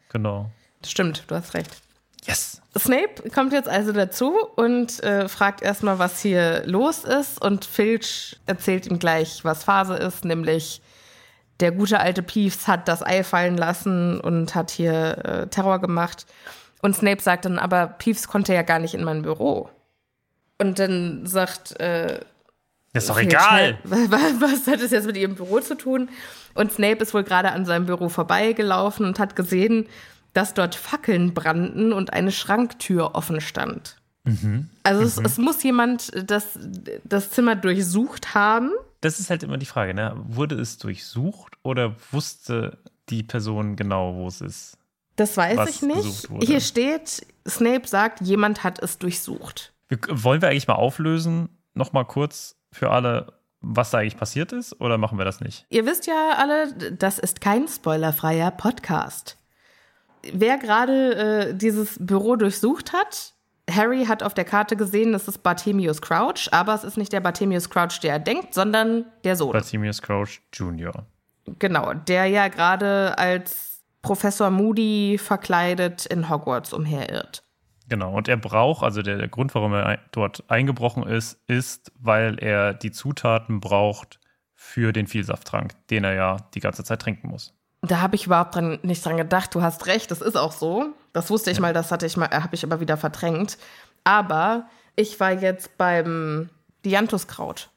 Genau. 0.10 0.52
Stimmt, 0.86 1.24
du 1.28 1.36
hast 1.36 1.54
recht. 1.54 1.82
Yes. 2.26 2.62
Snape 2.78 3.30
kommt 3.34 3.54
jetzt 3.54 3.70
also 3.70 3.92
dazu 3.92 4.36
und 4.56 5.02
äh, 5.04 5.28
fragt 5.28 5.62
erstmal, 5.62 6.00
was 6.00 6.22
hier 6.22 6.64
los 6.66 7.04
ist. 7.04 7.42
Und 7.42 7.66
Filch 7.66 8.40
erzählt 8.46 8.88
ihm 8.88 9.00
gleich, 9.00 9.44
was 9.44 9.64
Phase 9.64 9.96
ist, 9.96 10.26
nämlich 10.26 10.82
der 11.60 11.72
gute 11.72 12.00
alte 12.00 12.22
Peeves 12.22 12.68
hat 12.68 12.88
das 12.88 13.06
Ei 13.06 13.24
fallen 13.24 13.58
lassen 13.58 14.20
und 14.22 14.56
hat 14.56 14.72
hier 14.72 15.26
äh, 15.26 15.48
Terror 15.48 15.80
gemacht. 15.80 16.26
Und 16.82 16.96
Snape 16.96 17.22
sagt 17.22 17.46
dann, 17.46 17.60
aber 17.60 17.88
Peeves 17.88 18.28
konnte 18.28 18.54
ja 18.54 18.62
gar 18.62 18.80
nicht 18.80 18.94
in 18.94 19.04
mein 19.04 19.24
Büro. 19.24 19.70
Und 20.58 20.80
dann 20.80 21.26
sagt. 21.26 21.80
Äh, 21.80 22.22
ist 22.94 23.10
doch 23.10 23.20
egal. 23.20 23.78
Was, 23.84 24.42
was 24.42 24.68
hat 24.68 24.82
es 24.82 24.90
jetzt 24.90 25.06
mit 25.06 25.16
ihrem 25.16 25.36
Büro 25.36 25.60
zu 25.60 25.76
tun? 25.76 26.10
Und 26.56 26.72
Snape 26.72 27.04
ist 27.04 27.14
wohl 27.14 27.24
gerade 27.24 27.52
an 27.52 27.66
seinem 27.66 27.86
Büro 27.86 28.10
vorbeigelaufen 28.10 29.06
und 29.06 29.20
hat 29.20 29.36
gesehen, 29.36 29.88
dass 30.34 30.54
dort 30.54 30.76
Fackeln 30.76 31.34
brannten 31.34 31.94
und 31.94 32.14
eine 32.14 32.32
Schranktür 32.32 33.16
offen 33.16 33.42
stand. 33.42 34.00
Mhm. 34.24 34.70
Also 34.84 35.02
mhm. 35.02 35.08
Es, 35.08 35.18
es, 35.18 35.38
muss 35.38 35.64
jemand 35.64 36.12
das, 36.30 36.60
das 37.04 37.32
Zimmer 37.32 37.56
durchsucht 37.56 38.34
haben. 38.36 38.72
Das 39.02 39.20
ist 39.20 39.30
halt 39.30 39.44
immer 39.44 39.58
die 39.58 39.66
Frage, 39.66 39.94
ne? 39.94 40.14
Wurde 40.28 40.56
es 40.56 40.78
durchsucht 40.78 41.54
oder 41.64 41.96
wusste 42.12 42.78
die 43.10 43.24
Person 43.24 43.76
genau, 43.76 44.16
wo 44.16 44.28
es 44.28 44.42
ist? 44.42 44.78
Das 45.16 45.36
weiß 45.36 45.70
ich 45.70 45.82
nicht. 45.82 46.30
Hier 46.42 46.62
steht, 46.62 47.26
Snape 47.48 47.88
sagt, 47.88 48.22
jemand 48.22 48.64
hat 48.64 48.82
es 48.82 48.98
durchsucht. 49.00 49.74
wollen 50.10 50.42
wir 50.42 50.50
eigentlich 50.50 50.68
mal 50.68 50.76
auflösen, 50.76 51.50
nochmal 51.74 52.06
kurz 52.06 52.56
für 52.72 52.92
alle, 52.92 53.34
was 53.60 53.92
da 53.92 53.98
eigentlich 53.98 54.18
passiert 54.18 54.54
ist, 54.54 54.80
oder 54.80 54.98
machen 54.98 55.18
wir 55.18 55.26
das 55.26 55.42
nicht? 55.42 55.66
Ihr 55.70 55.86
wisst 55.86 56.08
ja 56.08 56.36
alle, 56.38 56.74
das 56.94 57.20
ist 57.20 57.42
kein 57.42 57.68
spoilerfreier 57.68 58.52
Podcast 58.52 59.39
wer 60.34 60.58
gerade 60.58 61.16
äh, 61.50 61.56
dieses 61.56 61.98
Büro 62.00 62.36
durchsucht 62.36 62.94
hat, 62.94 63.34
Harry 63.70 64.06
hat 64.06 64.24
auf 64.24 64.34
der 64.34 64.46
Karte 64.46 64.76
gesehen, 64.76 65.14
es 65.14 65.28
ist 65.28 65.44
Barthemius 65.44 66.02
Crouch, 66.02 66.50
aber 66.52 66.74
es 66.74 66.84
ist 66.84 66.98
nicht 66.98 67.14
der 67.14 67.20
Barthemius 67.20 67.70
Crouch, 67.70 68.00
der 68.02 68.14
er 68.14 68.20
denkt, 68.20 68.54
sondern 68.54 69.06
der 69.24 69.36
Sohn. 69.36 69.52
Barthemius 69.52 70.02
Crouch 70.02 70.42
Jr. 70.54 71.06
Genau, 71.60 71.94
der 71.94 72.26
ja 72.28 72.48
gerade 72.48 73.18
als 73.18 73.84
Professor 74.02 74.50
Moody 74.50 75.18
verkleidet 75.18 76.06
in 76.06 76.30
Hogwarts 76.30 76.74
umherirrt. 76.74 77.44
Genau, 77.88 78.16
und 78.16 78.28
er 78.28 78.38
braucht, 78.38 78.84
also 78.84 79.02
der, 79.02 79.18
der 79.18 79.28
Grund, 79.28 79.56
warum 79.56 79.74
er 79.74 80.00
dort 80.12 80.44
eingebrochen 80.48 81.04
ist, 81.04 81.40
ist, 81.48 81.92
weil 82.00 82.38
er 82.40 82.74
die 82.74 82.92
Zutaten 82.92 83.60
braucht 83.60 84.20
für 84.54 84.94
den 84.94 85.08
Vielsafttrank, 85.08 85.74
den 85.90 86.04
er 86.04 86.14
ja 86.14 86.38
die 86.54 86.60
ganze 86.60 86.84
Zeit 86.84 87.02
trinken 87.02 87.30
muss. 87.30 87.59
Da 87.82 88.02
habe 88.02 88.16
ich 88.16 88.26
überhaupt 88.26 88.56
dran, 88.56 88.80
nicht 88.84 89.06
dran 89.06 89.18
gedacht. 89.18 89.56
Du 89.56 89.62
hast 89.62 89.88
recht, 89.88 90.12
das 90.12 90.22
ist 90.22 90.36
auch 90.36 90.52
so. 90.52 90.94
Das 91.14 91.30
wusste 91.30 91.52
ich 91.52 91.58
ja. 91.58 91.62
mal, 91.62 91.74
das 91.74 91.92
hatte 91.92 92.06
ich 92.06 92.18
mal, 92.18 92.30
habe 92.30 92.54
ich 92.56 92.64
aber 92.64 92.80
wieder 92.80 92.98
verdrängt. 92.98 93.58
Aber 94.04 94.68
ich 94.96 95.20
war 95.20 95.32
jetzt 95.32 95.78
beim 95.78 96.50
Dianthuskraut. 96.86 97.70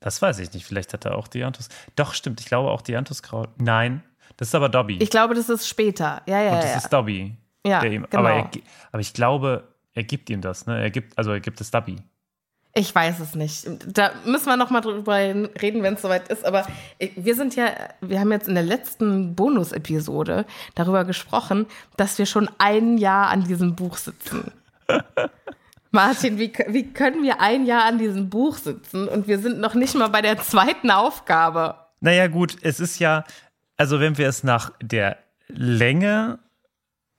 Das 0.00 0.20
weiß 0.20 0.38
ich 0.40 0.52
nicht. 0.52 0.66
Vielleicht 0.66 0.92
hat 0.92 1.04
er 1.04 1.16
auch 1.16 1.28
Dianthus. 1.28 1.68
Doch, 1.96 2.14
stimmt. 2.14 2.40
Ich 2.40 2.46
glaube 2.46 2.70
auch 2.70 2.82
Dianthuskraut. 2.82 3.48
Nein, 3.58 4.02
das 4.36 4.48
ist 4.48 4.54
aber 4.54 4.68
Dobby. 4.68 4.98
Ich 5.00 5.10
glaube, 5.10 5.34
das 5.34 5.48
ist 5.48 5.68
später. 5.68 6.22
Ja, 6.26 6.42
ja, 6.42 6.52
Und 6.52 6.62
das 6.62 6.70
ja. 6.70 6.76
ist 6.76 6.92
Dobby. 6.92 7.36
Ja, 7.66 7.82
ihm, 7.82 8.06
genau. 8.10 8.18
aber, 8.18 8.32
er, 8.32 8.50
aber 8.92 9.00
ich 9.00 9.14
glaube, 9.14 9.68
er 9.94 10.02
gibt 10.02 10.28
ihm 10.28 10.40
das. 10.40 10.66
Ne? 10.66 10.78
Er 10.80 10.90
gibt, 10.90 11.16
also 11.16 11.32
er 11.32 11.40
gibt 11.40 11.60
es 11.60 11.70
Dobby. 11.70 11.96
Ich 12.76 12.92
weiß 12.92 13.20
es 13.20 13.36
nicht. 13.36 13.68
Da 13.86 14.10
müssen 14.24 14.46
wir 14.46 14.56
noch 14.56 14.70
mal 14.70 14.80
drüber 14.80 15.14
reden, 15.14 15.82
wenn 15.84 15.94
es 15.94 16.02
soweit 16.02 16.26
ist. 16.26 16.44
Aber 16.44 16.66
wir 16.98 17.36
sind 17.36 17.54
ja, 17.54 17.70
wir 18.00 18.18
haben 18.18 18.32
jetzt 18.32 18.48
in 18.48 18.54
der 18.54 18.64
letzten 18.64 19.36
Bonus-Episode 19.36 20.44
darüber 20.74 21.04
gesprochen, 21.04 21.66
dass 21.96 22.18
wir 22.18 22.26
schon 22.26 22.50
ein 22.58 22.98
Jahr 22.98 23.28
an 23.28 23.44
diesem 23.44 23.76
Buch 23.76 23.96
sitzen. 23.96 24.50
Martin, 25.92 26.38
wie, 26.40 26.52
wie 26.66 26.92
können 26.92 27.22
wir 27.22 27.40
ein 27.40 27.64
Jahr 27.64 27.84
an 27.84 27.98
diesem 27.98 28.28
Buch 28.28 28.56
sitzen 28.56 29.06
und 29.06 29.28
wir 29.28 29.38
sind 29.38 29.60
noch 29.60 29.74
nicht 29.74 29.94
mal 29.94 30.08
bei 30.08 30.22
der 30.22 30.38
zweiten 30.38 30.90
Aufgabe? 30.90 31.76
Naja, 32.00 32.26
gut, 32.26 32.56
es 32.62 32.80
ist 32.80 32.98
ja, 32.98 33.22
also 33.76 34.00
wenn 34.00 34.18
wir 34.18 34.28
es 34.28 34.42
nach 34.42 34.72
der 34.82 35.18
Länge 35.46 36.40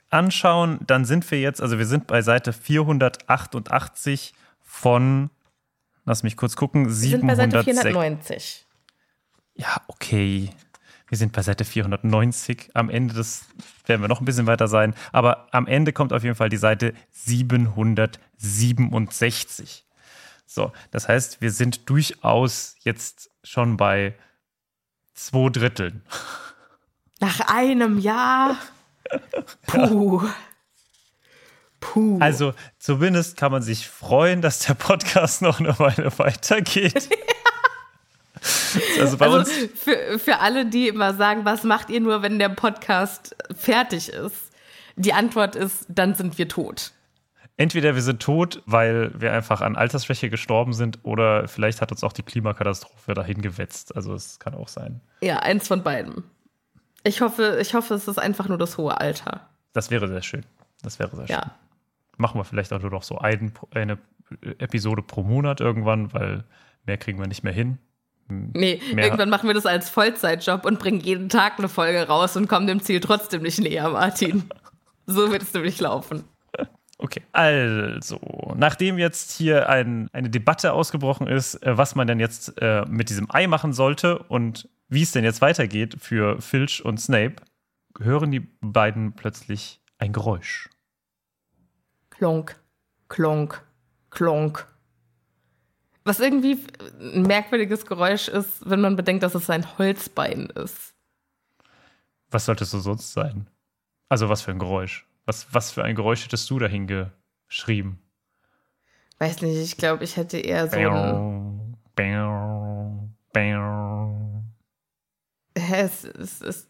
anschauen, 0.09 0.79
dann 0.85 1.05
sind 1.05 1.31
wir 1.31 1.39
jetzt, 1.39 1.61
also 1.61 1.77
wir 1.79 1.85
sind 1.85 2.07
bei 2.07 2.21
Seite 2.21 2.51
488 2.51 4.33
von 4.61 5.29
Lass 6.05 6.23
mich 6.23 6.37
kurz 6.37 6.55
gucken. 6.55 6.89
706. 6.89 7.03
Wir 7.03 7.19
sind 7.19 7.27
bei 7.27 7.35
Seite 7.35 7.61
490. 7.63 8.65
Ja, 9.55 9.81
okay. 9.87 10.49
Wir 11.07 11.17
sind 11.17 11.33
bei 11.33 11.41
Seite 11.41 11.65
490. 11.65 12.69
Am 12.73 12.89
Ende 12.89 13.13
des 13.13 13.45
werden 13.85 13.99
wir 14.01 14.07
noch 14.07 14.21
ein 14.21 14.25
bisschen 14.25 14.47
weiter 14.47 14.67
sein. 14.67 14.95
Aber 15.11 15.47
am 15.51 15.67
Ende 15.67 15.93
kommt 15.93 16.13
auf 16.13 16.23
jeden 16.23 16.35
Fall 16.35 16.49
die 16.49 16.57
Seite 16.57 16.95
767. 17.11 19.85
So, 20.45 20.71
das 20.91 21.07
heißt, 21.07 21.41
wir 21.41 21.51
sind 21.51 21.89
durchaus 21.89 22.75
jetzt 22.79 23.31
schon 23.43 23.77
bei 23.77 24.13
zwei 25.13 25.49
Dritteln. 25.49 26.03
Nach 27.19 27.39
einem 27.47 27.97
Jahr? 27.97 28.57
Puh. 29.67 30.21
Ja. 30.23 30.35
Puh. 31.93 32.17
Also 32.19 32.54
zumindest 32.80 33.38
kann 33.38 33.52
man 33.52 33.62
sich 33.62 33.88
freuen, 33.88 34.41
dass 34.41 34.60
der 34.60 34.74
Podcast 34.74 35.41
noch 35.41 35.60
eine 35.60 35.78
Weile 35.80 36.12
weitergeht. 36.17 37.10
also 39.00 39.17
bei 39.17 39.26
also 39.26 39.38
uns 39.38 39.52
für, 39.76 40.19
für 40.19 40.39
alle, 40.39 40.65
die 40.65 40.88
immer 40.88 41.13
sagen, 41.13 41.45
was 41.45 41.63
macht 41.63 41.89
ihr 41.89 42.02
nur, 42.02 42.21
wenn 42.21 42.39
der 42.39 42.50
Podcast 42.50 43.36
fertig 43.56 44.10
ist? 44.10 44.52
Die 44.95 45.13
Antwort 45.13 45.56
ist, 45.56 45.86
dann 45.88 46.15
sind 46.15 46.38
wir 46.38 46.48
tot. 46.48 46.91
Entweder 47.58 47.95
wir 47.95 48.02
sind 48.02 48.21
tot, 48.21 48.62
weil 48.65 49.12
wir 49.19 49.32
einfach 49.32 49.62
an 49.62 49.76
Altersschwäche 49.76 50.30
gestorben 50.30 50.74
sind, 50.74 51.00
oder 51.04 51.48
vielleicht 51.48 51.82
hat 51.82 51.91
uns 51.91 52.04
auch 52.04 52.13
die 52.13 52.24
Klimakatastrophe 52.24 53.13
dahin 53.13 53.41
gewetzt. 53.41 53.95
Also 53.95 54.13
es 54.13 54.39
kann 54.39 54.56
auch 54.56 54.67
sein. 54.67 55.02
Ja, 55.21 55.39
eins 55.39 55.67
von 55.67 55.84
beiden. 55.84 56.24
Ich 57.04 57.21
hoffe, 57.21 57.60
ich 57.62 57.76
hoffe, 57.76 57.93
es 57.93 58.08
ist 58.08 58.17
einfach 58.17 58.50
nur 58.50 58.58
das 58.58 58.78
hohe 58.78 59.00
Alter. 59.00 59.48
Das 59.74 59.91
wäre 59.91 60.08
sehr 60.08 60.24
schön. 60.24 60.45
Das 60.82 61.00
wäre 61.00 61.15
sehr 61.15 61.28
schön. 61.28 61.36
Ja 61.36 61.56
machen 62.17 62.39
wir 62.39 62.45
vielleicht 62.45 62.73
auch 62.73 62.82
nur 62.82 62.91
noch 62.91 63.04
so 63.04 63.17
ein, 63.17 63.54
eine 63.71 63.97
Episode 64.60 65.01
pro 65.01 65.23
Monat 65.23 65.62
irgendwann, 65.62 66.13
weil 66.13 66.43
mehr 66.86 66.97
kriegen 66.97 67.19
wir 67.19 67.28
nicht 67.28 67.43
mehr 67.43 67.54
hin. 67.54 67.78
Nee, 68.28 68.82
mehr 68.93 69.06
irgendwann 69.06 69.30
machen 69.30 69.47
wir 69.47 69.54
das 69.54 69.67
als 69.67 69.89
Vollzeitjob 69.89 70.65
und 70.65 70.80
bringen 70.80 70.99
jeden 70.99 71.30
Tag 71.30 71.60
eine 71.60 71.69
Folge 71.69 72.08
raus 72.08 72.36
und 72.36 72.47
kommen 72.47 72.65
dem 72.65 72.82
Ziel 72.82 72.99
trotzdem 72.99 73.43
nicht 73.43 73.60
näher, 73.60 73.89
Martin. 73.89 74.43
So 75.08 75.32
wird 75.32 75.43
es 75.43 75.54
nämlich 75.54 75.80
laufen. 75.80 76.23
Okay, 76.97 77.21
also, 77.32 78.19
nachdem 78.56 78.97
jetzt 78.97 79.34
hier 79.34 79.69
ein, 79.69 80.10
eine 80.13 80.30
Debatte 80.30 80.73
ausgebrochen 80.73 81.28
ist, 81.28 81.62
äh, 81.62 81.78
was 81.78 81.93
man 81.93 82.08
denn 82.08 82.19
jetzt 82.19 82.60
äh, 82.62 82.86
mit 82.88 83.10
diesem 83.10 83.28
Ei 83.30 83.47
machen 83.47 83.71
sollte 83.71 84.17
und 84.17 84.69
wie 84.88 85.04
es 85.04 85.12
denn 85.12 85.23
jetzt 85.23 85.41
weitergeht 85.41 85.97
für 85.99 86.41
Filch 86.41 86.84
und 86.86 86.99
Snape, 86.99 87.36
hören 87.99 88.32
die 88.32 88.47
beiden 88.62 89.13
plötzlich 89.13 89.82
ein 89.97 90.13
Geräusch. 90.13 90.69
Klonk, 92.17 92.56
klonk, 93.10 93.62
klonk. 94.10 94.67
Was 96.04 96.19
irgendwie 96.19 96.60
ein 96.99 97.23
merkwürdiges 97.23 97.86
Geräusch 97.86 98.28
ist, 98.28 98.69
wenn 98.69 98.80
man 98.80 98.95
bedenkt, 98.95 99.23
dass 99.23 99.36
es 99.36 99.49
ein 99.49 99.78
Holzbein 99.78 100.47
ist. 100.47 100.93
Was 102.30 102.45
sollte 102.45 102.63
es 102.63 102.71
so 102.71 102.80
sonst 102.80 103.12
sein? 103.13 103.49
Also 104.08 104.30
was 104.30 104.43
für 104.43 104.51
ein 104.51 104.60
Geräusch? 104.60 105.08
Was, 105.25 105.47
was 105.51 105.71
für 105.71 105.84
ein 105.84 105.95
Geräusch 105.95 106.23
hättest 106.25 106.49
du 106.49 106.60
dahin 106.60 106.88
geschrieben? 107.47 107.99
Weiß 109.17 109.41
nicht, 109.41 109.58
ich 109.58 109.78
glaube, 109.78 110.04
ich 110.04 110.17
hätte 110.17 110.38
eher 110.38 110.67
so 110.67 110.75
ein. 110.75 111.78
Hä, 115.58 115.82
es, 115.82 116.04
es, 116.04 116.41
es, 116.41 116.69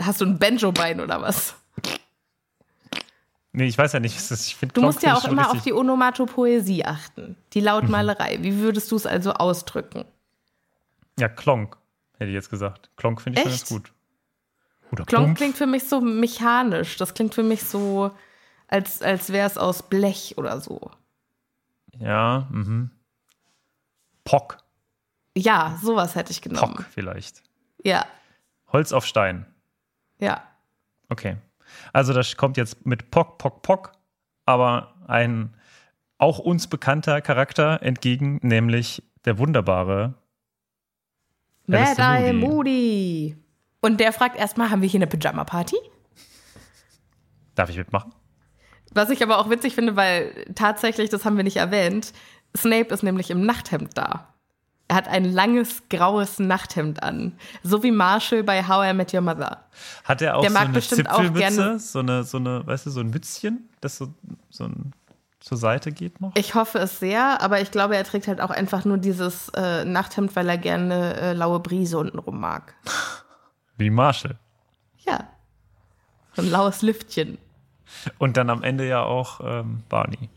hast 0.00 0.20
du 0.20 0.24
ein 0.24 0.38
Banjo-Bein 0.38 1.00
oder 1.00 1.20
was? 1.20 1.54
Nee, 3.58 3.68
ich 3.68 3.78
weiß 3.78 3.94
ja 3.94 4.00
nicht. 4.00 4.14
was 4.14 4.28
das- 4.28 4.46
Ich 4.48 4.58
Du 4.74 4.82
musst 4.82 5.02
ja 5.02 5.14
auch 5.16 5.24
immer 5.24 5.50
auf 5.50 5.62
die 5.62 5.72
Onomatopoesie 5.72 6.84
achten. 6.84 7.36
Die 7.54 7.60
Lautmalerei. 7.60 8.36
Wie 8.42 8.58
würdest 8.58 8.92
du 8.92 8.96
es 8.96 9.06
also 9.06 9.32
ausdrücken? 9.32 10.04
Ja, 11.18 11.30
Klonk, 11.30 11.78
hätte 12.18 12.28
ich 12.28 12.34
jetzt 12.34 12.50
gesagt. 12.50 12.90
Klonk 12.96 13.22
finde 13.22 13.40
ich 13.40 13.46
ganz 13.46 13.66
gut. 13.66 13.94
Oder 14.92 15.06
Klonk 15.06 15.24
Klumpf. 15.24 15.38
klingt 15.38 15.56
für 15.56 15.66
mich 15.66 15.88
so 15.88 16.02
mechanisch. 16.02 16.98
Das 16.98 17.14
klingt 17.14 17.34
für 17.34 17.42
mich 17.42 17.64
so, 17.64 18.10
als, 18.68 19.00
als 19.00 19.30
wäre 19.32 19.46
es 19.46 19.56
aus 19.56 19.82
Blech 19.84 20.34
oder 20.36 20.60
so. 20.60 20.90
Ja, 21.98 22.46
mhm. 22.50 22.90
Pock. 24.24 24.58
Ja, 25.34 25.78
sowas 25.82 26.14
hätte 26.14 26.30
ich 26.30 26.42
genommen. 26.42 26.74
Pock 26.74 26.84
vielleicht. 26.90 27.42
Ja, 27.82 28.04
Holz 28.70 28.92
auf 28.92 29.06
Stein. 29.06 29.46
ja. 30.18 30.42
Okay. 31.08 31.36
Also 31.92 32.12
das 32.12 32.36
kommt 32.36 32.56
jetzt 32.56 32.86
mit 32.86 33.10
Pock, 33.10 33.38
Pock, 33.38 33.62
Pock, 33.62 33.92
aber 34.44 34.94
ein 35.06 35.54
auch 36.18 36.38
uns 36.38 36.66
bekannter 36.66 37.20
Charakter 37.20 37.82
entgegen, 37.82 38.38
nämlich 38.42 39.02
der 39.24 39.38
wunderbare 39.38 40.14
Mad 41.66 42.32
Moody. 42.32 42.32
Moody. 42.32 43.36
Und 43.80 44.00
der 44.00 44.12
fragt 44.12 44.36
erstmal, 44.36 44.70
haben 44.70 44.82
wir 44.82 44.88
hier 44.88 44.98
eine 44.98 45.06
Pyjama-Party? 45.06 45.76
Darf 47.54 47.70
ich 47.70 47.76
mitmachen? 47.76 48.12
Was 48.92 49.10
ich 49.10 49.22
aber 49.22 49.38
auch 49.38 49.50
witzig 49.50 49.74
finde, 49.74 49.96
weil 49.96 50.46
tatsächlich, 50.54 51.10
das 51.10 51.24
haben 51.24 51.36
wir 51.36 51.44
nicht 51.44 51.56
erwähnt, 51.56 52.12
Snape 52.56 52.94
ist 52.94 53.02
nämlich 53.02 53.30
im 53.30 53.44
Nachthemd 53.44 53.96
da. 53.98 54.34
Er 54.88 54.96
hat 54.96 55.08
ein 55.08 55.24
langes, 55.24 55.82
graues 55.90 56.38
Nachthemd 56.38 57.02
an. 57.02 57.32
So 57.64 57.82
wie 57.82 57.90
Marshall 57.90 58.44
bei 58.44 58.62
How 58.66 58.88
I 58.88 58.94
Met 58.94 59.12
Your 59.12 59.20
Mother. 59.20 59.64
Hat 60.04 60.22
er 60.22 60.36
auch 60.36 60.42
Der 60.42 60.50
so 60.50 60.54
mag 60.54 60.64
eine 60.66 60.72
bestimmt 60.74 61.10
auch 61.10 61.16
Zipfelmütze, 61.16 61.56
gerne- 61.56 61.78
so 61.80 61.98
eine, 61.98 62.22
so 62.24 62.36
eine, 62.38 62.66
weißt 62.66 62.86
du, 62.86 62.90
so 62.90 63.00
ein 63.00 63.10
Mützchen, 63.10 63.68
das 63.80 63.96
so, 63.98 64.14
so 64.48 64.64
ein, 64.64 64.92
zur 65.40 65.58
Seite 65.58 65.90
geht 65.90 66.20
noch? 66.20 66.32
Ich 66.36 66.54
hoffe 66.54 66.78
es 66.78 67.00
sehr, 67.00 67.40
aber 67.42 67.60
ich 67.60 67.70
glaube, 67.72 67.96
er 67.96 68.04
trägt 68.04 68.28
halt 68.28 68.40
auch 68.40 68.50
einfach 68.50 68.84
nur 68.84 68.98
dieses 68.98 69.48
äh, 69.50 69.84
Nachthemd, 69.84 70.36
weil 70.36 70.48
er 70.48 70.58
gerne 70.58 71.14
äh, 71.16 71.32
laue 71.32 71.58
Brise 71.60 71.98
untenrum 71.98 72.38
mag. 72.38 72.74
Wie 73.76 73.90
Marshall. 73.90 74.38
Ja. 75.04 75.24
So 76.34 76.42
ein 76.42 76.50
laues 76.50 76.82
Lüftchen. 76.82 77.38
Und 78.18 78.36
dann 78.36 78.50
am 78.50 78.62
Ende 78.62 78.86
ja 78.86 79.02
auch 79.02 79.40
ähm, 79.42 79.82
Barney. 79.88 80.28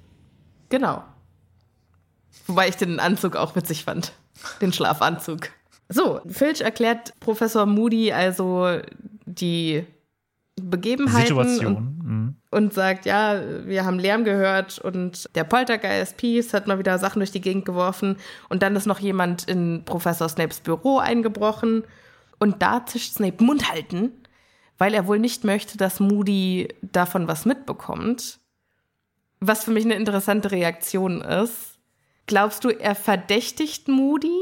Genau. 0.70 1.04
Wobei 2.48 2.68
ich 2.68 2.78
den 2.78 3.00
Anzug 3.00 3.36
auch 3.36 3.56
witzig 3.56 3.86
fand. 3.86 4.12
Den 4.62 4.74
Schlafanzug. 4.74 5.50
So, 5.90 6.22
Filch 6.28 6.62
erklärt 6.62 7.14
Professor 7.20 7.66
Moody 7.66 8.12
also 8.12 8.80
die 9.26 9.86
Begebenheiten 10.62 11.38
und, 11.38 11.48
Situation. 11.48 12.00
Mhm. 12.04 12.36
und 12.52 12.74
sagt, 12.74 13.06
ja, 13.06 13.42
wir 13.66 13.86
haben 13.86 14.00
Lärm 14.00 14.24
gehört 14.24 14.80
und 14.80 15.30
der 15.36 15.44
Poltergeist 15.44 16.18
Peace 16.18 16.54
hat 16.54 16.68
mal 16.68 16.80
wieder 16.80 17.00
Sachen 17.00 17.20
durch 17.20 17.32
die 17.32 17.42
Gegend 17.42 17.66
geworfen 17.66 18.18
und 18.50 18.62
dann 18.62 18.76
ist 18.76 18.86
noch 18.86 19.00
jemand 19.00 19.46
in 19.46 19.84
Professor 19.86 20.30
Snapes 20.30 20.60
Büro 20.60 21.00
eingebrochen 21.00 21.84
und 22.40 22.62
da 22.62 22.86
zischt 22.86 23.16
Snape 23.16 23.44
Mund 23.44 23.72
halten, 23.72 24.12
weil 24.78 24.94
er 24.94 25.08
wohl 25.08 25.20
nicht 25.20 25.44
möchte, 25.44 25.78
dass 25.78 26.00
Moody 26.00 26.70
davon 26.82 27.28
was 27.28 27.46
mitbekommt. 27.46 28.40
Was 29.42 29.64
für 29.64 29.72
mich 29.72 29.86
eine 29.86 29.96
interessante 29.96 30.52
Reaktion 30.52 31.22
ist. 31.22 31.79
Glaubst 32.30 32.64
du, 32.64 32.70
er 32.70 32.94
verdächtigt 32.94 33.88
Moody? 33.88 34.38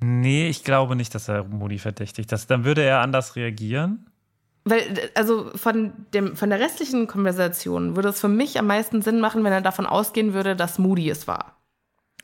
Nee, 0.00 0.48
ich 0.48 0.64
glaube 0.64 0.96
nicht, 0.96 1.14
dass 1.14 1.28
er 1.28 1.44
Moody 1.44 1.78
verdächtigt. 1.78 2.32
Das, 2.32 2.46
dann 2.46 2.64
würde 2.64 2.82
er 2.82 3.02
anders 3.02 3.36
reagieren. 3.36 4.10
Weil, 4.64 5.10
also 5.14 5.50
von, 5.54 5.92
dem, 6.14 6.34
von 6.34 6.48
der 6.48 6.58
restlichen 6.58 7.06
Konversation 7.06 7.96
würde 7.96 8.08
es 8.08 8.18
für 8.18 8.30
mich 8.30 8.58
am 8.58 8.66
meisten 8.66 9.02
Sinn 9.02 9.20
machen, 9.20 9.44
wenn 9.44 9.52
er 9.52 9.60
davon 9.60 9.84
ausgehen 9.84 10.32
würde, 10.32 10.56
dass 10.56 10.78
Moody 10.78 11.10
es 11.10 11.28
war. 11.28 11.58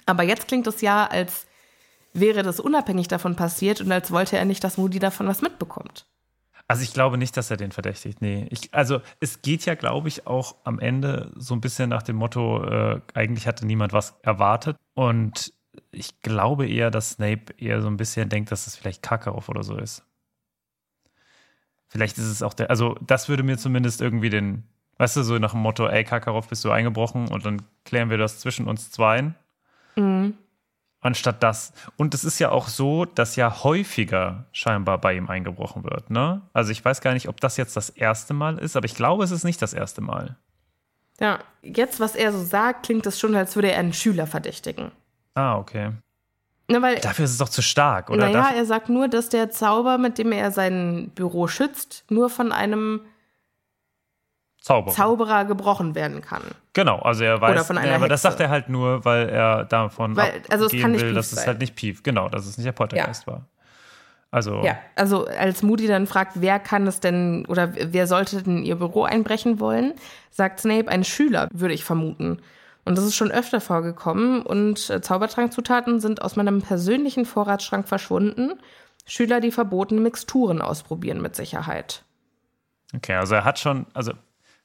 Aber 0.06 0.22
jetzt 0.22 0.48
klingt 0.48 0.66
es 0.66 0.80
ja, 0.80 1.06
als 1.06 1.46
wäre 2.14 2.42
das 2.42 2.60
unabhängig 2.60 3.08
davon 3.08 3.36
passiert 3.36 3.82
und 3.82 3.92
als 3.92 4.10
wollte 4.10 4.38
er 4.38 4.46
nicht, 4.46 4.64
dass 4.64 4.78
Moody 4.78 5.00
davon 5.00 5.26
was 5.26 5.42
mitbekommt. 5.42 6.06
Also 6.72 6.84
ich 6.84 6.94
glaube 6.94 7.18
nicht, 7.18 7.36
dass 7.36 7.50
er 7.50 7.58
den 7.58 7.70
verdächtigt. 7.70 8.22
Nee. 8.22 8.46
Ich, 8.48 8.72
also 8.72 9.02
es 9.20 9.42
geht 9.42 9.66
ja, 9.66 9.74
glaube 9.74 10.08
ich, 10.08 10.26
auch 10.26 10.56
am 10.64 10.78
Ende 10.80 11.30
so 11.36 11.54
ein 11.54 11.60
bisschen 11.60 11.90
nach 11.90 12.02
dem 12.02 12.16
Motto, 12.16 12.64
äh, 12.64 13.02
eigentlich 13.12 13.46
hatte 13.46 13.66
niemand 13.66 13.92
was 13.92 14.18
erwartet. 14.22 14.78
Und 14.94 15.52
ich 15.90 16.22
glaube 16.22 16.66
eher, 16.66 16.90
dass 16.90 17.10
Snape 17.10 17.52
eher 17.58 17.82
so 17.82 17.88
ein 17.88 17.98
bisschen 17.98 18.30
denkt, 18.30 18.50
dass 18.52 18.66
es 18.66 18.74
vielleicht 18.74 19.02
Karkaroff 19.02 19.50
oder 19.50 19.62
so 19.62 19.76
ist. 19.76 20.06
Vielleicht 21.88 22.16
ist 22.16 22.24
es 22.24 22.42
auch 22.42 22.54
der, 22.54 22.70
also 22.70 22.96
das 23.02 23.28
würde 23.28 23.42
mir 23.42 23.58
zumindest 23.58 24.00
irgendwie 24.00 24.30
den, 24.30 24.64
weißt 24.96 25.16
du, 25.16 25.24
so 25.24 25.38
nach 25.38 25.50
dem 25.50 25.60
Motto, 25.60 25.86
ey, 25.86 26.04
Karkaroff, 26.04 26.48
bist 26.48 26.64
du 26.64 26.70
eingebrochen 26.70 27.28
und 27.28 27.44
dann 27.44 27.60
klären 27.84 28.08
wir 28.08 28.16
das 28.16 28.40
zwischen 28.40 28.66
uns 28.66 28.90
zweien. 28.90 29.34
Anstatt 31.04 31.42
das. 31.42 31.72
Und 31.96 32.14
es 32.14 32.24
ist 32.24 32.38
ja 32.38 32.50
auch 32.50 32.68
so, 32.68 33.04
dass 33.04 33.34
ja 33.34 33.64
häufiger 33.64 34.46
scheinbar 34.52 34.98
bei 34.98 35.14
ihm 35.14 35.28
eingebrochen 35.28 35.82
wird, 35.82 36.10
ne? 36.10 36.42
Also 36.52 36.70
ich 36.70 36.84
weiß 36.84 37.00
gar 37.00 37.12
nicht, 37.12 37.28
ob 37.28 37.40
das 37.40 37.56
jetzt 37.56 37.76
das 37.76 37.90
erste 37.90 38.34
Mal 38.34 38.56
ist, 38.58 38.76
aber 38.76 38.86
ich 38.86 38.94
glaube, 38.94 39.24
es 39.24 39.32
ist 39.32 39.42
nicht 39.42 39.60
das 39.60 39.74
erste 39.74 40.00
Mal. 40.00 40.36
Ja, 41.18 41.40
jetzt, 41.60 41.98
was 41.98 42.14
er 42.14 42.32
so 42.32 42.42
sagt, 42.42 42.86
klingt 42.86 43.04
es 43.06 43.18
schon, 43.18 43.34
als 43.34 43.56
würde 43.56 43.72
er 43.72 43.80
einen 43.80 43.92
Schüler 43.92 44.28
verdächtigen. 44.28 44.92
Ah, 45.34 45.56
okay. 45.56 45.90
Na, 46.68 46.80
weil, 46.80 47.00
Dafür 47.00 47.24
ist 47.24 47.32
es 47.32 47.38
doch 47.38 47.48
zu 47.48 47.62
stark, 47.62 48.08
oder? 48.08 48.28
naja, 48.28 48.52
er 48.54 48.64
sagt 48.64 48.88
nur, 48.88 49.08
dass 49.08 49.28
der 49.28 49.50
Zauber, 49.50 49.98
mit 49.98 50.18
dem 50.18 50.30
er 50.30 50.52
sein 50.52 51.10
Büro 51.14 51.48
schützt, 51.48 52.04
nur 52.08 52.30
von 52.30 52.52
einem 52.52 53.00
Zauberer. 54.62 54.94
Zauberer 54.94 55.44
gebrochen 55.44 55.94
werden 55.96 56.20
kann. 56.22 56.42
Genau, 56.72 56.98
also 57.00 57.24
er 57.24 57.40
weiß, 57.40 57.50
Oder 57.52 57.64
von 57.64 57.78
einer 57.78 57.88
ja, 57.90 57.96
aber 57.96 58.08
das 58.08 58.22
Hexe. 58.22 58.38
sagt 58.38 58.40
er 58.40 58.48
halt 58.50 58.68
nur, 58.68 59.04
weil 59.04 59.28
er 59.28 59.64
davon 59.64 60.14
Weil- 60.16 60.40
also 60.48 60.66
es 60.66 60.72
kann 60.80 60.92
nicht 60.92 61.02
will, 61.02 61.14
dass 61.14 61.32
es 61.32 61.38
sein. 61.38 61.46
halt 61.48 61.58
nicht 61.58 61.74
Pief, 61.74 62.02
genau, 62.04 62.28
dass 62.28 62.46
es 62.46 62.56
nicht 62.56 62.66
der 62.66 62.72
Poltergeist 62.72 63.26
war. 63.26 63.46
Also, 64.30 64.62
Ja, 64.64 64.78
also 64.94 65.26
als 65.26 65.62
Moody 65.62 65.86
dann 65.88 66.06
fragt, 66.06 66.40
wer 66.40 66.58
kann 66.58 66.86
es 66.86 67.00
denn 67.00 67.44
oder 67.48 67.72
wer 67.74 68.06
sollte 68.06 68.42
denn 68.42 68.62
ihr 68.62 68.76
Büro 68.76 69.02
einbrechen 69.02 69.60
wollen, 69.60 69.92
sagt 70.30 70.60
Snape, 70.60 70.88
ein 70.88 71.04
Schüler, 71.04 71.48
würde 71.52 71.74
ich 71.74 71.84
vermuten. 71.84 72.38
Und 72.84 72.96
das 72.96 73.04
ist 73.04 73.14
schon 73.14 73.30
öfter 73.30 73.60
vorgekommen 73.60 74.42
und 74.42 74.88
äh, 74.90 75.00
Zaubertrankzutaten 75.02 76.00
sind 76.00 76.22
aus 76.22 76.36
meinem 76.36 76.62
persönlichen 76.62 77.26
Vorratsschrank 77.26 77.86
verschwunden. 77.88 78.54
Schüler, 79.06 79.40
die 79.40 79.50
verbotene 79.52 80.00
Mixturen 80.00 80.62
ausprobieren 80.62 81.20
mit 81.20 81.34
Sicherheit. 81.36 82.04
okay, 82.94 83.14
also 83.16 83.34
er 83.34 83.44
hat 83.44 83.58
schon, 83.58 83.86
also 83.94 84.12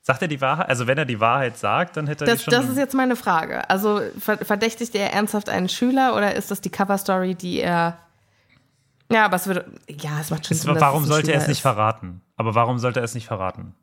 sagt 0.07 0.21
er 0.21 0.27
die 0.29 0.39
Wahrheit? 0.39 0.69
Also 0.69 0.87
wenn 0.87 0.97
er 0.97 1.03
die 1.05 1.19
Wahrheit 1.19 1.57
sagt, 1.57 1.97
dann 1.97 2.07
hätte 2.07 2.23
er 2.25 2.31
Das, 2.31 2.39
die 2.39 2.43
schon. 2.45 2.51
das 2.53 2.69
ist 2.69 2.77
jetzt 2.77 2.93
meine 2.95 3.17
Frage. 3.17 3.69
Also 3.69 4.01
ver 4.19 4.37
verdächtigt 4.37 4.95
er 4.95 5.11
ernsthaft 5.13 5.49
einen 5.49 5.67
Schüler 5.69 6.15
oder 6.15 6.33
ist 6.33 6.49
das 6.49 6.61
die 6.61 6.69
Coverstory, 6.71 7.35
die 7.35 7.59
er. 7.59 7.97
Ja, 9.11 9.25
aber 9.25 9.35
es 9.35 9.47
würde. 9.47 9.65
Ja, 9.89 10.19
es 10.21 10.29
macht 10.31 10.45
schon 10.47 10.55
Es- 10.55 10.63
Sinn. 10.63 10.75
warum 10.79 11.03
es 11.03 11.09
sollte 11.09 11.31
er 11.33 11.41
es 11.41 11.47
nicht 11.47 11.57
ist. 11.57 11.61
verraten? 11.61 12.21
Aber 12.37 12.55
warum 12.55 12.79
sollte 12.79 13.01
er 13.01 13.03
es 13.03 13.13
nicht 13.15 13.27
verraten? 13.27 13.75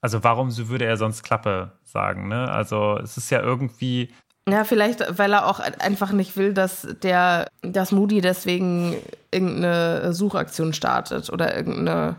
Also 0.00 0.22
warum 0.24 0.50
so 0.50 0.68
würde 0.68 0.84
er 0.84 0.96
sonst 0.96 1.22
Klappe 1.22 1.72
sagen, 1.84 2.28
ne? 2.28 2.50
Also 2.50 2.98
es 3.02 3.16
ist 3.16 3.30
ja 3.30 3.40
irgendwie, 3.40 4.12
Ja, 4.48 4.64
vielleicht, 4.64 5.18
weil 5.18 5.32
er 5.32 5.46
auch 5.46 5.58
einfach 5.60 6.12
nicht 6.12 6.36
will, 6.36 6.54
dass 6.54 6.86
der, 7.02 7.46
dass 7.62 7.90
Moody 7.92 8.20
deswegen 8.20 8.96
irgendeine 9.32 10.12
Suchaktion 10.14 10.72
startet 10.72 11.30
oder 11.30 11.56
irgendeine, 11.56 12.14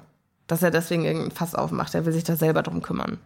dass 0.50 0.64
er 0.64 0.72
deswegen 0.72 1.06
irgendein 1.06 1.32
Fass 1.32 1.56
aufmacht. 1.56 1.94
Er 1.96 2.06
will 2.06 2.12
sich 2.14 2.24
da 2.24 2.36
selber 2.36 2.64
drum 2.64 2.82
kümmern. 2.82 3.20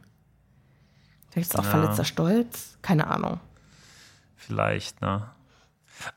Vielleicht 1.32 1.50
ist 1.50 1.54
es 1.56 1.60
auch 1.60 1.64
Ja. 1.66 1.72
verletzter 1.72 2.06
Stolz. 2.06 2.78
Keine 2.82 3.08
Ahnung. 3.08 3.40
vielleicht, 4.36 5.00
ne? 5.02 5.30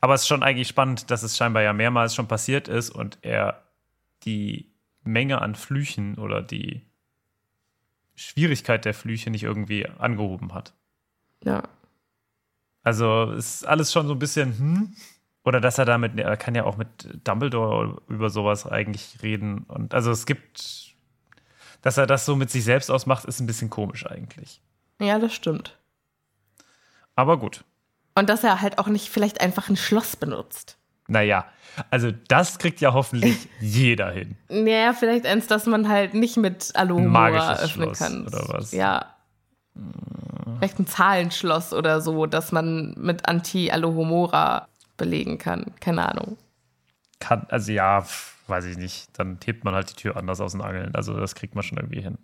Aber 0.01 0.13
es 0.13 0.21
ist 0.23 0.27
schon 0.27 0.43
eigentlich 0.43 0.67
spannend, 0.67 1.09
dass 1.11 1.23
es 1.23 1.37
scheinbar 1.37 1.63
ja 1.63 1.71
mehrmals 1.71 2.13
schon 2.13 2.27
passiert 2.27 2.67
ist 2.67 2.89
und 2.89 3.17
er 3.21 3.63
die 4.23 4.69
Menge 5.03 5.41
an 5.41 5.55
Flüchen 5.55 6.15
oder 6.17 6.41
die 6.41 6.81
Schwierigkeit 8.15 8.83
der 8.83 8.93
Flüche 8.93 9.29
nicht 9.29 9.43
irgendwie 9.43 9.87
angehoben 9.87 10.53
hat. 10.53 10.73
Ja. 11.43 11.63
Also 12.83 13.31
ist 13.31 13.65
alles 13.65 13.93
schon 13.93 14.07
so 14.07 14.13
ein 14.13 14.19
bisschen, 14.19 14.57
hm? 14.57 14.93
Oder 15.45 15.61
dass 15.61 15.77
er 15.77 15.85
damit, 15.85 16.19
er 16.19 16.35
kann 16.35 16.53
ja 16.55 16.65
auch 16.65 16.75
mit 16.75 17.07
Dumbledore 17.25 18.01
über 18.09 18.29
sowas 18.29 18.65
eigentlich 18.67 19.19
reden. 19.23 19.59
Und 19.69 19.93
also 19.93 20.11
es 20.11 20.25
gibt, 20.25 20.95
dass 21.87 21.97
er 21.97 22.05
das 22.05 22.25
so 22.25 22.35
mit 22.35 22.51
sich 22.51 22.65
selbst 22.65 22.91
ausmacht, 22.91 23.23
ist 23.23 23.39
ein 23.39 23.47
bisschen 23.47 23.69
komisch 23.69 24.05
eigentlich. 24.05 24.59
Ja, 24.99 25.19
das 25.19 25.33
stimmt. 25.33 25.77
Aber 27.15 27.39
gut. 27.39 27.63
Und 28.13 28.27
dass 28.27 28.43
er 28.43 28.59
halt 28.59 28.77
auch 28.77 28.87
nicht 28.87 29.07
vielleicht 29.07 29.39
einfach 29.39 29.69
ein 29.69 29.77
Schloss 29.77 30.17
benutzt. 30.17 30.77
naja, 31.07 31.45
also 31.89 32.11
das 32.11 32.59
kriegt 32.59 32.81
ja 32.81 32.91
hoffentlich 32.93 33.47
jeder 33.61 34.11
hin. 34.11 34.35
Naja, 34.49 34.91
vielleicht 34.91 35.25
eins, 35.25 35.47
dass 35.47 35.65
man 35.65 35.87
halt 35.87 36.13
nicht 36.13 36.35
mit 36.35 36.75
Alohomora 36.75 37.53
öffnen 37.53 37.69
Schloss 37.69 37.99
kann. 37.99 38.27
oder 38.27 38.43
was? 38.49 38.73
Ja. 38.73 39.05
Vielleicht 40.57 40.79
ein 40.79 40.87
Zahlenschloss 40.87 41.71
oder 41.71 42.01
so, 42.01 42.25
dass 42.25 42.51
man 42.51 42.95
mit 42.97 43.29
Anti-Alohomora 43.29 44.67
belegen 44.97 45.37
kann. 45.37 45.73
Keine 45.79 46.09
Ahnung. 46.09 46.35
Kann, 47.21 47.45
also 47.47 47.71
ja, 47.71 48.03
weiß 48.49 48.65
ich 48.65 48.77
nicht. 48.77 49.07
Dann 49.17 49.39
hebt 49.45 49.63
man 49.63 49.73
halt 49.73 49.91
die 49.91 49.95
Tür 49.95 50.17
anders 50.17 50.41
aus 50.41 50.53
den 50.53 50.61
Angeln. 50.61 50.93
Also 50.95 51.13
das 51.19 51.35
kriegt 51.35 51.55
man 51.55 51.63
schon 51.63 51.77
irgendwie 51.77 52.01
hin. 52.01 52.17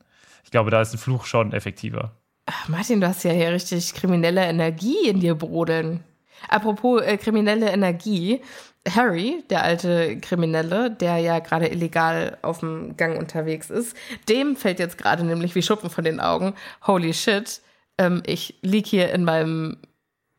Ich 0.43 0.51
glaube, 0.51 0.71
da 0.71 0.81
ist 0.81 0.93
ein 0.93 0.99
Fluch 0.99 1.25
schon 1.25 1.53
effektiver. 1.53 2.11
Ach, 2.45 2.67
Martin, 2.67 2.99
du 2.99 3.07
hast 3.07 3.23
ja 3.23 3.31
hier 3.31 3.51
richtig 3.51 3.93
kriminelle 3.93 4.45
Energie 4.45 5.07
in 5.07 5.19
dir 5.19 5.35
brodeln. 5.35 6.03
Apropos 6.49 7.01
äh, 7.01 7.17
kriminelle 7.17 7.71
Energie. 7.71 8.41
Harry, 8.89 9.45
der 9.49 9.63
alte 9.63 10.19
Kriminelle, 10.19 10.91
der 10.91 11.17
ja 11.17 11.39
gerade 11.39 11.67
illegal 11.67 12.37
auf 12.41 12.59
dem 12.59 12.97
Gang 12.97 13.17
unterwegs 13.17 13.69
ist, 13.69 13.95
dem 14.27 14.57
fällt 14.57 14.79
jetzt 14.79 14.97
gerade 14.97 15.23
nämlich 15.23 15.55
wie 15.55 15.61
Schuppen 15.61 15.89
von 15.89 16.03
den 16.03 16.19
Augen. 16.19 16.53
Holy 16.85 17.13
shit, 17.13 17.61
ähm, 17.97 18.23
ich 18.25 18.59
lieg 18.61 18.85
hier 18.85 19.13
in 19.13 19.23
meinem 19.23 19.77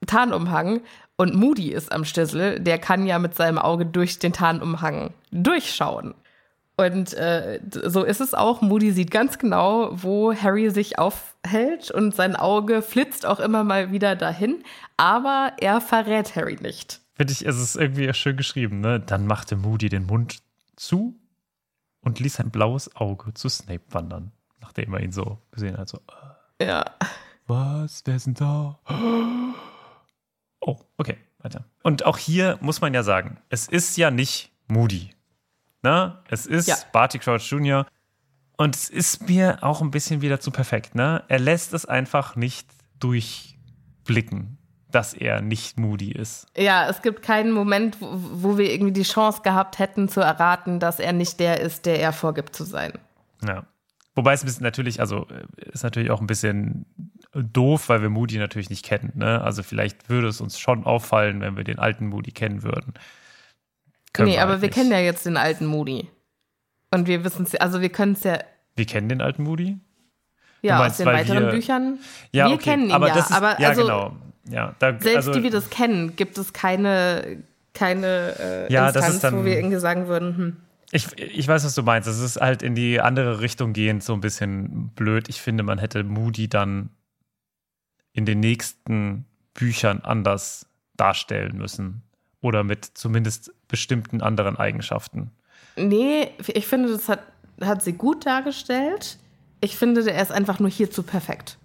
Tarnumhang 0.06 0.82
und 1.16 1.34
Moody 1.34 1.70
ist 1.70 1.92
am 1.92 2.04
Stissel. 2.04 2.60
Der 2.60 2.78
kann 2.78 3.06
ja 3.06 3.18
mit 3.18 3.34
seinem 3.34 3.58
Auge 3.58 3.86
durch 3.86 4.18
den 4.18 4.32
Tarnumhang 4.32 5.12
durchschauen. 5.30 6.14
Und 6.76 7.14
äh, 7.14 7.60
so 7.70 8.02
ist 8.02 8.20
es 8.20 8.34
auch. 8.34 8.60
Moody 8.60 8.90
sieht 8.90 9.12
ganz 9.12 9.38
genau, 9.38 9.90
wo 9.92 10.34
Harry 10.34 10.70
sich 10.70 10.98
aufhält 10.98 11.92
und 11.92 12.16
sein 12.16 12.34
Auge 12.34 12.82
flitzt 12.82 13.26
auch 13.26 13.38
immer 13.38 13.62
mal 13.62 13.92
wieder 13.92 14.16
dahin. 14.16 14.64
Aber 14.96 15.52
er 15.60 15.80
verrät 15.80 16.34
Harry 16.34 16.58
nicht. 16.60 17.00
Finde 17.14 17.32
ich, 17.32 17.46
es 17.46 17.60
ist 17.60 17.76
irgendwie 17.76 18.12
schön 18.12 18.36
geschrieben, 18.36 18.80
ne? 18.80 18.98
Dann 18.98 19.28
machte 19.28 19.54
Moody 19.54 19.88
den 19.88 20.06
Mund 20.06 20.38
zu 20.74 21.14
und 22.00 22.18
ließ 22.18 22.40
ein 22.40 22.50
blaues 22.50 22.96
Auge 22.96 23.32
zu 23.34 23.48
Snape 23.48 23.84
wandern, 23.90 24.32
nachdem 24.60 24.92
er 24.94 25.00
ihn 25.00 25.12
so 25.12 25.38
gesehen 25.52 25.78
hat. 25.78 25.88
So, 25.88 25.98
äh, 26.58 26.66
Ja. 26.66 26.84
was? 27.46 28.02
Wer 28.04 28.16
ist 28.16 28.26
denn 28.26 28.34
da? 28.34 28.80
Oh, 30.66 30.78
okay, 30.96 31.18
weiter. 31.40 31.64
Und 31.82 32.06
auch 32.06 32.16
hier 32.16 32.58
muss 32.62 32.80
man 32.80 32.94
ja 32.94 33.02
sagen, 33.02 33.38
es 33.50 33.68
ist 33.68 33.96
ja 33.98 34.10
nicht 34.10 34.50
Moody. 34.66 35.10
Ne? 35.82 36.18
Es 36.28 36.46
ist 36.46 36.66
Ja. 36.66 36.76
Barty 36.92 37.18
Crouch 37.18 37.50
Jr. 37.50 37.86
Und 38.56 38.74
es 38.74 38.88
ist 38.88 39.28
mir 39.28 39.58
auch 39.62 39.82
ein 39.82 39.90
bisschen 39.90 40.22
wieder 40.22 40.40
zu 40.40 40.50
perfekt. 40.50 40.94
Ne? 40.94 41.22
Er 41.28 41.38
lässt 41.38 41.74
es 41.74 41.84
einfach 41.84 42.34
nicht 42.36 42.66
durchblicken, 42.98 44.56
dass 44.90 45.12
er 45.12 45.42
nicht 45.42 45.78
Moody 45.78 46.12
ist. 46.12 46.46
Ja, 46.56 46.88
es 46.88 47.02
gibt 47.02 47.22
keinen 47.22 47.52
Moment, 47.52 48.00
wo, 48.00 48.08
wo 48.12 48.58
wir 48.58 48.72
irgendwie 48.72 48.92
die 48.92 49.02
Chance 49.02 49.42
gehabt 49.42 49.78
hätten 49.78 50.08
zu 50.08 50.20
erraten, 50.20 50.80
dass 50.80 50.98
er 50.98 51.12
nicht 51.12 51.40
der 51.40 51.60
ist, 51.60 51.84
der 51.84 52.00
er 52.00 52.14
vorgibt 52.14 52.56
zu 52.56 52.64
sein. 52.64 52.92
Ja. 53.46 53.66
Wobei 54.14 54.32
es 54.32 54.60
natürlich, 54.60 55.00
also 55.00 55.26
äh, 55.28 55.70
ist 55.72 55.82
natürlich 55.82 56.10
auch 56.10 56.20
ein 56.20 56.26
bisschen 56.28 56.86
doof, 57.34 57.88
weil 57.88 58.02
wir 58.02 58.10
Moody 58.10 58.38
natürlich 58.38 58.70
nicht 58.70 58.84
kennen. 58.84 59.12
Ne? 59.14 59.40
Also 59.42 59.62
vielleicht 59.62 60.08
würde 60.08 60.28
es 60.28 60.40
uns 60.40 60.58
schon 60.58 60.84
auffallen, 60.84 61.40
wenn 61.40 61.56
wir 61.56 61.64
den 61.64 61.78
alten 61.78 62.06
Moody 62.08 62.30
kennen 62.32 62.62
würden. 62.62 62.94
Können 64.12 64.28
nee, 64.30 64.38
aber 64.38 64.52
halt 64.52 64.62
wir 64.62 64.68
nicht. 64.68 64.74
kennen 64.76 64.90
ja 64.92 65.00
jetzt 65.00 65.26
den 65.26 65.36
alten 65.36 65.66
Moody. 65.66 66.08
Und 66.90 67.06
wir 67.08 67.24
wissen 67.24 67.44
es, 67.44 67.54
also 67.56 67.80
wir 67.80 67.88
können 67.88 68.12
es 68.12 68.22
ja, 68.22 68.38
Wir 68.76 68.86
kennen 68.86 69.08
den 69.08 69.20
alten 69.20 69.42
Moody? 69.42 69.78
ja 70.62 70.78
meinst, 70.78 70.94
aus 70.94 71.04
den 71.04 71.06
weiteren 71.06 71.44
wir- 71.44 71.50
Büchern. 71.50 71.98
Ja, 72.32 72.46
wir 72.48 72.54
okay. 72.54 72.64
kennen 72.70 72.84
ihn 72.86 72.92
aber 72.92 73.08
ja, 73.08 73.16
ist, 73.18 73.32
aber 73.32 73.60
ja, 73.60 73.68
also 73.70 73.82
genau. 73.82 74.16
Ja, 74.48 74.74
da, 74.78 74.90
selbst 74.92 75.16
also, 75.28 75.32
die 75.32 75.42
wir 75.42 75.50
das 75.50 75.68
kennen, 75.70 76.16
gibt 76.16 76.38
es 76.38 76.52
keine, 76.52 77.42
keine 77.74 78.66
äh, 78.68 78.72
Ja, 78.72 78.86
das 78.86 78.96
Instanz, 78.96 79.14
ist 79.14 79.24
dann- 79.24 79.38
wo 79.38 79.44
wir 79.44 79.56
irgendwie 79.56 79.78
sagen 79.78 80.06
würden, 80.06 80.36
hm, 80.36 80.56
ich, 80.92 81.08
ich 81.18 81.48
weiß, 81.48 81.64
was 81.64 81.74
du 81.74 81.82
meinst. 81.82 82.06
Es 82.08 82.20
ist 82.20 82.40
halt 82.40 82.62
in 82.62 82.76
die 82.76 83.00
andere 83.00 83.40
Richtung 83.40 83.72
gehend 83.72 84.04
so 84.04 84.12
ein 84.12 84.20
bisschen 84.20 84.90
blöd. 84.90 85.28
Ich 85.28 85.40
finde, 85.42 85.64
man 85.64 85.78
hätte 85.78 86.04
Moody 86.04 86.48
dann 86.48 86.90
in 88.14 88.24
den 88.24 88.40
nächsten 88.40 89.26
Büchern 89.52 90.00
anders 90.00 90.66
darstellen 90.96 91.58
müssen. 91.58 92.02
Oder 92.40 92.62
mit 92.64 92.84
zumindest 92.84 93.52
bestimmten 93.68 94.20
anderen 94.22 94.56
Eigenschaften. 94.56 95.30
Nee, 95.76 96.28
ich 96.46 96.66
finde, 96.66 96.90
das 96.92 97.08
hat, 97.08 97.20
hat 97.60 97.82
sie 97.82 97.94
gut 97.94 98.26
dargestellt. 98.26 99.18
Ich 99.60 99.76
finde, 99.76 100.08
er 100.10 100.22
ist 100.22 100.30
einfach 100.30 100.60
nur 100.60 100.68
hierzu 100.70 101.02
perfekt. 101.02 101.58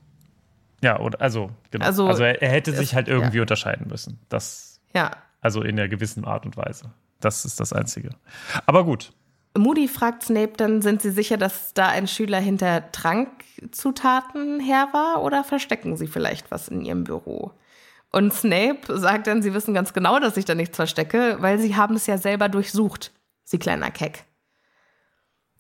Ja, 0.82 1.00
oder, 1.00 1.20
also, 1.22 1.52
genau. 1.72 1.86
Also, 1.86 2.08
Also, 2.08 2.24
er, 2.24 2.41
er 2.41 2.50
hätte 2.50 2.72
sich 2.74 2.95
halt 2.95 3.08
irgendwie 3.10 3.41
unterscheiden 3.41 3.88
müssen. 3.88 4.20
Das, 4.30 4.80
Ja. 4.93 5.12
also 5.41 5.62
in 5.62 5.78
einer 5.78 5.89
gewissen 5.89 6.24
Art 6.26 6.45
und 6.45 6.56
Weise. 6.56 6.91
Das 7.20 7.43
ist 7.43 7.60
das 7.60 7.74
Einzige. 7.74 8.12
Aber 8.66 8.86
gut. 8.86 9.12
Moody 9.58 9.88
fragt 9.88 10.24
Snape 10.24 10.54
dann, 10.58 10.82
sind 10.82 11.02
Sie 11.02 11.12
sicher, 11.12 11.38
dass 11.38 11.74
da 11.74 11.88
ein 11.88 12.08
Schüler 12.08 12.39
hinter 12.39 12.91
Trankzutaten 12.91 14.60
her 14.60 14.89
war 14.91 15.24
oder 15.24 15.43
verstecken 15.43 15.97
Sie 15.97 16.08
vielleicht 16.08 16.52
was 16.52 16.68
in 16.68 16.82
Ihrem 16.82 17.04
Büro? 17.04 17.52
Und 18.12 18.34
Snape 18.34 18.97
sagt 18.97 19.28
dann, 19.28 19.41
Sie 19.41 19.54
wissen 19.54 19.74
ganz 19.74 19.93
genau, 19.93 20.20
dass 20.20 20.38
ich 20.38 20.45
da 20.45 20.56
nichts 20.56 20.76
verstecke, 20.76 21.38
weil 21.39 21.60
Sie 21.60 21.76
haben 21.76 21.95
es 21.95 22.08
ja 22.08 22.18
selber 22.18 22.50
durchsucht, 22.50 23.12
Sie 23.43 23.60
kleiner 23.60 23.91
Keck. 23.91 24.26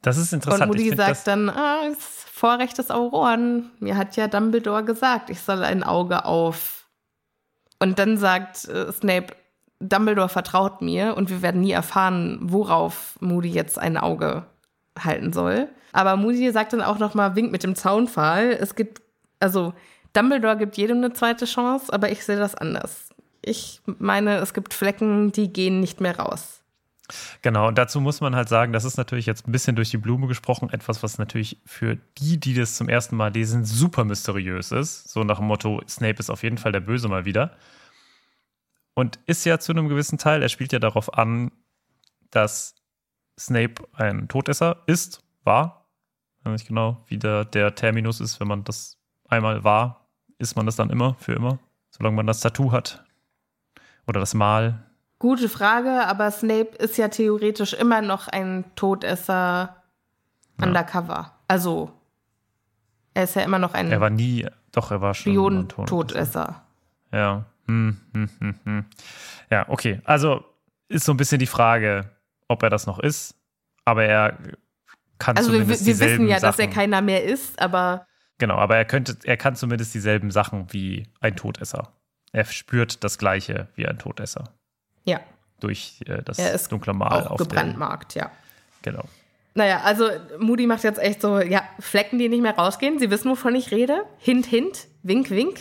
Das 0.01 0.17
ist 0.17 0.33
interessant. 0.33 0.63
Und 0.63 0.67
Moody 0.69 0.95
sagt 0.95 1.27
dann, 1.27 1.49
ah, 1.49 1.89
das 1.89 2.25
Vorrecht 2.31 2.77
des 2.77 2.89
Auroren. 2.89 3.71
Mir 3.79 3.97
hat 3.97 4.15
ja 4.15 4.27
Dumbledore 4.27 4.85
gesagt, 4.85 5.29
ich 5.29 5.41
soll 5.41 5.63
ein 5.63 5.83
Auge 5.83 6.23
auf. 6.25 6.87
Und 7.79 7.99
dann 7.99 8.17
sagt 8.17 8.65
äh, 8.65 8.91
Snape, 8.91 9.35
Dumbledore 9.79 10.29
vertraut 10.29 10.81
mir 10.81 11.15
und 11.15 11.29
wir 11.29 11.41
werden 11.41 11.61
nie 11.61 11.71
erfahren, 11.71 12.37
worauf 12.41 13.17
Moody 13.21 13.49
jetzt 13.49 13.79
ein 13.79 13.97
Auge 13.97 14.45
halten 14.97 15.31
soll. 15.31 15.69
Aber 15.93 16.17
Moody 16.17 16.51
sagt 16.51 16.73
dann 16.73 16.81
auch 16.81 16.99
noch 16.99 17.13
mal, 17.13 17.35
winkt 17.35 17.51
mit 17.51 17.63
dem 17.63 17.75
Zaunpfahl. 17.75 18.51
Es 18.51 18.75
gibt, 18.75 19.01
also 19.39 19.73
Dumbledore 20.13 20.57
gibt 20.57 20.77
jedem 20.77 20.97
eine 20.97 21.13
zweite 21.13 21.45
Chance, 21.45 21.91
aber 21.93 22.11
ich 22.11 22.25
sehe 22.25 22.37
das 22.37 22.55
anders. 22.55 23.09
Ich 23.41 23.81
meine, 23.85 24.37
es 24.37 24.53
gibt 24.53 24.73
Flecken, 24.73 25.31
die 25.31 25.51
gehen 25.51 25.79
nicht 25.79 26.01
mehr 26.01 26.19
raus. 26.19 26.61
Genau, 27.41 27.67
und 27.67 27.77
dazu 27.77 28.01
muss 28.01 28.21
man 28.21 28.35
halt 28.35 28.49
sagen, 28.49 28.73
das 28.73 28.85
ist 28.85 28.97
natürlich 28.97 29.25
jetzt 29.25 29.47
ein 29.47 29.51
bisschen 29.51 29.75
durch 29.75 29.89
die 29.89 29.97
Blume 29.97 30.27
gesprochen, 30.27 30.69
etwas, 30.69 31.01
was 31.01 31.17
natürlich 31.17 31.57
für 31.65 31.97
die, 32.19 32.39
die 32.39 32.53
das 32.53 32.75
zum 32.75 32.87
ersten 32.87 33.15
Mal 33.15 33.33
lesen, 33.33 33.65
super 33.65 34.05
mysteriös 34.05 34.71
ist. 34.71 35.09
So 35.09 35.23
nach 35.23 35.37
dem 35.37 35.47
Motto, 35.47 35.81
Snape 35.87 36.19
ist 36.19 36.29
auf 36.29 36.43
jeden 36.43 36.57
Fall 36.57 36.71
der 36.71 36.81
Böse 36.81 37.07
mal 37.07 37.25
wieder. 37.25 37.51
Und 38.93 39.19
ist 39.25 39.45
ja 39.45 39.59
zu 39.59 39.71
einem 39.71 39.87
gewissen 39.87 40.17
Teil, 40.17 40.41
er 40.41 40.49
spielt 40.49 40.73
ja 40.73 40.79
darauf 40.79 41.13
an, 41.13 41.51
dass 42.31 42.75
Snape 43.39 43.87
ein 43.93 44.27
Todesser 44.27 44.83
ist, 44.87 45.23
war. 45.43 45.85
Ich 46.39 46.45
weiß 46.45 46.53
nicht 46.53 46.67
genau, 46.67 46.97
wie 47.07 47.17
der, 47.17 47.45
der 47.45 47.75
Terminus 47.75 48.19
ist, 48.19 48.39
wenn 48.39 48.47
man 48.47 48.63
das 48.63 48.97
einmal 49.27 49.63
war, 49.63 50.09
ist 50.37 50.55
man 50.55 50.65
das 50.65 50.75
dann 50.75 50.89
immer, 50.89 51.15
für 51.15 51.33
immer, 51.33 51.59
solange 51.91 52.15
man 52.15 52.27
das 52.27 52.41
Tattoo 52.41 52.71
hat. 52.71 53.05
Oder 54.07 54.19
das 54.19 54.33
Mal, 54.33 54.89
Gute 55.19 55.49
Frage, 55.49 56.07
aber 56.07 56.31
Snape 56.31 56.77
ist 56.77 56.97
ja 56.97 57.09
theoretisch 57.09 57.73
immer 57.73 58.01
noch 58.01 58.29
ein 58.29 58.63
Todesser 58.75 59.75
undercover. 60.61 61.33
Also, 61.49 61.91
er 63.13 63.25
ist 63.25 63.35
ja 63.35 63.41
immer 63.41 63.59
noch 63.59 63.73
ein 63.73 63.91
Er 63.91 63.99
war 63.99 64.09
nie, 64.09 64.47
doch, 64.71 64.91
er 64.91 65.01
war 65.01 65.13
schon 65.13 65.67
Todesser. 65.67 66.63
Ja. 67.11 67.45
Hm, 67.69 67.97
hm, 68.13 68.29
hm, 68.39 68.55
hm. 68.63 68.85
Ja, 69.51 69.69
okay. 69.69 70.01
Also 70.03 70.43
ist 70.87 71.05
so 71.05 71.13
ein 71.13 71.17
bisschen 71.17 71.39
die 71.39 71.47
Frage, 71.47 72.09
ob 72.47 72.63
er 72.63 72.69
das 72.69 72.87
noch 72.87 72.99
ist. 72.99 73.35
Aber 73.85 74.03
er 74.03 74.37
kann 75.19 75.37
Also, 75.37 75.51
wir, 75.51 75.59
zumindest 75.59 75.85
wir 75.85 75.93
dieselben 75.93 76.13
wissen 76.13 76.27
ja, 76.27 76.39
Sachen. 76.39 76.57
dass 76.57 76.59
er 76.59 76.67
keiner 76.67 77.01
mehr 77.01 77.23
ist, 77.23 77.59
aber 77.59 78.07
genau, 78.37 78.55
aber 78.55 78.77
er 78.77 78.85
könnte, 78.85 79.17
er 79.23 79.37
kann 79.37 79.55
zumindest 79.55 79.93
dieselben 79.93 80.31
Sachen 80.31 80.71
wie 80.73 81.07
ein 81.19 81.35
Todesser. 81.35 81.93
Er 82.31 82.45
spürt 82.45 83.03
das 83.03 83.17
Gleiche 83.17 83.67
wie 83.75 83.87
ein 83.87 83.97
Todesser 83.97 84.53
ja, 85.05 85.19
durch 85.59 86.01
äh, 86.05 86.21
das 86.23 86.39
er 86.39 86.53
ist 86.53 86.71
dunkle 86.71 86.93
Mal 86.93 87.07
auch 87.07 87.31
auf 87.31 87.37
gebrandmarkt, 87.37 88.15
ja. 88.15 88.31
Der, 88.83 88.93
genau. 88.93 89.05
Naja, 89.55 89.81
also 89.83 90.09
Moody 90.37 90.67
macht 90.67 90.83
jetzt 90.83 90.99
echt 90.99 91.21
so, 91.21 91.39
ja, 91.39 91.63
Flecken, 91.79 92.19
die 92.19 92.29
nicht 92.29 92.41
mehr 92.41 92.55
rausgehen. 92.55 92.99
Sie 92.99 93.09
wissen, 93.09 93.29
wovon 93.31 93.55
ich 93.55 93.71
rede. 93.71 94.05
Hint, 94.19 94.45
hint, 94.45 94.87
wink, 95.03 95.31
wink. 95.31 95.59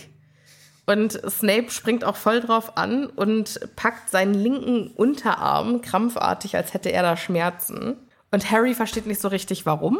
Und 0.89 1.21
Snape 1.29 1.69
springt 1.69 2.03
auch 2.03 2.15
voll 2.15 2.39
drauf 2.39 2.75
an 2.75 3.05
und 3.05 3.59
packt 3.75 4.09
seinen 4.09 4.33
linken 4.33 4.87
Unterarm 4.87 5.83
krampfartig, 5.83 6.55
als 6.55 6.73
hätte 6.73 6.91
er 6.91 7.03
da 7.03 7.15
Schmerzen. 7.15 7.95
Und 8.31 8.49
Harry 8.49 8.73
versteht 8.73 9.05
nicht 9.05 9.21
so 9.21 9.27
richtig, 9.27 9.67
warum. 9.67 9.99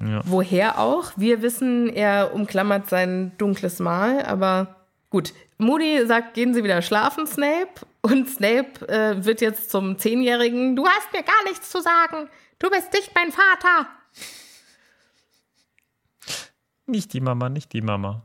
Ja. 0.00 0.22
Woher 0.24 0.78
auch? 0.78 1.12
Wir 1.16 1.42
wissen, 1.42 1.90
er 1.90 2.32
umklammert 2.32 2.88
sein 2.88 3.32
dunkles 3.36 3.80
Mal, 3.80 4.24
aber 4.24 4.76
gut. 5.10 5.34
Moody 5.58 6.06
sagt, 6.06 6.32
gehen 6.32 6.54
Sie 6.54 6.64
wieder 6.64 6.80
schlafen, 6.80 7.26
Snape. 7.26 7.68
Und 8.00 8.30
Snape 8.30 8.88
äh, 8.88 9.22
wird 9.26 9.42
jetzt 9.42 9.70
zum 9.70 9.98
Zehnjährigen. 9.98 10.74
Du 10.74 10.86
hast 10.86 11.12
mir 11.12 11.22
gar 11.22 11.44
nichts 11.44 11.68
zu 11.68 11.82
sagen. 11.82 12.30
Du 12.58 12.70
bist 12.70 12.94
nicht 12.94 13.10
mein 13.14 13.30
Vater. 13.30 13.90
Nicht 16.86 17.12
die 17.12 17.20
Mama, 17.20 17.50
nicht 17.50 17.74
die 17.74 17.82
Mama. 17.82 18.22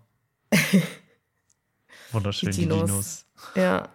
Wunderschön, 2.14 2.52
Die 2.52 2.62
die 2.62 2.68
Dinos. 2.68 2.86
Dinos. 2.90 3.26
Ja. 3.56 3.88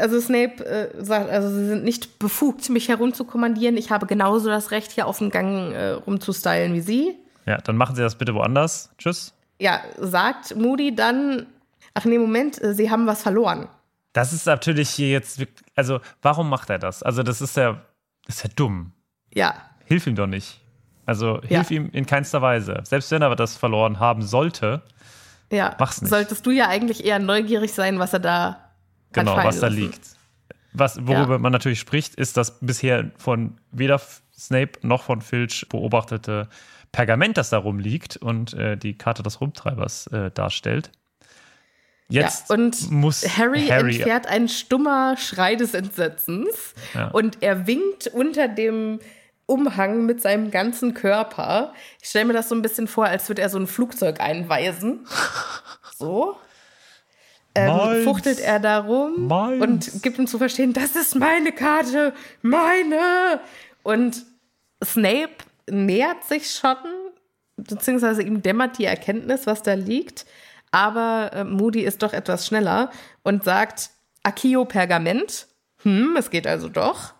Also 0.00 0.18
Snape 0.18 0.64
äh, 0.64 1.04
sagt, 1.04 1.28
also 1.28 1.50
sie 1.50 1.66
sind 1.66 1.84
nicht 1.84 2.18
befugt, 2.18 2.70
mich 2.70 2.88
herumzukommandieren. 2.88 3.76
Ich 3.76 3.90
habe 3.90 4.06
genauso 4.06 4.48
das 4.48 4.70
Recht, 4.70 4.92
hier 4.92 5.06
auf 5.06 5.18
dem 5.18 5.28
Gang 5.30 5.72
äh, 5.74 5.90
rumzustylen 5.90 6.72
wie 6.72 6.80
sie. 6.80 7.14
Ja, 7.44 7.58
dann 7.58 7.76
machen 7.76 7.94
Sie 7.94 8.00
das 8.00 8.14
bitte 8.14 8.34
woanders. 8.34 8.90
Tschüss. 8.96 9.34
Ja, 9.60 9.82
sagt 9.98 10.56
Moody 10.56 10.94
dann, 10.94 11.44
ach 11.92 12.06
nee, 12.06 12.16
Moment, 12.16 12.62
äh, 12.62 12.72
sie 12.72 12.90
haben 12.90 13.06
was 13.06 13.22
verloren. 13.22 13.68
Das 14.14 14.32
ist 14.32 14.46
natürlich 14.46 14.88
hier 14.90 15.10
jetzt, 15.10 15.42
also 15.76 16.00
warum 16.22 16.48
macht 16.48 16.70
er 16.70 16.78
das? 16.78 17.02
Also 17.02 17.22
das 17.22 17.42
ist 17.42 17.56
ja, 17.58 17.82
das 18.26 18.36
ist 18.36 18.44
ja 18.44 18.50
dumm. 18.56 18.92
Ja, 19.34 19.54
Hilf 19.86 20.06
ihm 20.06 20.14
doch 20.16 20.26
nicht. 20.26 20.60
Also 21.04 21.40
Ja. 21.42 21.58
hilf 21.58 21.70
ihm 21.70 21.90
in 21.92 22.06
keinster 22.06 22.40
Weise. 22.40 22.80
Selbst 22.84 23.10
wenn 23.10 23.20
er 23.20 23.36
das 23.36 23.58
verloren 23.58 24.00
haben 24.00 24.22
sollte, 24.22 24.80
ja. 25.54 25.76
Mach's 25.78 26.02
nicht. 26.02 26.10
Solltest 26.10 26.44
du 26.46 26.50
ja 26.50 26.68
eigentlich 26.68 27.04
eher 27.04 27.18
neugierig 27.18 27.72
sein, 27.72 27.98
was 27.98 28.12
er 28.12 28.20
da 28.20 28.70
genau, 29.12 29.36
was 29.36 29.60
da 29.60 29.68
liegt. 29.68 30.00
Was, 30.72 30.98
worüber 31.06 31.34
Ja. 31.34 31.38
man 31.38 31.52
natürlich 31.52 31.78
spricht, 31.80 32.16
ist 32.16 32.36
das 32.36 32.58
bisher 32.60 33.10
von 33.16 33.58
weder 33.70 34.00
Snape 34.36 34.72
noch 34.82 35.04
von 35.04 35.20
Filch 35.22 35.66
beobachtete 35.68 36.48
Pergament, 36.90 37.36
das 37.36 37.50
da 37.50 37.58
rumliegt 37.58 38.16
und 38.16 38.54
äh, 38.54 38.76
die 38.76 38.98
Karte 38.98 39.22
des 39.22 39.40
Rumtreibers 39.40 40.08
äh, 40.08 40.30
darstellt. 40.32 40.90
Jetzt 42.08 42.50
ja, 42.50 42.56
und 42.56 42.90
muss 42.90 43.22
Harry, 43.38 43.66
Harry 43.66 43.96
entfährt 43.96 44.26
ein 44.26 44.48
stummer 44.48 45.16
Schrei 45.16 45.54
des 45.56 45.74
Entsetzens 45.74 46.74
Ja. 46.92 47.08
und 47.08 47.38
er 47.42 47.66
winkt 47.66 48.08
unter 48.08 48.46
dem 48.48 49.00
Umhang 49.46 50.06
mit 50.06 50.22
seinem 50.22 50.50
ganzen 50.50 50.94
Körper. 50.94 51.72
Ich 52.00 52.08
stelle 52.08 52.26
mir 52.26 52.32
das 52.32 52.48
so 52.48 52.54
ein 52.54 52.62
bisschen 52.62 52.88
vor, 52.88 53.06
als 53.06 53.28
würde 53.28 53.42
er 53.42 53.50
so 53.50 53.58
ein 53.58 53.66
Flugzeug 53.66 54.20
einweisen. 54.20 55.06
So. 55.96 56.36
Ähm, 57.54 57.68
Meins. 57.68 58.04
fuchtelt 58.04 58.40
er 58.40 58.58
da 58.58 58.80
rum 58.80 59.28
Meins. 59.28 59.62
und 59.62 60.02
gibt 60.02 60.18
ihm 60.18 60.26
zu 60.26 60.38
verstehen, 60.38 60.72
das 60.72 60.96
ist 60.96 61.14
meine 61.14 61.52
Karte, 61.52 62.12
meine. 62.42 63.38
Und 63.84 64.24
Snape 64.84 65.36
nähert 65.70 66.24
sich 66.24 66.50
schon, 66.50 66.76
beziehungsweise 67.56 68.24
ihm 68.24 68.42
dämmert 68.42 68.78
die 68.78 68.86
Erkenntnis, 68.86 69.46
was 69.46 69.62
da 69.62 69.74
liegt. 69.74 70.26
Aber 70.72 71.30
äh, 71.32 71.44
Moody 71.44 71.82
ist 71.82 72.02
doch 72.02 72.12
etwas 72.12 72.44
schneller 72.46 72.90
und 73.22 73.44
sagt, 73.44 73.90
Akio 74.24 74.64
Pergament. 74.64 75.46
Hm, 75.84 76.16
es 76.18 76.30
geht 76.30 76.48
also 76.48 76.68
doch. 76.68 77.13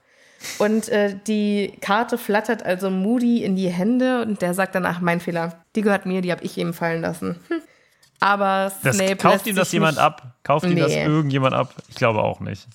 Und 0.58 0.88
äh, 0.88 1.16
die 1.26 1.72
Karte 1.80 2.18
flattert 2.18 2.64
also 2.64 2.90
Moody 2.90 3.44
in 3.44 3.56
die 3.56 3.68
Hände 3.68 4.22
und 4.22 4.42
der 4.42 4.54
sagt 4.54 4.74
danach, 4.74 5.00
mein 5.00 5.20
Fehler, 5.20 5.64
die 5.74 5.82
gehört 5.82 6.06
mir, 6.06 6.20
die 6.20 6.32
habe 6.32 6.44
ich 6.44 6.58
ihm 6.58 6.74
fallen 6.74 7.02
lassen. 7.02 7.40
Hm. 7.48 7.60
Aber 8.20 8.72
das, 8.82 8.96
Snape 8.96 9.16
kauft 9.16 9.34
lässt 9.34 9.46
ihm 9.46 9.56
das 9.56 9.72
jemand 9.72 9.98
ab? 9.98 10.38
Kauft 10.44 10.64
ihm 10.66 10.76
das 10.76 10.92
Nee. 10.92 11.04
irgendjemand 11.04 11.54
ab? 11.54 11.74
Ich 11.88 11.96
glaube 11.96 12.22
auch 12.22 12.40
nicht. 12.40 12.66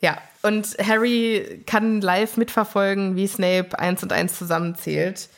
Ja, 0.00 0.18
und 0.42 0.76
Harry 0.78 1.64
kann 1.66 2.00
live 2.00 2.36
mitverfolgen, 2.36 3.16
wie 3.16 3.26
Snape 3.26 3.76
eins 3.78 4.02
und 4.02 4.12
eins 4.12 4.38
zusammenzählt. 4.38 5.28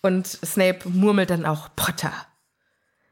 Und 0.00 0.26
Snape 0.26 0.88
murmelt 0.88 1.30
dann 1.30 1.44
auch 1.44 1.68
Potter. 1.76 2.12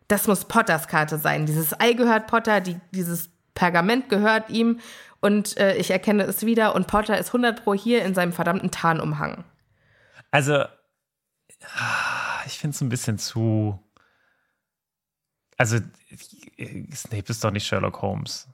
Das 0.09 0.27
muss 0.27 0.47
Potters 0.47 0.89
Karte 0.89 1.19
sein. 1.19 1.45
Dieses 1.45 1.79
Ei 1.79 1.93
gehört 1.93 2.29
Potter, 2.29 2.61
die, 2.61 2.77
dieses 2.93 3.29
Pergament 3.55 4.09
gehört 4.09 4.49
ihm. 4.51 4.81
Und 5.25 5.57
äh, 5.57 5.77
ich 5.77 5.91
erkenne 5.91 6.25
es 6.25 6.45
wieder. 6.45 6.75
Und 6.75 6.87
Potter 6.87 7.17
ist 7.17 7.29
100 7.29 7.65
pro 7.65 7.73
hier 7.73 8.05
in 8.05 8.15
seinem 8.15 8.35
verdammten 8.35 8.71
Tarnumhang. 8.71 9.45
Also, 10.31 10.67
ich 12.45 12.59
finde 12.59 12.75
es 12.75 12.83
ein 12.83 12.91
bisschen 12.91 13.17
zu. 13.17 13.83
Also, 15.57 15.79
Snape 16.95 17.25
ist 17.27 17.43
doch 17.43 17.53
nicht 17.53 17.67
Sherlock 17.67 18.03
Holmes. 18.03 18.49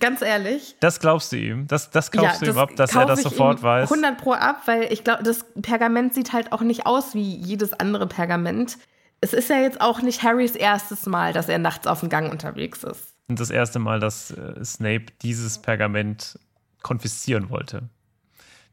Ganz 0.00 0.22
ehrlich. 0.22 0.76
Das 0.80 0.98
glaubst 0.98 1.30
du 1.30 1.36
ihm? 1.36 1.66
Das, 1.66 1.90
das 1.90 2.10
kaufst 2.10 2.40
du 2.40 2.46
ihm 2.46 2.56
ab, 2.56 2.70
dass 2.74 2.94
er 2.94 3.04
das 3.04 3.18
ich 3.18 3.24
sofort 3.24 3.62
weiß? 3.62 3.92
100 3.92 4.16
pro 4.16 4.32
ab, 4.32 4.62
weil 4.64 4.90
ich 4.90 5.04
glaube, 5.04 5.24
das 5.24 5.44
Pergament 5.60 6.14
sieht 6.14 6.32
halt 6.32 6.52
auch 6.52 6.62
nicht 6.62 6.86
aus 6.86 7.14
wie 7.14 7.36
jedes 7.36 7.74
andere 7.74 8.06
Pergament. 8.06 8.78
Es 9.20 9.34
ist 9.34 9.50
ja 9.50 9.60
jetzt 9.60 9.82
auch 9.82 10.00
nicht 10.00 10.22
Harrys 10.22 10.56
erstes 10.56 11.04
Mal, 11.04 11.34
dass 11.34 11.50
er 11.50 11.58
nachts 11.58 11.86
auf 11.86 12.00
dem 12.00 12.08
Gang 12.08 12.32
unterwegs 12.32 12.82
ist. 12.82 13.17
Und 13.28 13.38
das 13.38 13.50
erste 13.50 13.78
Mal, 13.78 14.00
dass 14.00 14.30
äh, 14.30 14.64
Snape 14.64 15.06
dieses 15.22 15.58
Pergament 15.58 16.38
konfiszieren 16.82 17.50
wollte. 17.50 17.82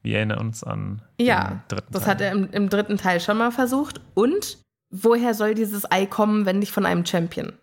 Wir 0.01 0.17
erinnern 0.17 0.39
uns 0.39 0.63
an 0.63 1.01
Ja, 1.19 1.49
den 1.49 1.61
dritten 1.67 1.93
das 1.93 2.03
Teil. 2.03 2.11
hat 2.11 2.21
er 2.21 2.31
im, 2.31 2.49
im 2.51 2.69
dritten 2.69 2.97
Teil 2.97 3.19
schon 3.19 3.37
mal 3.37 3.51
versucht. 3.51 3.99
Und 4.13 4.59
woher 4.91 5.33
soll 5.33 5.55
dieses 5.55 5.91
Ei 5.91 6.05
kommen, 6.05 6.45
wenn 6.45 6.59
nicht 6.59 6.71
von 6.71 6.85
einem 6.85 7.05
Champion? 7.05 7.53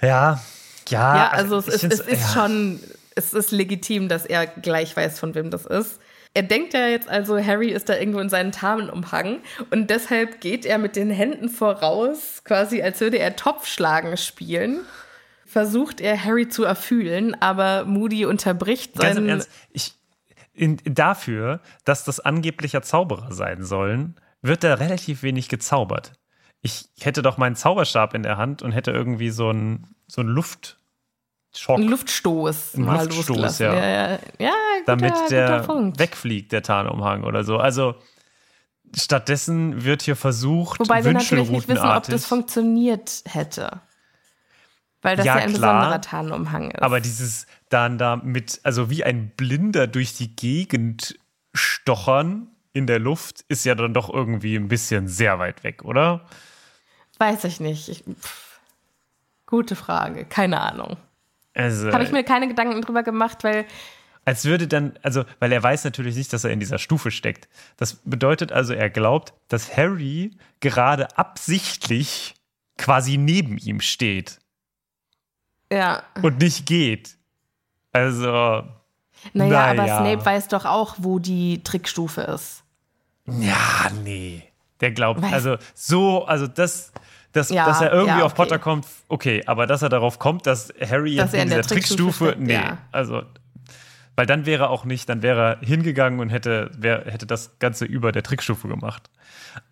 Ja, 0.00 0.42
ja. 0.88 1.16
ja, 1.16 1.28
also 1.30 1.58
es 1.58 1.68
ich 1.68 1.74
ist, 1.84 1.84
es 1.84 2.00
ist 2.00 2.22
ja. 2.22 2.28
schon, 2.28 2.80
es 3.14 3.32
ist 3.32 3.52
legitim, 3.52 4.08
dass 4.08 4.26
er 4.26 4.46
gleich 4.46 4.96
weiß, 4.96 5.20
von 5.20 5.34
wem 5.34 5.50
das 5.50 5.66
ist. 5.66 6.00
Er 6.36 6.42
denkt 6.42 6.74
ja 6.74 6.88
jetzt 6.88 7.08
also, 7.08 7.38
Harry 7.38 7.68
ist 7.68 7.88
da 7.88 7.96
irgendwo 7.96 8.18
in 8.18 8.28
seinen 8.28 8.50
Tarnumhang 8.50 9.38
und 9.70 9.88
deshalb 9.88 10.40
geht 10.40 10.66
er 10.66 10.78
mit 10.78 10.96
den 10.96 11.10
Händen 11.10 11.48
voraus, 11.48 12.42
quasi 12.42 12.82
als 12.82 13.00
würde 13.00 13.18
er 13.20 13.36
Topfschlagen 13.36 14.16
spielen. 14.16 14.80
Versucht 15.54 16.00
er 16.00 16.24
Harry 16.24 16.48
zu 16.48 16.64
erfühlen, 16.64 17.40
aber 17.40 17.84
Moody 17.84 18.24
unterbricht 18.24 18.96
Ganz 18.96 19.10
im 19.10 19.14
seinen. 19.14 19.28
Ernst, 19.28 19.50
ich, 19.70 19.94
in, 20.52 20.80
dafür, 20.84 21.60
dass 21.84 22.02
das 22.02 22.18
angeblicher 22.18 22.82
Zauberer 22.82 23.32
sein 23.32 23.62
sollen, 23.62 24.16
wird 24.42 24.64
da 24.64 24.74
relativ 24.74 25.22
wenig 25.22 25.48
gezaubert. 25.48 26.14
Ich 26.60 26.88
hätte 26.98 27.22
doch 27.22 27.36
meinen 27.36 27.54
Zauberstab 27.54 28.14
in 28.14 28.24
der 28.24 28.36
Hand 28.36 28.62
und 28.62 28.72
hätte 28.72 28.90
irgendwie 28.90 29.30
so 29.30 29.50
einen 29.50 29.94
so 30.08 30.22
einen 30.22 30.30
Luftschock, 30.30 31.78
einen 31.78 31.88
Luftstoß 31.88 32.74
Einen 32.74 32.84
mal 32.86 33.06
Luftstoß, 33.06 33.60
ja. 33.60 33.74
ja, 33.74 33.86
ja, 33.86 34.18
ja 34.40 34.50
guter, 34.80 34.84
damit 34.86 35.30
der 35.30 35.68
wegfliegt, 35.68 36.50
der 36.50 36.64
Tarnumhang 36.64 37.22
oder 37.22 37.44
so. 37.44 37.58
Also 37.58 37.94
stattdessen 38.92 39.84
wird 39.84 40.02
hier 40.02 40.16
versucht, 40.16 40.80
Wobei 40.80 41.04
wir 41.04 41.12
natürlich 41.12 41.48
nicht 41.48 41.68
wissen, 41.68 41.86
ob 41.86 42.08
das 42.08 42.26
funktioniert 42.26 43.22
hätte. 43.26 43.80
Weil 45.04 45.16
das 45.16 45.26
Ja, 45.26 45.36
ja, 45.36 45.44
ein 45.44 45.52
klar. 45.52 45.74
besonderer 45.74 46.00
Tarnumhang 46.00 46.70
ist. 46.70 46.82
Aber 46.82 46.98
dieses 46.98 47.46
dann 47.68 47.98
da 47.98 48.16
mit, 48.16 48.60
also 48.62 48.88
wie 48.88 49.04
ein 49.04 49.28
Blinder 49.36 49.86
durch 49.86 50.14
die 50.14 50.34
Gegend 50.34 51.18
stochern 51.52 52.48
in 52.72 52.86
der 52.86 53.00
Luft, 53.00 53.44
ist 53.48 53.66
ja 53.66 53.74
dann 53.74 53.92
doch 53.92 54.08
irgendwie 54.12 54.56
ein 54.56 54.68
bisschen 54.68 55.06
sehr 55.06 55.38
weit 55.38 55.62
weg, 55.62 55.84
oder? 55.84 56.26
Weiß 57.18 57.44
ich 57.44 57.60
nicht. 57.60 57.90
Ich, 57.90 58.02
gute 59.44 59.76
Frage. 59.76 60.24
Keine 60.24 60.62
Ahnung. 60.62 60.96
Also, 61.52 61.92
Habe 61.92 62.04
ich 62.04 62.10
mir 62.10 62.24
keine 62.24 62.48
Gedanken 62.48 62.80
drüber 62.80 63.02
gemacht, 63.02 63.44
weil 63.44 63.66
als 64.24 64.46
würde 64.46 64.66
dann, 64.66 64.98
also, 65.02 65.24
weil 65.38 65.52
er 65.52 65.62
weiß 65.62 65.84
natürlich 65.84 66.16
nicht, 66.16 66.32
dass 66.32 66.44
er 66.44 66.50
in 66.50 66.60
dieser 66.60 66.78
Stufe 66.78 67.10
steckt. 67.10 67.46
Das 67.76 67.96
bedeutet 68.06 68.52
also, 68.52 68.72
er 68.72 68.88
glaubt, 68.88 69.34
dass 69.48 69.76
Harry 69.76 70.30
gerade 70.60 71.18
absichtlich 71.18 72.34
quasi 72.78 73.18
neben 73.18 73.58
ihm 73.58 73.80
steht 73.82 74.38
ja. 75.74 76.02
und 76.22 76.38
nicht 76.38 76.66
geht. 76.66 77.16
Also, 77.92 78.64
Naja, 79.32 79.66
aber 79.66 79.74
Naja. 79.74 79.98
Snape 79.98 80.24
weiß 80.26 80.48
doch 80.48 80.64
auch, 80.64 80.96
wo 80.98 81.18
die 81.18 81.62
Trickstufe 81.64 82.22
ist. 82.22 82.62
Ja, 83.26 83.90
nee. 84.02 84.42
Der 84.80 84.90
glaubt, 84.92 85.20
Weiß- 85.22 85.32
also 85.32 85.56
so, 85.74 86.24
also 86.26 86.46
das, 86.46 86.92
das 87.32 87.48
Ja, 87.50 87.66
dass 87.66 87.80
er 87.80 87.92
irgendwie 87.92 88.18
ja, 88.18 88.24
auf 88.24 88.32
okay. 88.32 88.42
Potter 88.42 88.58
kommt, 88.58 88.86
okay, 89.08 89.42
aber 89.46 89.66
dass 89.66 89.82
er 89.82 89.88
darauf 89.88 90.18
kommt, 90.18 90.46
dass 90.46 90.72
Harry 90.80 91.16
Dass 91.16 91.32
jetzt 91.32 91.42
in 91.42 91.48
dieser 91.48 91.62
Trickstufe, 91.62 92.24
Trickstufe 92.24 92.34
nee, 92.38 92.54
ja. 92.54 92.78
also, 92.92 93.22
weil 94.16 94.26
dann 94.26 94.46
wäre 94.46 94.64
er 94.64 94.70
auch 94.70 94.84
nicht, 94.84 95.08
dann 95.08 95.22
wäre 95.22 95.58
er 95.60 95.66
hingegangen 95.66 96.20
und 96.20 96.28
hätte, 96.28 96.70
wär, 96.76 97.04
hätte 97.06 97.26
das 97.26 97.58
Ganze 97.58 97.84
über 97.84 98.12
der 98.12 98.22
Trickstufe 98.22 98.68
gemacht. 98.68 99.10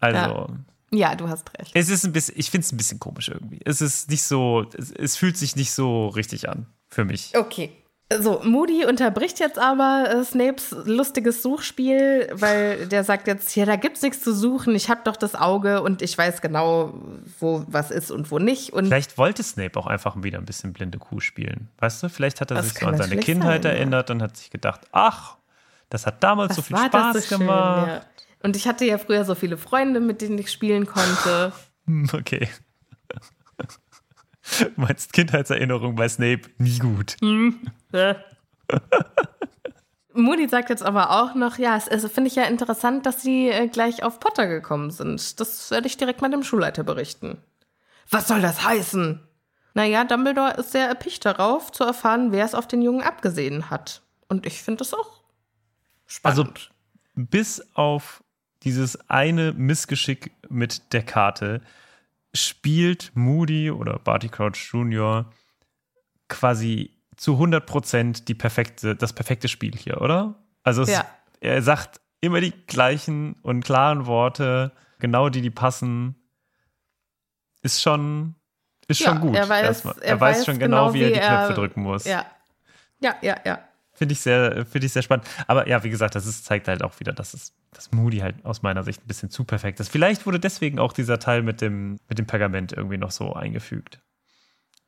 Also, 0.01 0.49
Ja, 0.93 1.15
du 1.15 1.29
hast 1.29 1.51
recht. 1.59 1.73
es 1.75 1.89
ist 1.89 2.05
ein 2.05 2.13
bisschen, 2.13 2.35
ich 2.39 2.51
finde 2.51 2.67
es 2.67 2.73
ein 2.73 2.77
bisschen 2.77 3.01
komisch 3.01 3.29
irgendwie. 3.29 3.61
Es 3.65 3.81
ist 3.81 4.11
nicht 4.11 4.23
so, 4.25 4.67
es, 4.77 4.91
es 4.93 5.17
fühlt 5.17 5.39
sich 5.39 5.57
nicht 5.57 5.73
so 5.73 6.09
richtig 6.09 6.49
an 6.49 6.67
für 6.89 7.05
mich. 7.05 7.33
Okay. 7.35 7.73
So, 8.21 8.43
Moody 8.45 8.85
unterbricht 8.85 9.41
jetzt 9.41 9.59
aber 9.59 10.05
äh, 10.11 10.25
Snapes 10.25 10.77
lustiges 10.85 11.43
Suchspiel, 11.43 12.29
weil 12.35 12.87
der 12.89 13.05
sagt 13.05 13.27
jetzt, 13.27 13.57
ja, 13.57 13.65
da 13.65 13.77
gibt's 13.77 14.03
nichts 14.03 14.21
zu 14.21 14.35
suchen, 14.35 14.75
ich 14.75 14.91
hab 14.91 15.05
doch 15.05 15.17
das 15.17 15.35
Auge 15.35 15.83
und 15.83 16.03
ich 16.03 16.19
weiß 16.19 16.43
genau, 16.43 16.93
wo 17.41 17.65
was 17.69 17.91
ist 17.91 18.11
und 18.11 18.31
wo 18.31 18.39
nicht. 18.39 18.71
Und 18.75 18.87
Vielleicht 18.87 19.17
wollte 19.17 19.43
Snape 19.43 19.79
auch 19.79 19.87
einfach 19.87 20.23
wieder 20.23 20.39
ein 20.39 20.45
bisschen 20.45 20.75
blinde 20.75 20.99
Kuh 20.99 21.21
spielen. 21.21 21.71
Weißt 21.79 22.03
du, 22.03 22.11
vielleicht 22.11 22.43
hat 22.43 22.51
er 22.51 22.63
sich 22.63 22.75
so 22.75 22.87
an 22.87 22.99
seine 22.99 23.17
Kindheit 23.17 23.63
sein, 23.63 23.73
ja. 23.73 23.79
erinnert 23.79 24.11
und 24.11 24.21
hat 24.21 24.37
sich 24.37 24.51
gedacht, 24.51 24.83
ach, 24.93 25.37
das 25.89 26.07
hat 26.07 26.23
damals 26.23 26.57
so 26.57 26.63
viel 26.63 26.77
Spaß 26.77 27.29
so 27.29 27.39
gemacht. 27.39 27.87
schön, 27.87 27.95
ja. 27.95 28.03
Und 28.43 28.57
ich 28.57 28.67
hatte 28.67 28.85
ja 28.85 28.99
früher 28.99 29.25
so 29.25 29.35
viele 29.35 29.57
Freunde, 29.57 30.01
mit 30.01 30.21
denen 30.21 30.39
ich 30.39 30.51
spielen 30.51 30.87
konnte. 30.87 31.53
Hm, 31.87 32.09
Okay. 32.13 32.49
Meinst 34.77 35.13
Kindheitserinnerung 35.13 35.95
bei 35.95 36.09
Snape 36.09 36.43
nie 36.59 36.79
gut. 36.79 37.17
Moody 40.15 40.49
sagt 40.49 40.71
jetzt 40.71 40.83
aber 40.83 41.11
auch 41.11 41.35
noch, 41.35 41.59
ja, 41.59 41.77
es, 41.77 41.87
es 41.87 42.11
finde 42.11 42.29
ich 42.29 42.37
ja 42.37 42.45
interessant, 42.45 43.07
dass 43.07 43.23
sie 43.23 43.49
äh, 43.49 43.69
gleich 43.69 44.03
auf 44.03 44.21
Potter 44.21 44.47
gekommen 44.47 44.91
sind. 44.91 45.41
Das 45.41 45.71
werde 45.71 45.87
ich 45.87 45.97
direkt 45.97 46.21
mal 46.21 46.31
dem 46.31 46.43
Schulleiter 46.43 46.83
berichten. 46.83 47.39
Was 48.11 48.29
soll 48.29 48.43
das 48.43 48.65
heißen? 48.65 49.21
Naja, 49.75 50.05
Dumbledore 50.05 50.55
ist 50.55 50.73
sehr 50.73 50.87
erpicht 50.87 51.25
darauf, 51.25 51.73
zu 51.73 51.85
erfahren, 51.85 52.33
wer 52.33 52.45
es 52.45 52.55
auf 52.55 52.67
den 52.67 52.83
Jungen 52.83 53.03
abgesehen 53.03 53.71
hat. 53.71 54.03
Und 54.29 54.45
ich 54.45 54.63
finde 54.63 54.79
das 54.79 54.93
auch 54.93 55.23
spannend. 56.07 56.39
Also 56.39 56.53
bis 57.15 57.63
auf 57.75 58.22
dieses 58.65 59.09
eine 59.11 59.53
Missgeschick 59.53 60.33
mit 60.49 60.93
der 60.93 61.03
Karte 61.03 61.61
spielt 62.35 63.13
Moody 63.15 63.71
oder 63.71 63.99
Barty 63.99 64.29
Crouch 64.29 64.71
Jr. 64.73 65.27
quasi 66.29 66.91
zu 67.17 67.35
100% 67.39 68.25
die 68.25 68.35
perfekte, 68.35 68.97
das 68.97 69.13
perfekte 69.13 69.49
Spiel 69.49 69.77
hier, 69.77 70.01
oder? 70.01 70.35
Also 70.63 70.83
es, 70.83 70.91
Ja. 70.91 71.05
er 71.41 71.63
sagt 71.63 72.01
immer 72.21 72.41
die 72.41 72.53
gleichen 72.67 73.35
und 73.43 73.65
klaren 73.65 74.07
Worte, 74.07 74.73
genau 74.99 75.29
die, 75.29 75.43
die 75.43 75.51
passen. 75.51 76.15
Ist 77.63 77.83
schon, 77.83 78.35
ist 78.89 79.03
schon 79.03 79.21
gut. 79.21 79.37
Er 79.37 79.49
weiß, 79.49 79.67
erstmal. 79.67 79.95
er 80.01 80.21
weiß, 80.21 80.45
schon 80.47 80.59
genau, 80.59 80.95
wie 80.95 81.03
er 81.03 81.09
die 81.11 81.15
er- 81.15 81.29
Knöpfe 81.47 81.55
drücken 81.55 81.83
muss. 81.83 82.05
Ja. 82.05 82.25
Ja, 83.01 83.15
ja, 83.21 83.37
ja. 83.45 83.59
Finde 84.03 84.15
ich 84.15 84.21
sehr, 84.21 84.67
finde 84.67 84.87
ich 84.87 84.93
sehr 84.93 85.03
spannend. 85.03 85.29
Aber 85.47 85.69
ja, 85.69 85.85
wie 85.85 85.89
gesagt, 85.89 86.17
das 86.17 86.27
ist, 86.27 86.45
zeigt 86.45 86.67
halt 86.67 86.83
auch 86.83 86.99
wieder, 86.99 87.13
dass 87.13 87.35
es, 87.35 87.55
dass 87.73 87.93
Moody 87.93 88.19
halt 88.19 88.45
aus 88.45 88.61
meiner 88.61 88.83
Sicht 88.83 89.01
ein 89.01 89.07
bisschen 89.07 89.31
zu 89.31 89.45
perfekt 89.45 89.79
ist. 89.79 89.93
Vielleicht 89.93 90.27
wurde 90.27 90.41
deswegen 90.41 90.81
auch 90.81 90.93
dieser 90.93 91.21
Teil 91.21 91.45
mit 91.45 91.61
dem, 91.61 92.01
mit 92.09 92.19
dem 92.19 92.27
Pergament 92.27 92.73
irgendwie 92.73 92.99
noch 92.99 93.13
so 93.13 93.33
eingefügt. 93.33 94.01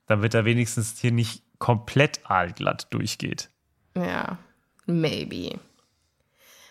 Damit 0.07 0.35
er 0.35 0.45
wenigstens 0.45 0.99
hier 0.99 1.13
nicht 1.13 1.45
komplett 1.61 2.29
aalglatt 2.29 2.93
durchgeht. 2.93 3.51
Ja, 3.97 4.37
maybe. 4.87 5.61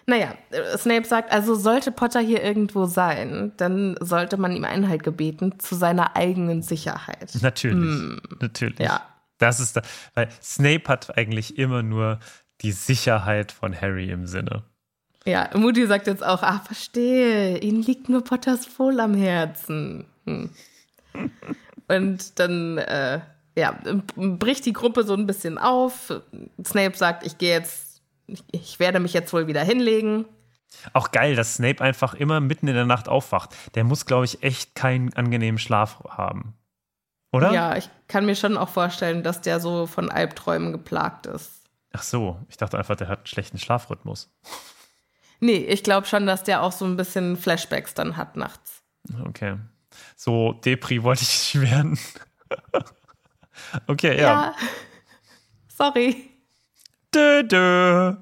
Naja, 0.06 0.36
Snape 0.76 1.06
sagt, 1.06 1.32
also 1.32 1.56
sollte 1.56 1.94
Potter 1.94 2.20
hier 2.20 2.44
irgendwo 2.44 2.88
sein, 2.88 3.54
dann 3.56 3.96
sollte 4.02 4.36
man 4.36 4.52
ihm 4.52 4.66
Einhalt 4.66 5.04
gebeten 5.04 5.60
zu 5.60 5.76
seiner 5.76 6.18
eigenen 6.18 6.62
Sicherheit. 6.62 7.38
Natürlich. 7.41 8.20
Natürlich. 8.41 8.80
Hm. 8.80 8.86
Ja. 8.86 9.12
Das 9.38 9.59
ist 9.59 9.77
da, 9.77 9.81
weil 10.13 10.29
Snape 10.41 10.88
hat 10.88 11.17
eigentlich 11.17 11.57
immer 11.57 11.84
nur 11.84 12.19
die 12.61 12.71
Sicherheit 12.71 13.51
von 13.51 13.79
Harry 13.79 14.09
im 14.09 14.27
Sinne. 14.27 14.63
Ja, 15.25 15.49
Moody 15.55 15.88
sagt 15.88 16.07
jetzt 16.07 16.23
auch, 16.23 16.43
ah, 16.43 16.61
verstehe, 16.65 17.57
ihnen 17.59 17.81
liegt 17.81 18.09
nur 18.09 18.23
Potters 18.23 18.67
Wohl 18.77 18.99
am 18.99 19.13
Herzen. 19.13 20.05
Hm. 20.25 20.49
Und 21.88 22.39
dann, 22.39 22.77
äh, 22.77 23.21
ja, 23.55 23.77
bricht 24.15 24.65
die 24.65 24.73
Gruppe 24.73 25.03
so 25.03 25.13
ein 25.13 25.27
bisschen 25.27 25.57
auf. 25.57 26.13
Snape 26.65 26.97
sagt, 26.97 27.25
ich 27.25 27.38
gehe 27.38 27.51
jetzt, 27.51 28.01
ich, 28.27 28.43
ich 28.51 28.79
werde 28.79 28.99
mich 28.99 29.13
jetzt 29.13 29.31
wohl 29.31 29.47
wieder 29.47 29.63
hinlegen. 29.63 30.25
Auch 30.91 31.11
geil, 31.11 31.36
dass 31.36 31.55
Snape 31.55 31.84
einfach 31.84 32.13
immer 32.13 32.39
mitten 32.39 32.67
in 32.67 32.73
der 32.73 32.86
Nacht 32.86 33.07
aufwacht. 33.07 33.55
Der 33.75 33.84
muss, 33.84 34.05
glaube 34.05 34.25
ich, 34.25 34.43
echt 34.43 34.75
keinen 34.75 35.13
angenehmen 35.13 35.59
Schlaf 35.59 36.03
haben. 36.09 36.55
Oder? 37.34 37.51
Ja, 37.51 37.75
ich 37.75 37.89
kann 38.07 38.27
mir 38.27 38.36
schon 38.36 38.57
auch 38.57 38.69
vorstellen, 38.69 39.23
dass 39.23 39.41
der 39.41 39.59
so 39.59 39.88
von 39.88 40.09
Albträumen 40.09 40.71
geplagt 40.71 41.25
ist. 41.25 41.63
Ach 41.91 42.03
so, 42.03 42.39
ich 42.47 42.57
dachte 42.57 42.77
einfach, 42.77 42.95
der 42.95 43.07
hat 43.07 43.19
einen 43.19 43.27
schlechten 43.27 43.57
Schlafrhythmus. 43.57 44.31
Nee, 45.39 45.57
ich 45.57 45.84
glaube 45.84 46.05
schon, 46.05 46.27
dass 46.27 46.43
der 46.43 46.61
auch 46.61 46.71
so 46.71 46.86
ein 46.86 46.95
bisschen 46.95 47.36
Flashbacks 47.36 47.95
dann 47.95 48.17
hat 48.17 48.38
nachts. 48.38 48.84
Okay. 49.25 49.57
So 50.15 50.53
Depri 50.53 51.01
wollte 51.03 51.23
ich 51.23 51.55
nicht 51.55 51.71
werden. 51.71 51.99
okay, 53.88 54.21
ja. 54.21 54.53
Sorry. 55.67 56.29
Dö, 57.13 57.43
dö. 57.43 58.13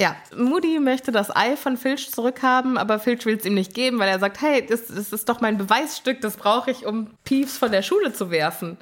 Ja, 0.00 0.16
Moody 0.36 0.80
möchte 0.80 1.12
das 1.12 1.34
Ei 1.34 1.56
von 1.56 1.76
Filch 1.76 2.10
zurückhaben, 2.10 2.78
aber 2.78 2.98
Filch 2.98 3.26
will 3.26 3.36
es 3.36 3.44
ihm 3.44 3.54
nicht 3.54 3.74
geben, 3.74 3.98
weil 3.98 4.08
er 4.08 4.18
sagt, 4.18 4.40
hey, 4.40 4.66
das, 4.66 4.88
das 4.88 5.12
ist 5.12 5.28
doch 5.28 5.40
mein 5.40 5.56
Beweisstück, 5.56 6.20
das 6.20 6.36
brauche 6.36 6.70
ich, 6.70 6.84
um 6.84 7.10
Peeves 7.22 7.58
von 7.58 7.70
der 7.70 7.82
Schule 7.82 8.12
zu 8.12 8.30
werfen. 8.30 8.76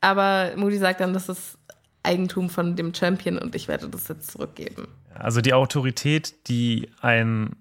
Aber 0.00 0.52
Moody 0.56 0.78
sagt 0.78 1.00
dann, 1.00 1.12
das 1.12 1.28
ist 1.28 1.58
Eigentum 2.02 2.48
von 2.48 2.76
dem 2.76 2.94
Champion 2.94 3.38
und 3.38 3.54
ich 3.54 3.68
werde 3.68 3.88
das 3.88 4.08
jetzt 4.08 4.30
zurückgeben. 4.30 4.88
Also 5.14 5.40
die 5.40 5.52
Autorität, 5.52 6.48
die 6.48 6.88
ein 7.00 7.56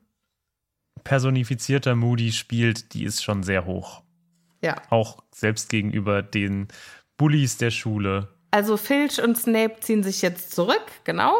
personifizierter 1.03 1.95
Moody 1.95 2.32
spielt, 2.32 2.93
die 2.93 3.03
ist 3.03 3.24
schon 3.24 3.43
sehr 3.43 3.65
hoch. 3.65 4.03
Ja. 4.61 4.76
Auch 4.89 5.24
selbst 5.34 5.70
gegenüber 5.70 6.22
den 6.22 6.67
Bullies 7.17 7.57
der 7.57 7.72
Schule. 7.72 8.30
Also 8.51 8.78
Filch 8.78 9.22
und 9.22 9.38
Snape 9.38 9.78
ziehen 9.80 10.03
sich 10.03 10.22
jetzt 10.22 10.53
zurück, 10.53 10.86
genau. 11.03 11.34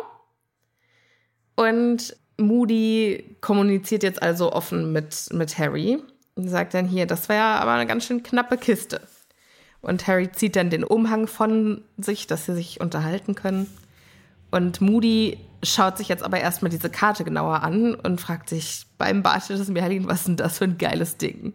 Und 1.60 2.16
Moody 2.38 3.36
kommuniziert 3.41 4.03
jetzt 4.03 4.24
also 4.24 4.53
offen 4.53 4.93
mit, 4.93 5.28
mit 5.34 5.57
Harry 5.57 6.01
und 6.36 6.47
sagt 6.47 6.74
dann 6.74 6.88
hier, 6.88 7.05
das 7.05 7.28
war 7.28 7.36
ja 7.36 7.60
aber 7.60 7.74
eine 7.74 7.86
ganz 7.86 8.05
schön 8.05 8.24
knappe 8.24 8.55
Kiste. 8.55 9.01
Und 9.82 10.07
Harry 10.07 10.32
zieht 10.32 10.55
dann 10.55 10.70
den 10.70 10.86
Umhang 10.86 11.28
von 11.28 11.84
sich, 11.97 12.28
dass 12.28 12.45
sie 12.45 12.55
sich 12.55 12.80
unterhalten 12.80 13.36
können. 13.36 13.68
Und 14.51 14.80
Moody 14.80 15.38
schaut 15.62 15.97
sich 15.97 16.07
jetzt 16.07 16.24
aber 16.24 16.39
erstmal 16.39 16.72
diese 16.72 16.89
Karte 16.89 17.26
genauer 17.26 17.62
an 17.62 17.93
und 17.93 18.22
fragt 18.22 18.47
sich 18.47 18.86
beim 18.97 19.22
Bartel 19.22 19.57
des 19.57 19.68
Merlin, 19.68 20.07
was 20.07 20.20
ist 20.20 20.28
denn 20.30 20.38
das 20.38 20.60
für 20.60 20.64
ein 20.64 20.78
geiles 20.78 21.18
Ding? 21.18 21.51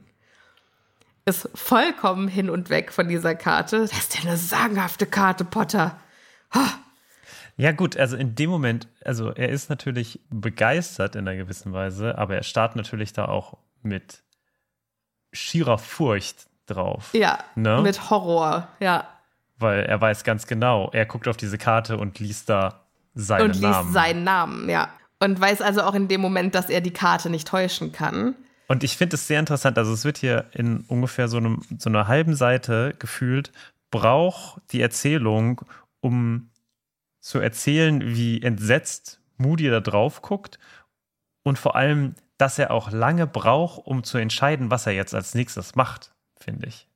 Ist 1.24 1.48
vollkommen 1.54 2.28
hin 2.28 2.50
und 2.50 2.68
weg 2.68 2.92
von 2.92 3.08
dieser 3.08 3.34
Karte. 3.34 3.78
Das 3.78 3.92
ist 3.92 4.16
ja 4.16 4.28
eine 4.28 4.36
sagenhafte 4.36 5.06
Karte, 5.06 5.46
Potter. 5.46 5.98
Ja, 7.56 7.72
gut, 7.72 7.96
also 7.96 8.16
in 8.16 8.34
dem 8.34 8.50
Moment, 8.50 8.88
also 9.04 9.30
er 9.30 9.48
ist 9.48 9.70
natürlich 9.70 10.20
begeistert 10.30 11.14
in 11.14 11.28
einer 11.28 11.36
gewissen 11.36 11.72
Weise, 11.72 12.18
aber 12.18 12.34
er 12.34 12.42
starrt 12.42 12.74
natürlich 12.74 13.12
da 13.12 13.26
auch 13.26 13.56
mit 13.82 14.22
schierer 15.32 15.78
Furcht 15.78 16.46
drauf. 16.66 17.10
Ja, 17.12 17.38
Ne? 17.54 17.80
mit 17.82 18.10
Horror, 18.10 18.68
ja. 18.80 19.08
Weil 19.58 19.84
er 19.84 20.00
weiß 20.00 20.24
ganz 20.24 20.46
genau, 20.46 20.90
er 20.92 21.06
guckt 21.06 21.28
auf 21.28 21.36
diese 21.36 21.58
Karte 21.58 21.96
und 21.96 22.18
liest 22.18 22.48
da 22.48 22.80
seinen 23.14 23.42
und 23.44 23.50
liest 23.50 23.62
Namen. 23.62 23.92
seinen 23.92 24.24
Namen, 24.24 24.68
ja. 24.68 24.88
Und 25.20 25.40
weiß 25.40 25.62
also 25.62 25.82
auch 25.82 25.94
in 25.94 26.08
dem 26.08 26.20
Moment, 26.20 26.54
dass 26.54 26.68
er 26.68 26.80
die 26.80 26.92
Karte 26.92 27.30
nicht 27.30 27.46
täuschen 27.46 27.92
kann. 27.92 28.34
Und 28.66 28.82
ich 28.82 28.96
finde 28.96 29.14
es 29.14 29.26
sehr 29.28 29.38
interessant, 29.38 29.78
also 29.78 29.92
es 29.92 30.04
wird 30.04 30.18
hier 30.18 30.46
in 30.52 30.80
ungefähr 30.88 31.28
so, 31.28 31.36
einem, 31.36 31.60
so 31.78 31.88
einer 31.88 32.08
halben 32.08 32.34
Seite 32.34 32.94
gefühlt, 32.98 33.52
braucht 33.90 34.60
die 34.72 34.80
Erzählung, 34.80 35.60
um 36.00 36.50
zu 37.24 37.38
erzählen, 37.38 38.02
wie 38.14 38.42
entsetzt 38.42 39.18
Moody 39.38 39.70
da 39.70 39.80
drauf 39.80 40.20
guckt 40.20 40.58
und 41.42 41.58
vor 41.58 41.74
allem, 41.74 42.14
dass 42.36 42.58
er 42.58 42.70
auch 42.70 42.90
lange 42.90 43.26
braucht, 43.26 43.86
um 43.86 44.04
zu 44.04 44.18
entscheiden, 44.18 44.70
was 44.70 44.86
er 44.86 44.92
jetzt 44.92 45.14
als 45.14 45.34
nächstes 45.34 45.74
macht, 45.74 46.12
finde 46.38 46.66
ich. 46.66 46.86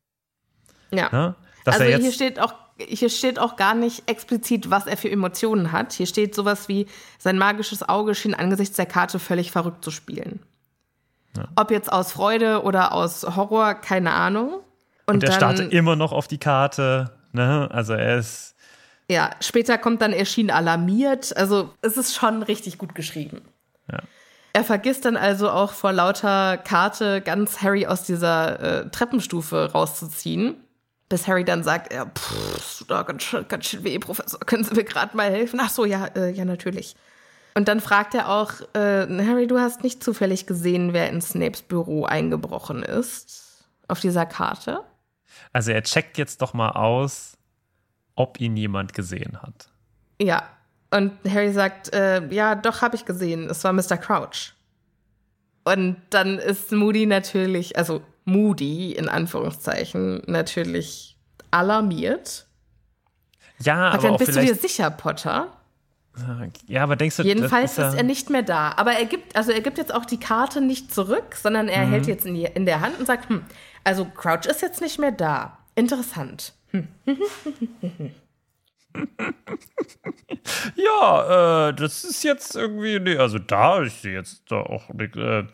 Ja. 0.91 1.09
Ne? 1.11 1.35
Also 1.65 1.83
er 1.83 1.99
hier 1.99 2.13
steht 2.13 2.39
auch 2.39 2.53
hier 2.79 3.09
steht 3.11 3.39
auch 3.39 3.57
gar 3.57 3.75
nicht 3.75 4.09
explizit, 4.09 4.71
was 4.71 4.87
er 4.87 4.97
für 4.97 5.11
Emotionen 5.11 5.73
hat. 5.73 5.95
Hier 5.95 6.07
steht 6.07 6.35
sowas 6.35 6.69
wie 6.69 6.87
sein 7.19 7.37
magisches 7.39 7.89
Auge 7.89 8.15
schien 8.15 8.35
angesichts 8.35 8.77
der 8.77 8.87
Karte 8.87 9.19
völlig 9.19 9.51
verrückt 9.51 9.83
zu 9.83 9.91
spielen. 9.91 10.41
Ob 11.57 11.71
jetzt 11.71 11.91
aus 11.91 12.13
Freude 12.13 12.63
oder 12.63 12.93
aus 12.93 13.25
Horror, 13.35 13.75
keine 13.75 14.13
Ahnung. 14.13 14.61
und 15.07 15.25
er 15.25 15.31
dann- 15.31 15.39
startet 15.39 15.73
immer 15.73 15.97
noch 15.97 16.13
auf 16.13 16.29
die 16.29 16.39
Karte. 16.39 17.13
Ne? 17.33 17.69
Also 17.73 17.95
er 17.95 18.19
ist 18.19 18.55
Ja, 19.11 19.31
später 19.41 19.79
kommt 19.79 20.03
dann, 20.03 20.13
er 20.13 20.27
schien 20.27 20.51
alarmiert. 20.51 21.37
Also 21.37 21.71
es 21.81 21.97
ist 21.97 22.15
schon 22.15 22.43
richtig 22.43 22.79
gut 22.79 22.95
geschrieben. 22.95 23.43
Ja. 23.91 24.01
Er 24.53 24.65
vergisst 24.65 25.05
dann 25.05 25.17
also 25.17 25.51
auch 25.51 25.73
vor 25.73 25.93
lauter 25.93 26.59
Karte 26.59 27.21
ganz 27.21 27.63
Harry 27.63 27.87
aus 27.87 28.03
dieser 28.03 28.61
äh, 28.61 28.91
Treppenstufe 28.91 29.73
rauszuziehen. 29.73 30.57
Bis 31.09 31.27
Harry 31.27 31.45
dann 31.45 31.63
sagt, 31.63 31.93
ja, 31.93 32.05
pff, 32.05 32.57
ist 32.57 32.85
da 32.91 33.03
ganz 33.03 33.23
schön, 33.23 33.49
ganz 33.49 33.67
schön 33.67 33.83
weh, 33.85 33.99
Professor, 33.99 34.41
können 34.41 34.65
Sie 34.65 34.75
mir 34.75 34.85
gerade 34.85 35.17
mal 35.17 35.31
helfen? 35.31 35.59
Ach 35.63 35.71
so, 35.71 35.87
ja, 35.87 36.07
äh, 36.17 36.31
ja, 36.31 36.45
natürlich. 36.45 36.97
Und 37.55 37.69
dann 37.69 37.81
fragt 37.81 38.15
er 38.15 38.29
auch, 38.29 38.53
äh, 38.75 39.07
Harry, 39.25 39.47
du 39.47 39.59
hast 39.59 39.83
nicht 39.83 40.05
zufällig 40.05 40.47
gesehen, 40.47 40.93
wer 40.93 41.09
in 41.09 41.23
Snapes 41.23 41.63
Büro 41.63 42.05
eingebrochen 42.05 42.83
ist? 42.83 43.65
Auf 43.87 44.01
dieser 44.01 44.27
Karte? 44.27 44.83
Also 45.53 45.71
er 45.71 45.83
checkt 45.83 46.19
jetzt 46.19 46.43
doch 46.43 46.53
mal 46.53 46.71
aus, 46.71 47.38
ob 48.19 48.41
ihn 48.41 48.57
jemand 48.57 48.95
gesehen 48.95 49.41
hat. 49.41 49.69
Ja. 50.21 50.43
Und 50.91 51.13
Harry 51.29 51.53
sagt, 51.53 51.93
äh, 51.95 52.27
ja, 52.33 52.55
doch, 52.55 52.83
habe 52.83 52.97
ich 52.97 53.05
gesehen. 53.05 53.49
Es 53.49 53.63
war 53.63 53.73
Mr. 53.73 53.97
Crouch. 53.97 54.55
Und 55.65 55.97
dann 56.11 56.39
ist 56.39 56.73
Moody 56.73 57.07
natürlich, 57.07 57.77
also 57.77 58.03
Moody 58.25 58.93
in 58.93 59.09
Anführungszeichen, 59.09 60.23
natürlich 60.27 61.17
alarmiert. 61.51 62.47
Ja, 63.61 63.93
Sagt 63.93 63.95
aber 63.95 64.09
dann, 64.09 64.17
bist 64.17 64.37
du 64.37 64.41
dir 64.41 64.55
sicher, 64.55 64.91
Potter? 64.91 65.53
Ja, 66.67 66.83
aber 66.83 66.97
denkst 66.97 67.19
du, 67.19 67.23
Jedenfalls 67.23 67.77
das 67.77 67.93
ist 67.93 67.99
er 67.99 68.03
nicht 68.03 68.31
mehr 68.31 68.43
da. 68.43 68.73
Aber 68.77 68.93
er 68.93 69.05
gibt, 69.05 69.37
also 69.37 69.53
er 69.53 69.61
gibt 69.61 69.79
jetzt 69.79 69.95
auch 69.95 70.05
die 70.05 70.19
Karte 70.19 70.61
nicht 70.61 70.93
zurück, 70.93 71.37
sondern 71.41 71.69
er 71.69 71.87
hält 71.87 72.09
jetzt 72.09 72.27
in, 72.27 72.35
die, 72.35 72.45
in 72.45 72.67
der 72.67 72.81
Hand 72.81 72.99
und 72.99 73.07
sagt, 73.07 73.29
hm, 73.29 73.45
also 73.85 74.05
Crouch 74.05 74.47
ist 74.47 74.63
jetzt 74.63 74.81
nicht 74.81 74.99
mehr 74.99 75.13
da. 75.13 75.59
Interessant. 75.77 76.55
Ja, 80.75 81.69
äh, 81.69 81.75
das 81.75 82.05
ist 82.05 82.23
jetzt 82.25 82.57
irgendwie, 82.57 82.99
nee, 82.99 83.17
also 83.17 83.39
da 83.39 83.81
ist 83.83 84.03
sie 84.03 84.11
jetzt 84.11 84.51
da 84.51 84.57
auch 84.57 84.91
äh, 84.91 85.45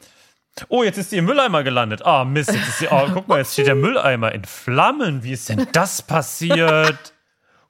Oh, 0.69 0.85
jetzt 0.85 0.99
ist 0.99 1.11
sie 1.11 1.17
im 1.19 1.25
Mülleimer 1.25 1.65
gelandet. 1.65 2.05
Ah, 2.05 2.25
Mist, 2.25 2.53
jetzt 2.53 2.69
ist 2.69 2.79
sie. 2.79 2.89
Oh, 2.89 3.09
guck 3.13 3.27
mal, 3.27 3.39
jetzt 3.39 3.55
steht 3.55 3.67
der 3.67 3.75
Mülleimer 3.75 4.33
in 4.33 4.45
Flammen. 4.45 5.25
Wie 5.25 5.33
ist 5.33 5.49
denn 5.49 5.67
das 5.73 6.03
passiert? 6.03 7.13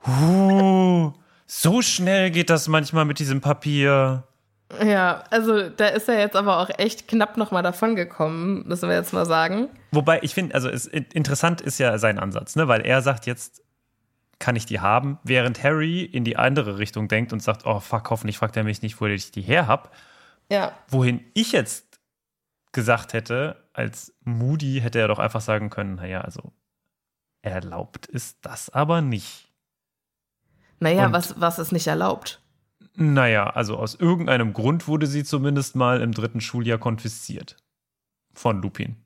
Uh, 0.07 1.15
so 1.47 1.81
schnell 1.81 2.31
geht 2.31 2.51
das 2.51 2.69
manchmal 2.69 3.07
mit 3.07 3.19
diesem 3.19 3.41
Papier. 3.41 4.25
Ja, 4.83 5.25
also 5.31 5.69
da 5.69 5.89
ist 5.89 6.09
er 6.09 6.19
jetzt 6.19 6.37
aber 6.37 6.59
auch 6.59 6.71
echt 6.79 7.09
knapp 7.09 7.37
nochmal 7.37 7.63
davon 7.63 7.97
gekommen, 7.97 8.67
müssen 8.67 8.89
wir 8.89 8.97
jetzt 8.97 9.13
mal 9.13 9.27
sagen. 9.27 9.69
Wobei 9.93 10.21
ich 10.23 10.35
finde, 10.35 10.55
also 10.55 10.69
es, 10.69 10.87
interessant 10.87 11.61
ist 11.61 11.79
ja 11.79 11.99
sein 11.99 12.19
Ansatz, 12.19 12.57
ne? 12.57 12.69
weil 12.69 12.81
er 12.81 13.03
sagt 13.03 13.27
jetzt, 13.27 13.63
kann 14.39 14.57
ich 14.57 14.67
die 14.67 14.81
haben, 14.81 15.19
während 15.23 15.63
Harry 15.63 16.03
in 16.03 16.25
die 16.25 16.37
andere 16.37 16.79
Richtung 16.79 17.09
denkt 17.09 17.33
und 17.33 17.41
sagt, 17.41 17.67
oh 17.67 17.81
fuck, 17.81 18.11
hoffentlich 18.11 18.39
fragt 18.39 18.57
er 18.57 18.65
mich 18.65 18.83
nicht, 18.83 19.01
wo 19.01 19.07
ich 19.07 19.31
die 19.31 19.43
her 19.43 19.67
hab. 19.67 19.95
Ja. 20.51 20.73
Wohin 20.89 21.25
ich 21.35 21.53
jetzt 21.53 22.01
gesagt 22.73 23.13
hätte, 23.13 23.57
als 23.73 24.13
Moody 24.25 24.81
hätte 24.81 24.99
er 24.99 25.09
doch 25.09 25.19
einfach 25.19 25.41
sagen 25.41 25.71
können, 25.71 25.95
naja, 25.95 26.21
also 26.21 26.53
erlaubt 27.43 28.07
ist 28.07 28.39
das 28.43 28.71
aber 28.71 29.01
nicht. 29.01 29.49
Naja, 30.81 31.13
was, 31.13 31.41
was 31.41 31.59
ist 31.59 31.73
nicht 31.73 31.87
erlaubt? 31.87 32.43
Naja, 32.97 33.51
also 33.51 33.77
aus 33.77 33.95
irgendeinem 33.95 34.53
Grund 34.53 34.87
wurde 34.87 35.07
sie 35.07 35.25
zumindest 35.25 35.75
mal 35.75 36.01
im 36.01 36.13
dritten 36.13 36.41
Schuljahr 36.41 36.79
konfisziert. 36.79 37.57
Von 38.33 38.63
Lupin. 38.63 38.97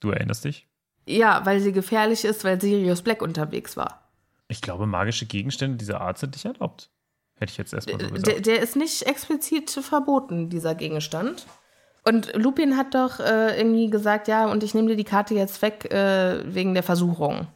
Du 0.00 0.10
erinnerst 0.10 0.44
dich? 0.44 0.66
Ja, 1.06 1.44
weil 1.44 1.60
sie 1.60 1.72
gefährlich 1.72 2.24
ist, 2.24 2.44
weil 2.44 2.60
Sirius 2.60 3.02
Black 3.02 3.20
unterwegs 3.20 3.76
war. 3.76 4.10
Ich 4.48 4.62
glaube, 4.62 4.86
magische 4.86 5.26
Gegenstände 5.26 5.76
dieser 5.76 6.00
Art 6.00 6.18
sind 6.18 6.34
nicht 6.34 6.44
erlaubt. 6.44 6.90
Hätte 7.36 7.50
ich 7.50 7.58
jetzt 7.58 7.74
erstmal 7.74 8.00
so 8.00 8.08
gesagt. 8.08 8.26
Der, 8.26 8.40
der 8.40 8.62
ist 8.62 8.76
nicht 8.76 9.02
explizit 9.02 9.70
verboten, 9.70 10.48
dieser 10.50 10.74
Gegenstand. 10.74 11.46
Und 12.04 12.34
Lupin 12.34 12.76
hat 12.76 12.94
doch 12.94 13.18
äh, 13.18 13.58
irgendwie 13.58 13.88
gesagt, 13.88 14.28
ja, 14.28 14.46
und 14.46 14.62
ich 14.62 14.74
nehme 14.74 14.88
dir 14.88 14.96
die 14.96 15.04
Karte 15.04 15.34
jetzt 15.34 15.60
weg 15.62 15.90
äh, 15.92 16.42
wegen 16.54 16.74
der 16.74 16.82
Versuchung. 16.82 17.46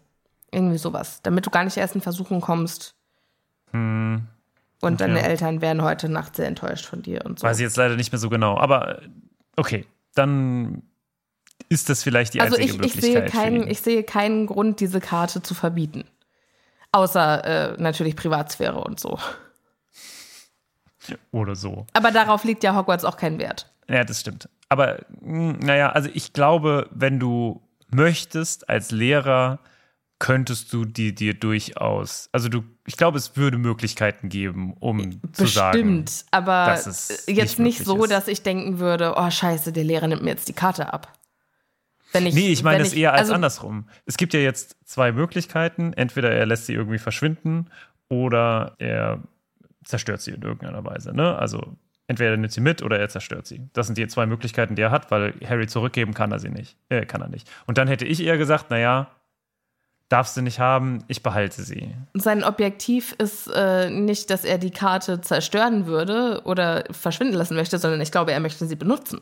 Irgendwie 0.50 0.78
sowas. 0.78 1.20
Damit 1.22 1.46
du 1.46 1.50
gar 1.50 1.64
nicht 1.64 1.76
erst 1.76 1.94
in 1.94 2.00
Versuchung 2.00 2.40
kommst. 2.40 2.94
Hm. 3.72 4.26
Und 4.80 5.00
deine 5.00 5.20
ja. 5.20 5.26
Eltern 5.26 5.60
wären 5.60 5.82
heute 5.82 6.08
Nacht 6.08 6.36
sehr 6.36 6.46
enttäuscht 6.46 6.86
von 6.86 7.02
dir 7.02 7.24
und 7.24 7.40
so. 7.40 7.46
Weiß 7.46 7.58
ich 7.58 7.64
jetzt 7.64 7.76
leider 7.76 7.96
nicht 7.96 8.12
mehr 8.12 8.18
so 8.18 8.28
genau. 8.28 8.56
Aber 8.58 9.02
okay, 9.56 9.86
dann 10.14 10.82
ist 11.68 11.88
das 11.88 12.02
vielleicht 12.02 12.34
die 12.34 12.40
also 12.40 12.56
einzige 12.56 12.72
ich, 12.72 12.78
Möglichkeit. 12.78 13.04
Ich 13.04 13.10
sehe, 13.10 13.24
keinen, 13.24 13.68
ich 13.68 13.80
sehe 13.80 14.02
keinen 14.04 14.46
Grund, 14.46 14.80
diese 14.80 15.00
Karte 15.00 15.42
zu 15.42 15.54
verbieten. 15.54 16.04
Außer 16.92 17.74
äh, 17.74 17.82
natürlich 17.82 18.16
Privatsphäre 18.16 18.82
und 18.82 19.00
so. 19.00 19.18
Oder 21.32 21.56
so. 21.56 21.86
Aber 21.92 22.10
darauf 22.10 22.44
liegt 22.44 22.62
ja 22.62 22.74
Hogwarts 22.76 23.04
auch 23.04 23.16
kein 23.16 23.38
Wert. 23.38 23.72
Ja, 23.88 24.04
das 24.04 24.20
stimmt. 24.20 24.48
Aber 24.68 24.98
hm, 25.20 25.58
naja, 25.58 25.90
also 25.90 26.08
ich 26.12 26.32
glaube, 26.32 26.88
wenn 26.90 27.18
du 27.18 27.62
möchtest 27.90 28.68
als 28.68 28.90
Lehrer 28.90 29.60
könntest 30.18 30.72
du 30.72 30.84
die 30.84 31.14
dir 31.14 31.34
durchaus, 31.34 32.28
also 32.32 32.48
du, 32.48 32.64
ich 32.88 32.96
glaube, 32.96 33.18
es 33.18 33.36
würde 33.36 33.58
Möglichkeiten 33.58 34.30
geben, 34.30 34.72
um 34.80 34.96
Bestimmt, 34.96 35.36
zu 35.36 35.46
sagen, 35.46 36.02
Bestimmt, 36.04 36.24
aber 36.30 36.74
jetzt 36.74 37.28
nicht, 37.28 37.58
nicht 37.58 37.84
so, 37.84 38.02
ist. 38.02 38.10
dass 38.10 38.28
ich 38.28 38.42
denken 38.42 38.78
würde, 38.78 39.12
oh 39.14 39.30
scheiße, 39.30 39.72
der 39.72 39.84
Lehrer 39.84 40.08
nimmt 40.08 40.22
mir 40.22 40.30
jetzt 40.30 40.48
die 40.48 40.54
Karte 40.54 40.90
ab. 40.90 41.12
Wenn 42.12 42.24
ich, 42.24 42.34
nee, 42.34 42.48
ich 42.48 42.62
meine 42.62 42.82
es 42.82 42.94
eher 42.94 43.12
als 43.12 43.20
also, 43.22 43.34
andersrum. 43.34 43.90
Es 44.06 44.16
gibt 44.16 44.32
ja 44.32 44.40
jetzt 44.40 44.76
zwei 44.86 45.12
Möglichkeiten. 45.12 45.92
Entweder 45.92 46.30
er 46.30 46.46
lässt 46.46 46.64
sie 46.64 46.72
irgendwie 46.72 46.96
verschwinden 46.96 47.68
oder 48.08 48.74
er 48.78 49.22
zerstört 49.84 50.22
sie 50.22 50.30
in 50.30 50.40
irgendeiner 50.40 50.82
Weise. 50.82 51.14
Ne? 51.14 51.36
Also 51.36 51.76
entweder 52.06 52.30
er 52.30 52.36
nimmt 52.38 52.52
sie 52.52 52.62
mit 52.62 52.80
oder 52.80 52.98
er 52.98 53.10
zerstört 53.10 53.46
sie. 53.46 53.68
Das 53.74 53.84
sind 53.84 53.98
die 53.98 54.08
zwei 54.08 54.24
Möglichkeiten, 54.24 54.76
die 54.76 54.82
er 54.82 54.90
hat, 54.90 55.10
weil 55.10 55.34
Harry 55.46 55.66
zurückgeben 55.66 56.14
kann 56.14 56.32
er 56.32 56.38
sie 56.38 56.48
nicht. 56.48 56.78
Äh, 56.88 57.04
kann 57.04 57.20
er 57.20 57.28
nicht. 57.28 57.50
Und 57.66 57.76
dann 57.76 57.86
hätte 57.86 58.06
ich 58.06 58.24
eher 58.24 58.38
gesagt, 58.38 58.70
naja, 58.70 59.10
darfst 60.08 60.36
du 60.36 60.42
nicht 60.42 60.58
haben, 60.58 61.04
ich 61.08 61.22
behalte 61.22 61.62
sie. 61.62 61.94
Sein 62.14 62.42
Objektiv 62.42 63.14
ist 63.18 63.48
äh, 63.48 63.90
nicht, 63.90 64.30
dass 64.30 64.44
er 64.44 64.58
die 64.58 64.70
Karte 64.70 65.20
zerstören 65.20 65.86
würde 65.86 66.42
oder 66.44 66.84
verschwinden 66.90 67.34
lassen 67.34 67.56
möchte, 67.56 67.78
sondern 67.78 68.00
ich 68.00 68.10
glaube, 68.10 68.32
er 68.32 68.40
möchte 68.40 68.66
sie 68.66 68.76
benutzen. 68.76 69.20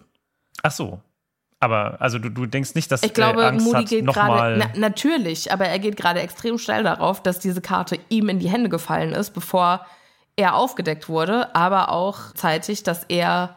Ach 0.62 0.70
so. 0.70 1.00
Aber 1.58 2.00
also 2.00 2.18
du, 2.18 2.28
du 2.28 2.46
denkst 2.46 2.74
nicht, 2.74 2.92
dass 2.92 3.02
ich 3.02 3.14
glaube, 3.14 3.42
er 3.42 3.48
Angst 3.48 3.64
Moody 3.64 3.78
hat, 3.78 3.88
geht 3.88 4.06
gerade 4.06 4.58
na, 4.58 4.78
natürlich, 4.78 5.52
aber 5.52 5.64
er 5.66 5.78
geht 5.78 5.96
gerade 5.96 6.20
extrem 6.20 6.58
steil 6.58 6.82
darauf, 6.82 7.22
dass 7.22 7.38
diese 7.38 7.62
Karte 7.62 7.98
ihm 8.10 8.28
in 8.28 8.38
die 8.38 8.50
Hände 8.50 8.68
gefallen 8.68 9.12
ist, 9.12 9.30
bevor 9.30 9.86
er 10.36 10.54
aufgedeckt 10.54 11.08
wurde, 11.08 11.54
aber 11.54 11.90
auch 11.90 12.32
zeitig, 12.34 12.82
dass 12.82 13.04
er 13.04 13.56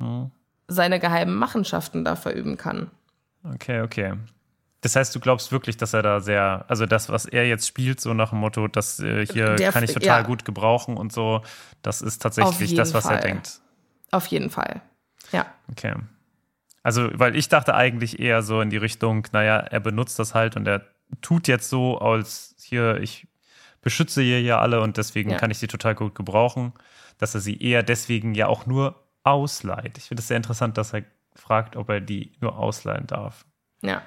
hm. 0.00 0.32
seine 0.66 0.98
geheimen 0.98 1.36
Machenschaften 1.36 2.04
da 2.04 2.16
verüben 2.16 2.56
kann. 2.56 2.90
Okay, 3.54 3.82
okay. 3.82 4.14
Das 4.80 4.94
heißt, 4.94 5.14
du 5.14 5.20
glaubst 5.20 5.50
wirklich, 5.50 5.76
dass 5.76 5.92
er 5.92 6.02
da 6.02 6.20
sehr, 6.20 6.64
also 6.68 6.86
das, 6.86 7.08
was 7.08 7.24
er 7.24 7.46
jetzt 7.46 7.66
spielt, 7.66 8.00
so 8.00 8.14
nach 8.14 8.30
dem 8.30 8.38
Motto, 8.38 8.68
das 8.68 9.00
äh, 9.00 9.26
hier 9.26 9.56
Der, 9.56 9.72
kann 9.72 9.82
ich 9.82 9.92
total 9.92 10.20
ja. 10.20 10.26
gut 10.26 10.44
gebrauchen 10.44 10.96
und 10.96 11.12
so, 11.12 11.42
das 11.82 12.00
ist 12.00 12.22
tatsächlich 12.22 12.74
das, 12.74 12.94
was 12.94 13.04
Fall. 13.04 13.16
er 13.16 13.22
denkt. 13.22 13.60
Auf 14.12 14.26
jeden 14.26 14.50
Fall. 14.50 14.80
Ja. 15.32 15.46
Okay. 15.70 15.94
Also, 16.84 17.10
weil 17.12 17.34
ich 17.34 17.48
dachte 17.48 17.74
eigentlich 17.74 18.20
eher 18.20 18.42
so 18.42 18.60
in 18.60 18.70
die 18.70 18.76
Richtung, 18.76 19.26
naja, 19.32 19.58
er 19.58 19.80
benutzt 19.80 20.18
das 20.18 20.34
halt 20.34 20.56
und 20.56 20.66
er 20.68 20.86
tut 21.22 21.48
jetzt 21.48 21.68
so, 21.68 21.98
als 21.98 22.54
hier, 22.62 23.00
ich 23.00 23.26
beschütze 23.82 24.22
hier 24.22 24.40
ja 24.40 24.60
alle 24.60 24.80
und 24.80 24.96
deswegen 24.96 25.30
ja. 25.30 25.38
kann 25.38 25.50
ich 25.50 25.58
sie 25.58 25.66
total 25.66 25.94
gut 25.94 26.14
gebrauchen, 26.14 26.72
dass 27.18 27.34
er 27.34 27.40
sie 27.40 27.60
eher 27.60 27.82
deswegen 27.82 28.34
ja 28.34 28.46
auch 28.46 28.66
nur 28.66 29.02
ausleiht. 29.24 29.98
Ich 29.98 30.04
finde 30.04 30.20
es 30.20 30.28
sehr 30.28 30.36
interessant, 30.36 30.78
dass 30.78 30.94
er 30.94 31.02
fragt, 31.34 31.76
ob 31.76 31.88
er 31.88 32.00
die 32.00 32.32
nur 32.40 32.58
ausleihen 32.58 33.06
darf. 33.06 33.44
Ja. 33.82 34.02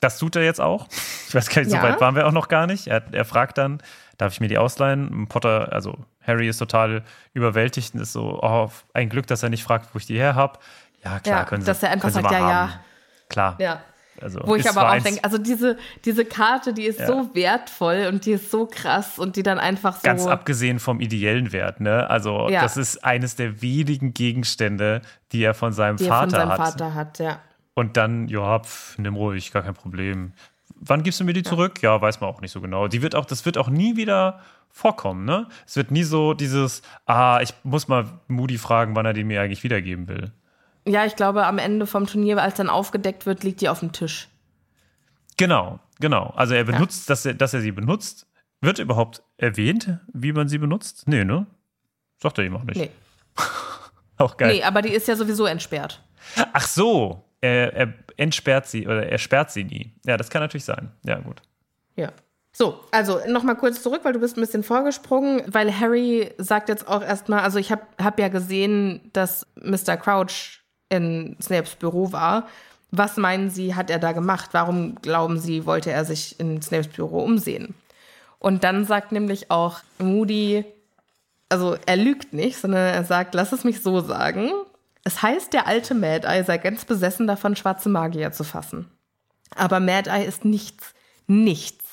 Das 0.00 0.18
tut 0.18 0.36
er 0.36 0.42
jetzt 0.42 0.60
auch. 0.60 0.88
Ich 1.28 1.34
weiß 1.34 1.48
gar 1.48 1.62
nicht, 1.62 1.72
ja. 1.72 1.80
so 1.80 1.86
weit 1.86 2.00
waren 2.00 2.14
wir 2.14 2.26
auch 2.26 2.32
noch 2.32 2.48
gar 2.48 2.66
nicht. 2.66 2.86
Er, 2.86 3.02
er, 3.12 3.24
fragt 3.24 3.58
dann, 3.58 3.82
darf 4.18 4.32
ich 4.32 4.40
mir 4.40 4.48
die 4.48 4.58
ausleihen? 4.58 5.26
Potter, 5.28 5.72
also 5.72 5.96
Harry 6.26 6.48
ist 6.48 6.58
total 6.58 7.02
überwältigt 7.34 7.94
und 7.94 8.00
ist 8.00 8.12
so, 8.12 8.40
oh, 8.42 8.70
ein 8.94 9.08
Glück, 9.08 9.26
dass 9.26 9.42
er 9.42 9.50
nicht 9.50 9.62
fragt, 9.62 9.94
wo 9.94 9.98
ich 9.98 10.06
die 10.06 10.16
her 10.16 10.34
habe. 10.34 10.58
Ja, 11.04 11.20
klar, 11.20 11.40
ja, 11.40 11.44
können 11.44 11.62
Sie. 11.62 11.66
Dass 11.66 11.82
er 11.82 11.90
einfach 11.90 12.10
sagt, 12.10 12.30
ja, 12.30 12.38
haben. 12.38 12.48
ja. 12.48 12.80
Klar. 13.28 13.56
Ja. 13.58 13.80
Also, 14.20 14.40
Wo 14.44 14.54
ich 14.54 14.68
aber 14.68 14.90
auch 14.90 15.02
denke, 15.02 15.24
also 15.24 15.38
diese, 15.38 15.78
diese 16.04 16.26
Karte, 16.26 16.74
die 16.74 16.84
ist 16.84 17.00
ja. 17.00 17.06
so 17.06 17.34
wertvoll 17.34 18.06
und 18.08 18.26
die 18.26 18.32
ist 18.32 18.50
so 18.50 18.66
krass 18.66 19.18
und 19.18 19.36
die 19.36 19.42
dann 19.42 19.58
einfach 19.58 19.96
so. 19.96 20.02
Ganz 20.02 20.26
abgesehen 20.26 20.78
vom 20.78 21.00
ideellen 21.00 21.52
Wert, 21.52 21.80
ne? 21.80 22.10
Also, 22.10 22.48
ja. 22.50 22.60
das 22.60 22.76
ist 22.76 23.02
eines 23.02 23.36
der 23.36 23.62
wenigen 23.62 24.12
Gegenstände, 24.12 25.00
die 25.32 25.42
er 25.42 25.54
von 25.54 25.72
seinem 25.72 25.96
die 25.96 26.04
Vater 26.04 26.20
hat. 26.20 26.30
Von 26.30 26.30
seinem 26.30 26.50
hat. 26.50 26.58
Vater 26.58 26.94
hat, 26.94 27.18
ja. 27.18 27.38
Und 27.80 27.96
dann, 27.96 28.28
ja, 28.28 28.58
pf, 28.58 28.98
nimm 28.98 29.16
ruhig, 29.16 29.52
gar 29.52 29.62
kein 29.62 29.72
Problem. 29.72 30.34
Wann 30.80 31.02
gibst 31.02 31.18
du 31.18 31.24
mir 31.24 31.32
die 31.32 31.42
zurück? 31.42 31.80
Ja, 31.80 31.98
weiß 31.98 32.20
man 32.20 32.28
auch 32.28 32.42
nicht 32.42 32.50
so 32.50 32.60
genau. 32.60 32.88
Die 32.88 33.00
wird 33.00 33.14
auch, 33.14 33.24
das 33.24 33.46
wird 33.46 33.56
auch 33.56 33.70
nie 33.70 33.96
wieder 33.96 34.40
vorkommen, 34.68 35.24
ne? 35.24 35.48
Es 35.66 35.76
wird 35.76 35.90
nie 35.90 36.02
so 36.02 36.34
dieses, 36.34 36.82
ah, 37.06 37.40
ich 37.40 37.54
muss 37.62 37.88
mal 37.88 38.04
Moody 38.28 38.58
fragen, 38.58 38.94
wann 38.94 39.06
er 39.06 39.14
die 39.14 39.24
mir 39.24 39.40
eigentlich 39.40 39.64
wiedergeben 39.64 40.08
will. 40.08 40.30
Ja, 40.84 41.06
ich 41.06 41.16
glaube, 41.16 41.46
am 41.46 41.56
Ende 41.56 41.86
vom 41.86 42.06
Turnier, 42.06 42.42
als 42.42 42.56
dann 42.56 42.68
aufgedeckt 42.68 43.24
wird, 43.24 43.44
liegt 43.44 43.62
die 43.62 43.70
auf 43.70 43.80
dem 43.80 43.92
Tisch. 43.92 44.28
Genau, 45.38 45.80
genau. 46.00 46.34
Also 46.36 46.52
er 46.52 46.64
benutzt, 46.64 47.08
ja. 47.08 47.12
dass, 47.12 47.24
er, 47.24 47.32
dass 47.32 47.54
er 47.54 47.62
sie 47.62 47.72
benutzt. 47.72 48.26
Wird 48.60 48.78
überhaupt 48.78 49.22
erwähnt, 49.38 50.00
wie 50.12 50.34
man 50.34 50.48
sie 50.48 50.58
benutzt? 50.58 51.08
Nee, 51.08 51.24
ne? 51.24 51.46
Sagt 52.18 52.36
er 52.36 52.44
ihm 52.44 52.58
auch 52.58 52.64
nicht. 52.64 52.76
Nee. 52.76 52.90
auch 54.18 54.36
geil. 54.36 54.52
Nee, 54.52 54.64
aber 54.64 54.82
die 54.82 54.90
ist 54.90 55.08
ja 55.08 55.16
sowieso 55.16 55.46
entsperrt. 55.46 56.02
Ach 56.52 56.66
so, 56.66 57.24
er, 57.40 57.72
er 57.74 57.94
entsperrt 58.16 58.66
sie 58.66 58.86
oder 58.86 59.06
er 59.06 59.18
sperrt 59.18 59.50
sie 59.50 59.64
nie. 59.64 59.92
Ja, 60.04 60.16
das 60.16 60.30
kann 60.30 60.42
natürlich 60.42 60.64
sein. 60.64 60.90
Ja, 61.04 61.18
gut. 61.18 61.40
Ja. 61.96 62.12
So, 62.52 62.80
also 62.90 63.20
nochmal 63.28 63.56
kurz 63.56 63.82
zurück, 63.82 64.00
weil 64.02 64.12
du 64.12 64.18
bist 64.18 64.36
ein 64.36 64.40
bisschen 64.40 64.64
vorgesprungen, 64.64 65.42
weil 65.46 65.78
Harry 65.78 66.32
sagt 66.36 66.68
jetzt 66.68 66.88
auch 66.88 67.02
erstmal, 67.02 67.40
also 67.40 67.58
ich 67.58 67.70
habe 67.70 67.82
hab 68.02 68.18
ja 68.18 68.28
gesehen, 68.28 69.10
dass 69.12 69.46
Mr. 69.54 69.96
Crouch 69.96 70.60
in 70.88 71.36
Snapes 71.40 71.76
Büro 71.76 72.12
war. 72.12 72.48
Was 72.90 73.16
meinen 73.16 73.50
Sie, 73.50 73.76
hat 73.76 73.88
er 73.88 74.00
da 74.00 74.10
gemacht? 74.10 74.50
Warum 74.52 74.96
glauben 74.96 75.38
Sie, 75.38 75.64
wollte 75.64 75.92
er 75.92 76.04
sich 76.04 76.40
in 76.40 76.60
Snapes 76.60 76.88
Büro 76.88 77.20
umsehen? 77.20 77.74
Und 78.40 78.64
dann 78.64 78.84
sagt 78.84 79.12
nämlich 79.12 79.50
auch 79.52 79.80
Moody, 79.98 80.64
also 81.48 81.76
er 81.86 81.96
lügt 81.96 82.32
nicht, 82.32 82.58
sondern 82.58 82.94
er 82.94 83.04
sagt, 83.04 83.34
lass 83.34 83.52
es 83.52 83.62
mich 83.62 83.82
so 83.82 84.00
sagen. 84.00 84.50
Es 85.04 85.22
heißt, 85.22 85.52
der 85.52 85.66
alte 85.66 85.94
Mad 85.94 86.26
Eye 86.26 86.44
sei 86.44 86.58
ganz 86.58 86.84
besessen 86.84 87.26
davon, 87.26 87.56
schwarze 87.56 87.88
Magier 87.88 88.32
zu 88.32 88.44
fassen. 88.44 88.90
Aber 89.56 89.80
Mad 89.80 90.10
Eye 90.10 90.24
ist 90.24 90.44
nichts, 90.44 90.94
nichts 91.26 91.84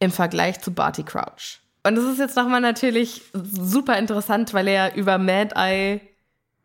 im 0.00 0.10
Vergleich 0.10 0.60
zu 0.60 0.72
Barty 0.72 1.02
Crouch. 1.02 1.60
Und 1.84 1.94
das 1.94 2.04
ist 2.04 2.18
jetzt 2.18 2.36
nochmal 2.36 2.60
natürlich 2.60 3.22
super 3.32 3.96
interessant, 3.98 4.52
weil 4.52 4.68
er 4.68 4.94
über 4.96 5.18
Mad 5.18 5.54
Eye 5.54 6.00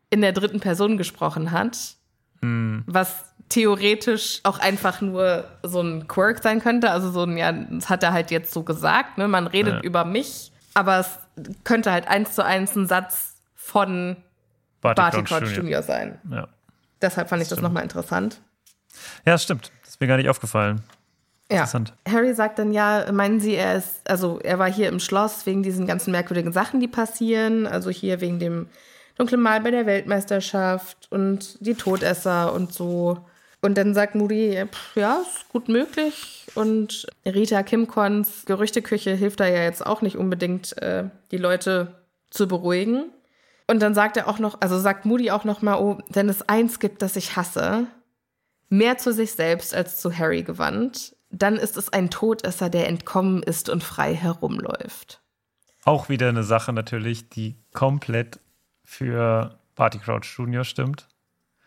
in 0.10 0.22
der 0.22 0.34
dritten 0.34 0.60
Person 0.60 0.98
gesprochen 0.98 1.52
hat. 1.52 1.96
Hm. 2.41 2.84
Was 2.88 3.24
theoretisch 3.50 4.39
auch 4.44 4.60
einfach 4.60 5.02
nur 5.02 5.46
so 5.62 5.82
ein 5.82 6.08
Quirk 6.08 6.41
sein 6.41 6.60
könnte. 6.60 6.89
Also 6.89 7.12
so 7.12 7.24
ein, 7.24 7.38
ja, 7.38 7.52
das 7.52 7.89
hat 7.89 8.04
er 8.04 8.12
halt 8.12 8.32
jetzt 8.32 8.52
so 8.52 8.64
gesagt, 8.64 9.18
ne? 9.18 9.28
Man 9.28 9.48
redet 9.48 9.76
ja. 9.76 9.82
über 9.82 10.06
mich, 10.06 10.52
aber 10.74 11.00
es 11.00 11.20
könnte 11.64 11.91
halt 11.91 12.08
eins 12.08 12.34
zu 12.34 12.44
eins 12.44 12.76
ein 12.76 12.88
Satz 12.88 13.36
von 13.54 14.18
Barty, 14.84 15.24
Crouch 15.24 15.56
Jr. 15.56 15.82
sein. 15.82 16.20
Ja. 16.30 16.48
Deshalb 17.02 17.30
fand 17.30 17.42
ich 17.42 17.50
das 17.50 17.62
nochmal 17.62 17.84
interessant. 17.84 18.40
Ja, 19.26 19.38
stimmt. 19.38 19.72
Das 19.82 19.92
ist 19.92 20.02
mir 20.02 20.08
gar 20.08 20.18
nicht 20.18 20.30
aufgefallen. 20.30 20.84
Ja. 21.52 21.68
Harry 22.08 22.34
sagt 22.34 22.58
dann 22.58 22.72
ja, 22.72 23.12
meinen 23.12 23.40
Sie, 23.40 23.56
er 23.56 23.76
ist, 23.76 24.10
also 24.10 24.40
er 24.40 24.60
war 24.60 24.72
hier 24.72 24.88
im 24.88 25.00
Schloss 25.00 25.46
wegen 25.46 25.62
diesen 25.62 25.86
ganzen 25.86 26.12
merkwürdigen 26.12 26.52
Sachen, 26.52 26.80
die 26.80 26.88
passieren, 26.88 27.68
also 27.68 27.90
hier 27.90 28.22
wegen 28.22 28.40
dem 28.40 28.68
dunklen 29.18 29.42
Mal 29.42 29.62
bei 29.62 29.70
der 29.70 29.86
Weltmeisterschaft 29.86 31.12
und 31.12 31.58
die 31.60 31.76
Todesser 31.76 32.54
und 32.54 32.74
so. 32.74 33.26
Und 33.62 33.78
dann 33.78 33.94
sagt 33.94 34.16
Moody, 34.16 34.66
ja, 34.96 35.22
ist 35.22 35.48
gut 35.50 35.70
möglich. 35.70 36.48
Und 36.56 37.08
Rita 37.26 37.64
Kimcons 37.64 38.46
Gerüchteküche 38.46 39.12
hilft 39.12 39.40
da 39.40 39.48
ja 39.48 39.64
jetzt 39.64 39.86
auch 39.86 40.02
nicht 40.02 40.18
unbedingt, 40.18 40.76
äh, 40.82 41.06
die 41.32 41.38
Leute 41.38 41.96
zu 42.30 42.48
beruhigen. 42.48 43.06
Und 43.68 43.82
dann 43.82 43.93
sagt 43.93 44.18
er 44.18 44.28
auch 44.28 44.39
noch, 44.39 44.59
also 44.61 44.78
sagt 44.80 45.05
Moody 45.05 45.32
auch 45.32 45.45
noch 45.45 45.61
mal, 45.61 45.76
oh, 45.76 45.97
wenn 46.09 46.30
es 46.30 46.47
eins 46.49 46.80
gibt, 46.80 47.01
das 47.01 47.16
ich 47.16 47.36
hasse, 47.36 47.88
mehr 48.70 48.97
zu 48.97 49.14
sich 49.14 49.34
selbst 49.34 49.74
als 49.74 49.99
zu 50.01 50.18
Harry 50.18 50.43
gewandt, 50.43 51.16
dann 51.30 51.55
ist 51.55 51.78
es 51.78 51.91
ein 51.91 52.09
Todesser, 52.09 52.70
der 52.70 52.88
entkommen 52.88 53.41
ist 53.41 53.70
und 53.70 53.84
frei 53.84 54.14
herumläuft. 54.14 55.22
Auch 55.86 56.09
wieder 56.09 56.30
eine 56.30 56.43
Sache 56.43 56.74
natürlich, 56.74 57.30
die 57.30 57.55
komplett 57.74 58.39
für 58.84 59.57
Party 59.76 59.99
Crouch 59.99 60.26
Junior 60.38 60.64
stimmt. 60.64 61.07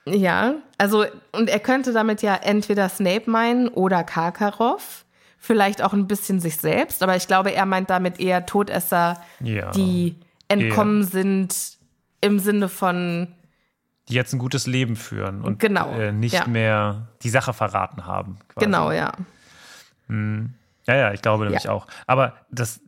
Ja, 0.06 0.54
also 0.78 1.04
und 1.32 1.50
er 1.50 1.58
könnte 1.58 1.92
damit 1.92 2.22
ja 2.22 2.36
entweder 2.36 2.88
Snape 2.88 3.28
meinen 3.28 3.68
oder 3.68 4.04
Karkaroff. 4.04 5.04
Vielleicht 5.38 5.82
auch 5.82 5.92
ein 5.92 6.06
bisschen 6.06 6.40
sich 6.40 6.56
selbst, 6.56 7.02
aber 7.02 7.16
ich 7.16 7.26
glaube, 7.26 7.52
er 7.52 7.66
meint 7.66 7.90
damit 7.90 8.18
eher 8.20 8.46
Todesser, 8.46 9.20
ja, 9.40 9.70
die 9.72 10.16
entkommen 10.48 11.02
eher. 11.02 11.08
sind 11.08 11.75
im 12.20 12.38
Sinne 12.38 12.68
von 12.68 13.28
die 14.08 14.14
jetzt 14.14 14.32
ein 14.32 14.38
gutes 14.38 14.66
Leben 14.66 14.94
führen 14.94 15.42
und 15.42 15.58
genau, 15.58 15.90
äh, 15.92 16.12
nicht 16.12 16.34
ja. 16.34 16.46
mehr 16.46 17.08
die 17.22 17.28
Sache 17.28 17.52
verraten 17.52 18.06
haben. 18.06 18.38
Quasi. 18.48 18.64
Genau, 18.64 18.92
ja. 18.92 19.12
Hm. 20.06 20.54
Ja, 20.86 20.94
ja, 20.94 21.12
ich 21.12 21.22
glaube 21.22 21.44
nämlich 21.44 21.64
ja. 21.64 21.72
auch. 21.72 21.88
Aber 22.06 22.34
das, 22.50 22.80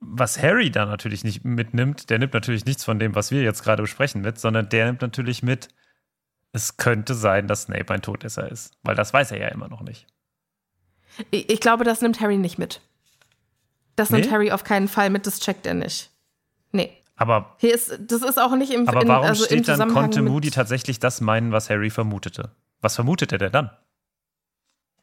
was 0.00 0.40
Harry 0.42 0.70
da 0.70 0.84
natürlich 0.84 1.24
nicht 1.24 1.44
mitnimmt, 1.44 2.10
der 2.10 2.18
nimmt 2.18 2.34
natürlich 2.34 2.66
nichts 2.66 2.84
von 2.84 2.98
dem, 2.98 3.14
was 3.14 3.30
wir 3.30 3.42
jetzt 3.42 3.62
gerade 3.64 3.82
besprechen 3.82 4.20
mit, 4.20 4.38
sondern 4.38 4.68
der 4.68 4.86
nimmt 4.86 5.00
natürlich 5.00 5.42
mit, 5.42 5.68
es 6.52 6.76
könnte 6.76 7.14
sein, 7.14 7.46
dass 7.46 7.62
Snape 7.62 7.92
ein 7.92 8.02
Todesser 8.02 8.50
ist. 8.50 8.74
Weil 8.82 8.94
das 8.94 9.14
weiß 9.14 9.30
er 9.32 9.38
ja 9.38 9.48
immer 9.48 9.68
noch 9.68 9.80
nicht. 9.80 10.06
Ich, 11.30 11.48
ich 11.48 11.60
glaube, 11.60 11.84
das 11.84 12.02
nimmt 12.02 12.20
Harry 12.20 12.36
nicht 12.36 12.58
mit. 12.58 12.82
Das 13.96 14.10
nee? 14.10 14.20
nimmt 14.20 14.30
Harry 14.30 14.52
auf 14.52 14.64
keinen 14.64 14.88
Fall 14.88 15.08
mit, 15.08 15.26
das 15.26 15.40
checkt 15.40 15.66
er 15.66 15.74
nicht. 15.74 16.10
Nee. 16.72 16.92
Aber 17.18 17.56
Hier 17.58 17.74
ist, 17.74 17.98
das 18.06 18.22
ist 18.22 18.40
auch 18.40 18.54
nicht 18.54 18.72
im 18.72 18.88
Aber 18.88 19.06
warum 19.06 19.24
in, 19.24 19.30
also 19.30 19.44
steht 19.44 19.66
dann, 19.66 19.92
konnte 19.92 20.22
Moody 20.22 20.50
tatsächlich 20.50 21.00
das 21.00 21.20
meinen, 21.20 21.50
was 21.50 21.68
Harry 21.68 21.90
vermutete? 21.90 22.52
Was 22.80 22.94
vermutet 22.94 23.32
er 23.32 23.38
denn 23.38 23.52
dann? 23.52 23.70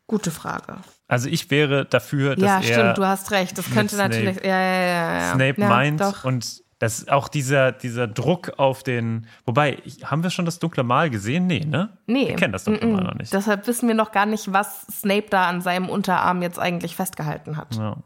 Gute 0.07 0.31
Frage. 0.31 0.77
Also 1.07 1.27
ich 1.27 1.51
wäre 1.51 1.85
dafür, 1.85 2.35
dass 2.35 2.43
ja, 2.43 2.55
er. 2.57 2.63
Ja, 2.63 2.73
stimmt, 2.73 2.97
du 2.97 3.05
hast 3.05 3.31
recht. 3.31 3.57
Das 3.57 3.69
könnte 3.69 3.95
Snape, 3.95 4.09
natürlich. 4.09 4.37
Ja, 4.37 4.59
ja, 4.59 4.81
ja, 4.81 5.13
ja. 5.19 5.33
Snape 5.33 5.61
ja, 5.61 5.67
meint 5.67 5.99
doch. 5.99 6.23
und 6.23 6.63
das 6.79 7.07
auch 7.07 7.27
dieser, 7.27 7.71
dieser 7.71 8.07
Druck 8.07 8.53
auf 8.57 8.83
den. 8.83 9.27
Wobei, 9.45 9.81
haben 10.03 10.23
wir 10.23 10.29
schon 10.29 10.45
das 10.45 10.59
dunkle 10.59 10.83
Mal 10.83 11.09
gesehen? 11.09 11.47
Nee, 11.47 11.65
ne? 11.65 11.97
Nee. 12.05 12.29
Wir 12.29 12.35
kennen 12.35 12.53
das 12.53 12.63
dunkle 12.63 12.87
Mal 12.87 13.03
noch 13.03 13.15
nicht. 13.15 13.33
Deshalb 13.33 13.67
wissen 13.67 13.87
wir 13.87 13.95
noch 13.95 14.11
gar 14.11 14.25
nicht, 14.25 14.53
was 14.53 14.85
Snape 14.87 15.27
da 15.29 15.49
an 15.49 15.61
seinem 15.61 15.89
Unterarm 15.89 16.41
jetzt 16.41 16.59
eigentlich 16.59 16.95
festgehalten 16.95 17.57
hat. 17.57 17.75
Ja. 17.75 17.97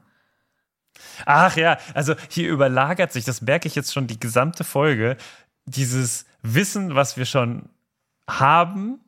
Ach 1.26 1.56
ja, 1.58 1.78
also 1.94 2.16
hier 2.30 2.50
überlagert 2.50 3.12
sich, 3.12 3.26
das 3.26 3.42
merke 3.42 3.68
ich 3.68 3.76
jetzt 3.76 3.94
schon 3.94 4.08
die 4.08 4.20
gesamte 4.20 4.64
Folge, 4.64 5.18
dieses 5.66 6.26
Wissen, 6.42 6.96
was 6.96 7.18
wir 7.18 7.26
schon 7.26 7.70
haben, 8.28 9.00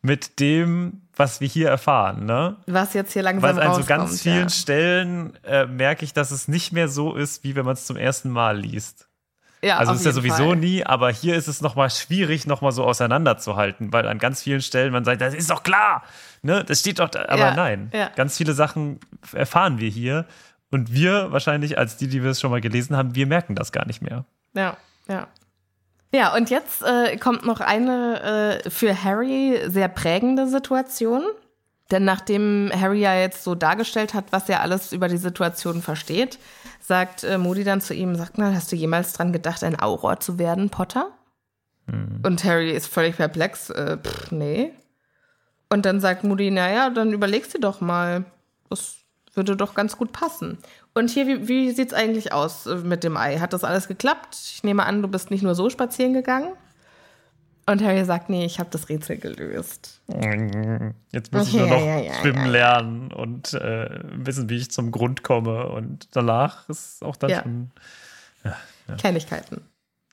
mit 0.00 0.38
dem, 0.38 1.02
was 1.16 1.40
wir 1.40 1.48
hier 1.48 1.68
erfahren, 1.68 2.24
ne? 2.24 2.56
Was 2.66 2.94
jetzt 2.94 3.12
hier 3.12 3.22
langsam 3.22 3.56
Weil 3.56 3.62
an 3.62 3.74
so 3.74 3.84
ganz 3.84 4.22
vielen 4.22 4.44
ja. 4.44 4.48
Stellen 4.48 5.38
äh, 5.44 5.66
merke 5.66 6.04
ich, 6.04 6.12
dass 6.12 6.30
es 6.30 6.46
nicht 6.46 6.72
mehr 6.72 6.88
so 6.88 7.14
ist, 7.14 7.42
wie 7.42 7.56
wenn 7.56 7.64
man 7.64 7.74
es 7.74 7.84
zum 7.84 7.96
ersten 7.96 8.30
Mal 8.30 8.58
liest. 8.58 9.08
Ja, 9.60 9.78
also 9.78 9.92
es 9.92 10.00
ist 10.00 10.06
ja 10.06 10.12
sowieso 10.12 10.50
Fall. 10.50 10.56
nie, 10.56 10.86
aber 10.86 11.10
hier 11.10 11.34
ist 11.34 11.48
es 11.48 11.60
nochmal 11.60 11.90
schwierig, 11.90 12.46
nochmal 12.46 12.70
so 12.70 12.84
auseinanderzuhalten, 12.84 13.92
weil 13.92 14.06
an 14.06 14.18
ganz 14.18 14.42
vielen 14.42 14.62
Stellen 14.62 14.92
man 14.92 15.04
sagt, 15.04 15.20
das 15.20 15.34
ist 15.34 15.50
doch 15.50 15.64
klar, 15.64 16.04
ne? 16.42 16.62
Das 16.62 16.78
steht 16.78 17.00
doch, 17.00 17.08
da. 17.08 17.24
aber 17.28 17.38
ja, 17.38 17.54
nein. 17.54 17.90
Ja. 17.92 18.10
Ganz 18.14 18.36
viele 18.36 18.52
Sachen 18.52 19.00
erfahren 19.32 19.78
wir 19.78 19.88
hier 19.88 20.26
und 20.70 20.92
wir 20.92 21.32
wahrscheinlich 21.32 21.78
als 21.78 21.96
die, 21.96 22.08
die 22.08 22.22
wir 22.22 22.30
es 22.30 22.40
schon 22.40 22.50
mal 22.50 22.60
gelesen 22.60 22.96
haben, 22.96 23.14
wir 23.14 23.26
merken 23.26 23.54
das 23.54 23.72
gar 23.72 23.86
nicht 23.86 24.02
mehr. 24.02 24.24
Ja, 24.54 24.76
ja. 25.08 25.28
Ja, 26.12 26.34
und 26.34 26.48
jetzt 26.48 26.82
äh, 26.82 27.16
kommt 27.18 27.44
noch 27.44 27.60
eine 27.60 28.62
äh, 28.64 28.70
für 28.70 29.04
Harry 29.04 29.60
sehr 29.66 29.88
prägende 29.88 30.48
Situation. 30.48 31.22
Denn 31.90 32.04
nachdem 32.04 32.70
Harry 32.74 33.00
ja 33.00 33.14
jetzt 33.14 33.44
so 33.44 33.54
dargestellt 33.54 34.12
hat, 34.12 34.26
was 34.30 34.48
er 34.48 34.60
alles 34.60 34.92
über 34.92 35.08
die 35.08 35.16
Situation 35.16 35.80
versteht, 35.80 36.38
sagt 36.80 37.24
äh, 37.24 37.38
Moody 37.38 37.64
dann 37.64 37.80
zu 37.80 37.94
ihm, 37.94 38.14
sagt 38.14 38.36
mal, 38.36 38.54
hast 38.54 38.70
du 38.70 38.76
jemals 38.76 39.14
dran 39.14 39.32
gedacht, 39.32 39.64
ein 39.64 39.80
Auror 39.80 40.20
zu 40.20 40.38
werden, 40.38 40.68
Potter? 40.68 41.10
Hm. 41.86 42.20
Und 42.24 42.44
Harry 42.44 42.72
ist 42.72 42.88
völlig 42.88 43.16
perplex, 43.16 43.70
äh, 43.70 43.96
pff, 43.96 44.30
nee. 44.32 44.72
Und 45.70 45.86
dann 45.86 46.00
sagt 46.00 46.24
Moody, 46.24 46.50
naja, 46.50 46.90
dann 46.90 47.12
überlegst 47.12 47.54
du 47.54 47.58
doch 47.58 47.80
mal. 47.80 48.24
Das 48.68 48.97
würde 49.38 49.56
doch 49.56 49.74
ganz 49.74 49.96
gut 49.96 50.12
passen. 50.12 50.58
Und 50.92 51.08
hier, 51.08 51.26
wie, 51.26 51.48
wie 51.48 51.70
sieht 51.70 51.88
es 51.88 51.94
eigentlich 51.94 52.34
aus 52.34 52.66
äh, 52.66 52.74
mit 52.76 53.02
dem 53.04 53.16
Ei? 53.16 53.38
Hat 53.38 53.54
das 53.54 53.64
alles 53.64 53.88
geklappt? 53.88 54.36
Ich 54.52 54.62
nehme 54.62 54.84
an, 54.84 55.00
du 55.00 55.08
bist 55.08 55.30
nicht 55.30 55.42
nur 55.42 55.54
so 55.54 55.70
spazieren 55.70 56.12
gegangen. 56.12 56.52
Und 57.64 57.82
Harry 57.82 58.04
sagt, 58.04 58.30
nee, 58.30 58.46
ich 58.46 58.58
habe 58.58 58.70
das 58.70 58.88
Rätsel 58.88 59.18
gelöst. 59.18 60.00
Jetzt 61.12 61.32
muss 61.32 61.48
ich 61.48 61.54
nur 61.54 61.66
noch 61.66 61.84
ja, 61.84 61.98
ja, 61.98 62.14
schwimmen 62.14 62.46
ja, 62.46 62.50
lernen 62.50 63.12
und 63.12 63.52
äh, 63.54 64.00
wissen, 64.04 64.48
wie 64.48 64.56
ich 64.56 64.70
zum 64.70 64.90
Grund 64.90 65.22
komme. 65.22 65.68
Und 65.68 66.08
danach 66.12 66.68
ist 66.70 67.04
auch 67.04 67.16
dann 67.16 67.30
schon. 67.30 67.70
Kleinigkeiten. 68.96 69.60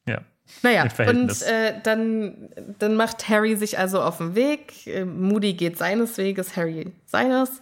Ja. 0.06 0.22
Naja, 0.62 0.88
und 1.08 1.42
äh, 1.42 1.74
dann, 1.82 2.50
dann 2.78 2.96
macht 2.96 3.30
Harry 3.30 3.56
sich 3.56 3.80
also 3.80 4.02
auf 4.02 4.18
den 4.18 4.36
Weg. 4.36 4.86
Äh, 4.86 5.06
Moody 5.06 5.54
geht 5.54 5.78
seines 5.78 6.18
Weges, 6.18 6.56
Harry 6.56 6.92
seines. 7.06 7.62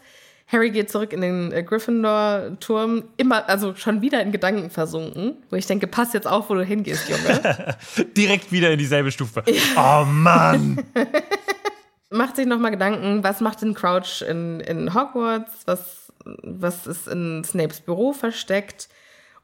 Harry 0.53 0.69
geht 0.69 0.91
zurück 0.91 1.11
in 1.11 1.21
den 1.21 1.51
äh, 1.51 1.63
Gryffindor-Turm, 1.63 3.03
immer, 3.17 3.49
also 3.49 3.75
schon 3.75 4.01
wieder 4.01 4.21
in 4.21 4.31
Gedanken 4.31 4.69
versunken, 4.69 5.37
wo 5.49 5.55
ich 5.55 5.65
denke, 5.65 5.87
pass 5.87 6.13
jetzt 6.13 6.27
auf, 6.27 6.49
wo 6.49 6.53
du 6.53 6.63
hingehst, 6.63 7.09
Junge. 7.09 7.75
Direkt 8.15 8.51
wieder 8.51 8.71
in 8.71 8.77
dieselbe 8.77 9.11
Stufe. 9.11 9.43
Oh 9.75 10.05
Mann! 10.05 10.85
macht 12.11 12.35
sich 12.35 12.45
nochmal 12.45 12.71
Gedanken, 12.71 13.23
was 13.23 13.41
macht 13.41 13.61
denn 13.61 13.73
Crouch 13.73 14.21
in, 14.21 14.59
in 14.61 14.93
Hogwarts? 14.93 15.63
Was, 15.65 16.13
was 16.23 16.87
ist 16.87 17.07
in 17.07 17.43
Snapes 17.43 17.81
Büro 17.81 18.13
versteckt? 18.13 18.87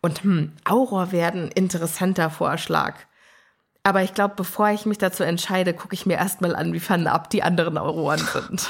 Und 0.01 0.23
hm, 0.23 0.53
Auror 0.63 1.11
werden, 1.11 1.49
interessanter 1.51 2.29
Vorschlag. 2.29 2.95
Aber 3.83 4.03
ich 4.03 4.13
glaube, 4.13 4.35
bevor 4.37 4.69
ich 4.69 4.85
mich 4.85 4.99
dazu 4.99 5.23
entscheide, 5.23 5.73
gucke 5.73 5.95
ich 5.95 6.05
mir 6.05 6.17
erstmal 6.17 6.55
an, 6.55 6.73
wie 6.73 6.79
fernab 6.79 7.29
die 7.31 7.43
anderen 7.43 7.77
Auroren 7.77 8.19
sind. 8.19 8.69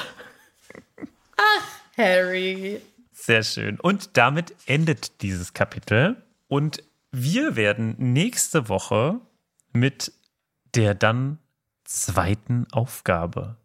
Ach. 1.36 1.79
Harry. 2.00 2.80
Sehr 3.12 3.42
schön. 3.42 3.78
Und 3.78 4.16
damit 4.16 4.54
endet 4.66 5.22
dieses 5.22 5.52
Kapitel. 5.52 6.16
Und 6.48 6.82
wir 7.12 7.56
werden 7.56 7.94
nächste 7.98 8.68
Woche 8.68 9.20
mit 9.72 10.12
der 10.74 10.94
dann 10.94 11.38
zweiten 11.84 12.66
Aufgabe 12.72 13.56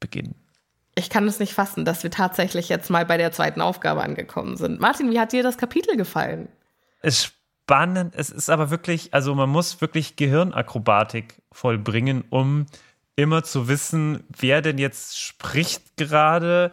beginnen. 0.00 0.34
Ich 0.94 1.10
kann 1.10 1.26
es 1.26 1.38
nicht 1.38 1.54
fassen, 1.54 1.84
dass 1.84 2.02
wir 2.02 2.10
tatsächlich 2.10 2.68
jetzt 2.68 2.90
mal 2.90 3.06
bei 3.06 3.16
der 3.16 3.32
zweiten 3.32 3.60
Aufgabe 3.60 4.02
angekommen 4.02 4.56
sind. 4.56 4.80
Martin, 4.80 5.10
wie 5.10 5.18
hat 5.18 5.32
dir 5.32 5.42
das 5.42 5.58
Kapitel 5.58 5.96
gefallen? 5.96 6.48
Es 7.00 7.20
ist 7.20 7.32
spannend. 7.64 8.14
Es 8.16 8.30
ist 8.30 8.50
aber 8.50 8.70
wirklich, 8.70 9.14
also 9.14 9.34
man 9.34 9.48
muss 9.48 9.80
wirklich 9.80 10.16
Gehirnakrobatik 10.16 11.42
vollbringen, 11.50 12.24
um 12.30 12.66
immer 13.16 13.42
zu 13.42 13.68
wissen, 13.68 14.24
wer 14.28 14.62
denn 14.62 14.78
jetzt 14.78 15.18
spricht 15.20 15.96
gerade 15.96 16.70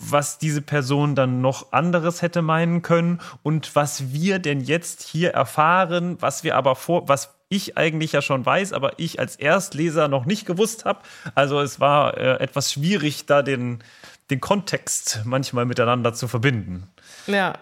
was 0.00 0.38
diese 0.38 0.62
Person 0.62 1.14
dann 1.14 1.40
noch 1.40 1.72
anderes 1.72 2.22
hätte 2.22 2.42
meinen 2.42 2.82
können 2.82 3.20
und 3.42 3.76
was 3.76 4.12
wir 4.12 4.38
denn 4.38 4.60
jetzt 4.60 5.02
hier 5.02 5.30
erfahren, 5.30 6.16
was 6.20 6.42
wir 6.42 6.56
aber 6.56 6.74
vor, 6.74 7.08
was 7.08 7.34
ich 7.50 7.76
eigentlich 7.76 8.12
ja 8.12 8.22
schon 8.22 8.46
weiß, 8.46 8.72
aber 8.72 8.98
ich 8.98 9.18
als 9.20 9.36
Erstleser 9.36 10.08
noch 10.08 10.24
nicht 10.24 10.46
gewusst 10.46 10.84
habe. 10.84 11.00
Also 11.34 11.60
es 11.60 11.80
war 11.80 12.16
äh, 12.16 12.40
etwas 12.40 12.72
schwierig, 12.72 13.26
da 13.26 13.42
den, 13.42 13.82
den 14.30 14.40
Kontext 14.40 15.22
manchmal 15.24 15.66
miteinander 15.66 16.14
zu 16.14 16.28
verbinden. 16.28 16.88
Ja. 17.26 17.54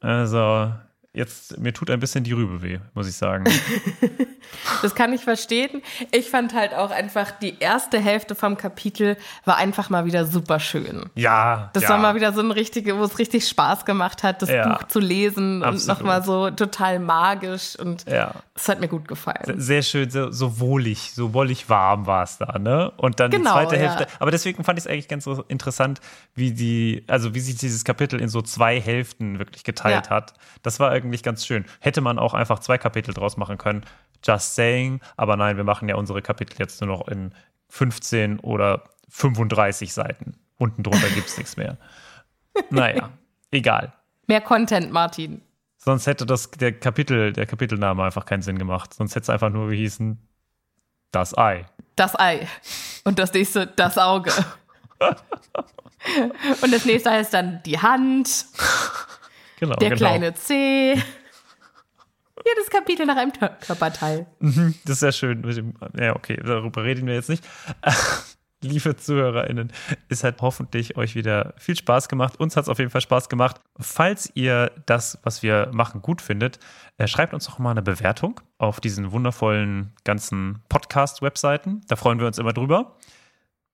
Also 0.00 0.72
Jetzt, 1.14 1.58
mir 1.58 1.74
tut 1.74 1.90
ein 1.90 2.00
bisschen 2.00 2.24
die 2.24 2.32
Rübe 2.32 2.62
weh, 2.62 2.78
muss 2.94 3.06
ich 3.06 3.16
sagen. 3.16 3.44
das 4.82 4.94
kann 4.94 5.12
ich 5.12 5.22
verstehen. 5.22 5.82
Ich 6.10 6.30
fand 6.30 6.54
halt 6.54 6.72
auch 6.72 6.90
einfach, 6.90 7.32
die 7.32 7.58
erste 7.58 8.00
Hälfte 8.00 8.34
vom 8.34 8.56
Kapitel 8.56 9.18
war 9.44 9.56
einfach 9.58 9.90
mal 9.90 10.06
wieder 10.06 10.24
super 10.24 10.58
schön. 10.58 11.10
Ja. 11.14 11.68
Das 11.74 11.82
ja. 11.82 11.90
war 11.90 11.98
mal 11.98 12.14
wieder 12.14 12.32
so 12.32 12.40
ein 12.40 12.50
richtige, 12.50 12.96
wo 12.96 13.04
es 13.04 13.18
richtig 13.18 13.46
Spaß 13.46 13.84
gemacht 13.84 14.22
hat, 14.22 14.40
das 14.40 14.48
Ja. 14.48 14.66
Buch 14.68 14.84
zu 14.84 15.00
lesen 15.00 15.62
Absolut. 15.62 15.82
und 15.82 15.86
nochmal 15.98 16.22
so 16.24 16.50
total 16.50 16.98
magisch 16.98 17.76
und 17.78 18.08
Ja. 18.08 18.34
es 18.54 18.68
hat 18.70 18.80
mir 18.80 18.88
gut 18.88 19.06
gefallen. 19.06 19.60
Sehr 19.60 19.82
schön, 19.82 20.08
so, 20.08 20.30
so 20.30 20.60
wohlig, 20.60 21.12
so 21.14 21.34
wollig 21.34 21.68
warm 21.68 22.06
war 22.06 22.22
es 22.22 22.38
da, 22.38 22.58
ne? 22.58 22.90
Und 22.96 23.20
dann 23.20 23.30
Genau, 23.30 23.60
die 23.60 23.66
zweite. 23.66 23.76
Hälfte. 23.76 24.06
Aber 24.18 24.30
deswegen 24.30 24.64
fand 24.64 24.78
ich 24.78 24.86
es 24.86 24.90
eigentlich 24.90 25.08
ganz 25.08 25.26
interessant, 25.48 26.00
wie 26.34 26.52
die, 26.52 27.04
also 27.06 27.34
wie 27.34 27.40
sich 27.40 27.56
dieses 27.56 27.84
Kapitel 27.84 28.18
in 28.18 28.30
so 28.30 28.40
zwei 28.40 28.80
Hälften 28.80 29.38
wirklich 29.38 29.62
geteilt 29.62 30.08
hat. 30.08 30.32
Das 30.62 30.80
war 30.80 31.01
eigentlich 31.02 31.22
ganz 31.22 31.46
schön. 31.46 31.64
Hätte 31.80 32.00
man 32.00 32.18
auch 32.18 32.34
einfach 32.34 32.58
zwei 32.58 32.78
Kapitel 32.78 33.14
draus 33.14 33.36
machen 33.36 33.58
können. 33.58 33.84
Just 34.24 34.54
saying. 34.54 35.00
Aber 35.16 35.36
nein, 35.36 35.56
wir 35.56 35.64
machen 35.64 35.88
ja 35.88 35.96
unsere 35.96 36.22
Kapitel 36.22 36.56
jetzt 36.58 36.80
nur 36.80 36.88
noch 36.96 37.08
in 37.08 37.34
15 37.68 38.40
oder 38.40 38.84
35 39.08 39.92
Seiten. 39.92 40.34
Unten 40.58 40.82
drunter 40.82 41.08
gibt 41.14 41.28
es 41.28 41.38
nichts 41.38 41.56
mehr. 41.56 41.78
Naja, 42.70 43.10
egal. 43.50 43.92
Mehr 44.26 44.40
Content, 44.40 44.92
Martin. 44.92 45.42
Sonst 45.78 46.06
hätte 46.06 46.26
das 46.26 46.50
der 46.52 46.72
Kapitel, 46.78 47.32
der 47.32 47.46
Kapitelname 47.46 48.04
einfach 48.04 48.24
keinen 48.24 48.42
Sinn 48.42 48.58
gemacht. 48.58 48.94
Sonst 48.94 49.16
hätte 49.16 49.24
es 49.24 49.30
einfach 49.30 49.50
nur 49.50 49.68
gehießen 49.68 50.18
Das 51.10 51.36
Ei. 51.36 51.66
Das 51.96 52.18
Ei. 52.18 52.46
Und 53.04 53.18
das 53.18 53.32
nächste, 53.32 53.66
das 53.66 53.98
Auge. 53.98 54.32
Und 56.62 56.72
das 56.72 56.84
nächste 56.84 57.10
heißt 57.10 57.34
dann 57.34 57.62
die 57.64 57.78
Hand, 57.78 58.46
Genau. 59.62 59.76
der 59.76 59.90
genau. 59.90 59.98
kleine 60.00 60.34
Zeh. 60.34 60.94
Jedes 62.44 62.68
Kapitel 62.68 63.06
nach 63.06 63.16
einem 63.16 63.30
Körperteil. 63.60 64.26
Das 64.40 64.94
ist 64.94 64.98
sehr 65.00 65.12
schön. 65.12 65.42
mit 65.42 65.56
dem- 65.56 65.74
Ja, 65.96 66.16
okay, 66.16 66.36
darüber 66.44 66.82
reden 66.82 67.06
wir 67.06 67.14
jetzt 67.14 67.28
nicht. 67.28 67.44
Liebe 68.60 68.96
ZuhörerInnen, 68.96 69.72
es 70.08 70.24
hat 70.24 70.42
hoffentlich 70.42 70.96
euch 70.96 71.14
wieder 71.14 71.54
viel 71.58 71.76
Spaß 71.76 72.08
gemacht. 72.08 72.40
Uns 72.40 72.56
hat 72.56 72.64
es 72.64 72.68
auf 72.68 72.80
jeden 72.80 72.90
Fall 72.90 73.00
Spaß 73.02 73.28
gemacht. 73.28 73.60
Falls 73.78 74.32
ihr 74.34 74.72
das, 74.86 75.20
was 75.22 75.44
wir 75.44 75.68
machen, 75.72 76.02
gut 76.02 76.20
findet, 76.20 76.58
äh, 76.98 77.06
schreibt 77.06 77.32
uns 77.34 77.46
doch 77.46 77.60
mal 77.60 77.70
eine 77.70 77.82
Bewertung 77.82 78.40
auf 78.58 78.80
diesen 78.80 79.12
wundervollen 79.12 79.92
ganzen 80.02 80.60
Podcast-Webseiten. 80.68 81.82
Da 81.86 81.94
freuen 81.94 82.18
wir 82.18 82.26
uns 82.26 82.38
immer 82.38 82.52
drüber. 82.52 82.96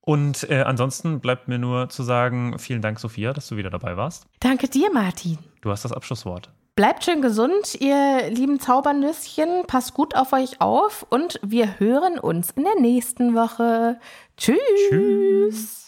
Und 0.08 0.48
äh, 0.48 0.62
ansonsten 0.62 1.20
bleibt 1.20 1.48
mir 1.48 1.58
nur 1.58 1.90
zu 1.90 2.02
sagen, 2.02 2.58
vielen 2.58 2.80
Dank, 2.80 2.98
Sophia, 2.98 3.34
dass 3.34 3.48
du 3.48 3.58
wieder 3.58 3.68
dabei 3.68 3.98
warst. 3.98 4.24
Danke 4.40 4.66
dir, 4.66 4.90
Martin. 4.90 5.36
Du 5.60 5.70
hast 5.70 5.84
das 5.84 5.92
Abschlusswort. 5.92 6.48
Bleibt 6.76 7.04
schön 7.04 7.20
gesund, 7.20 7.74
ihr 7.78 8.30
lieben 8.30 8.58
Zaubernüsschen. 8.58 9.66
Passt 9.66 9.92
gut 9.92 10.16
auf 10.16 10.32
euch 10.32 10.62
auf 10.62 11.04
und 11.10 11.38
wir 11.42 11.78
hören 11.78 12.18
uns 12.18 12.52
in 12.52 12.64
der 12.64 12.80
nächsten 12.80 13.34
Woche. 13.34 14.00
Tschüss. 14.38 14.56
Tschüss. 14.88 15.87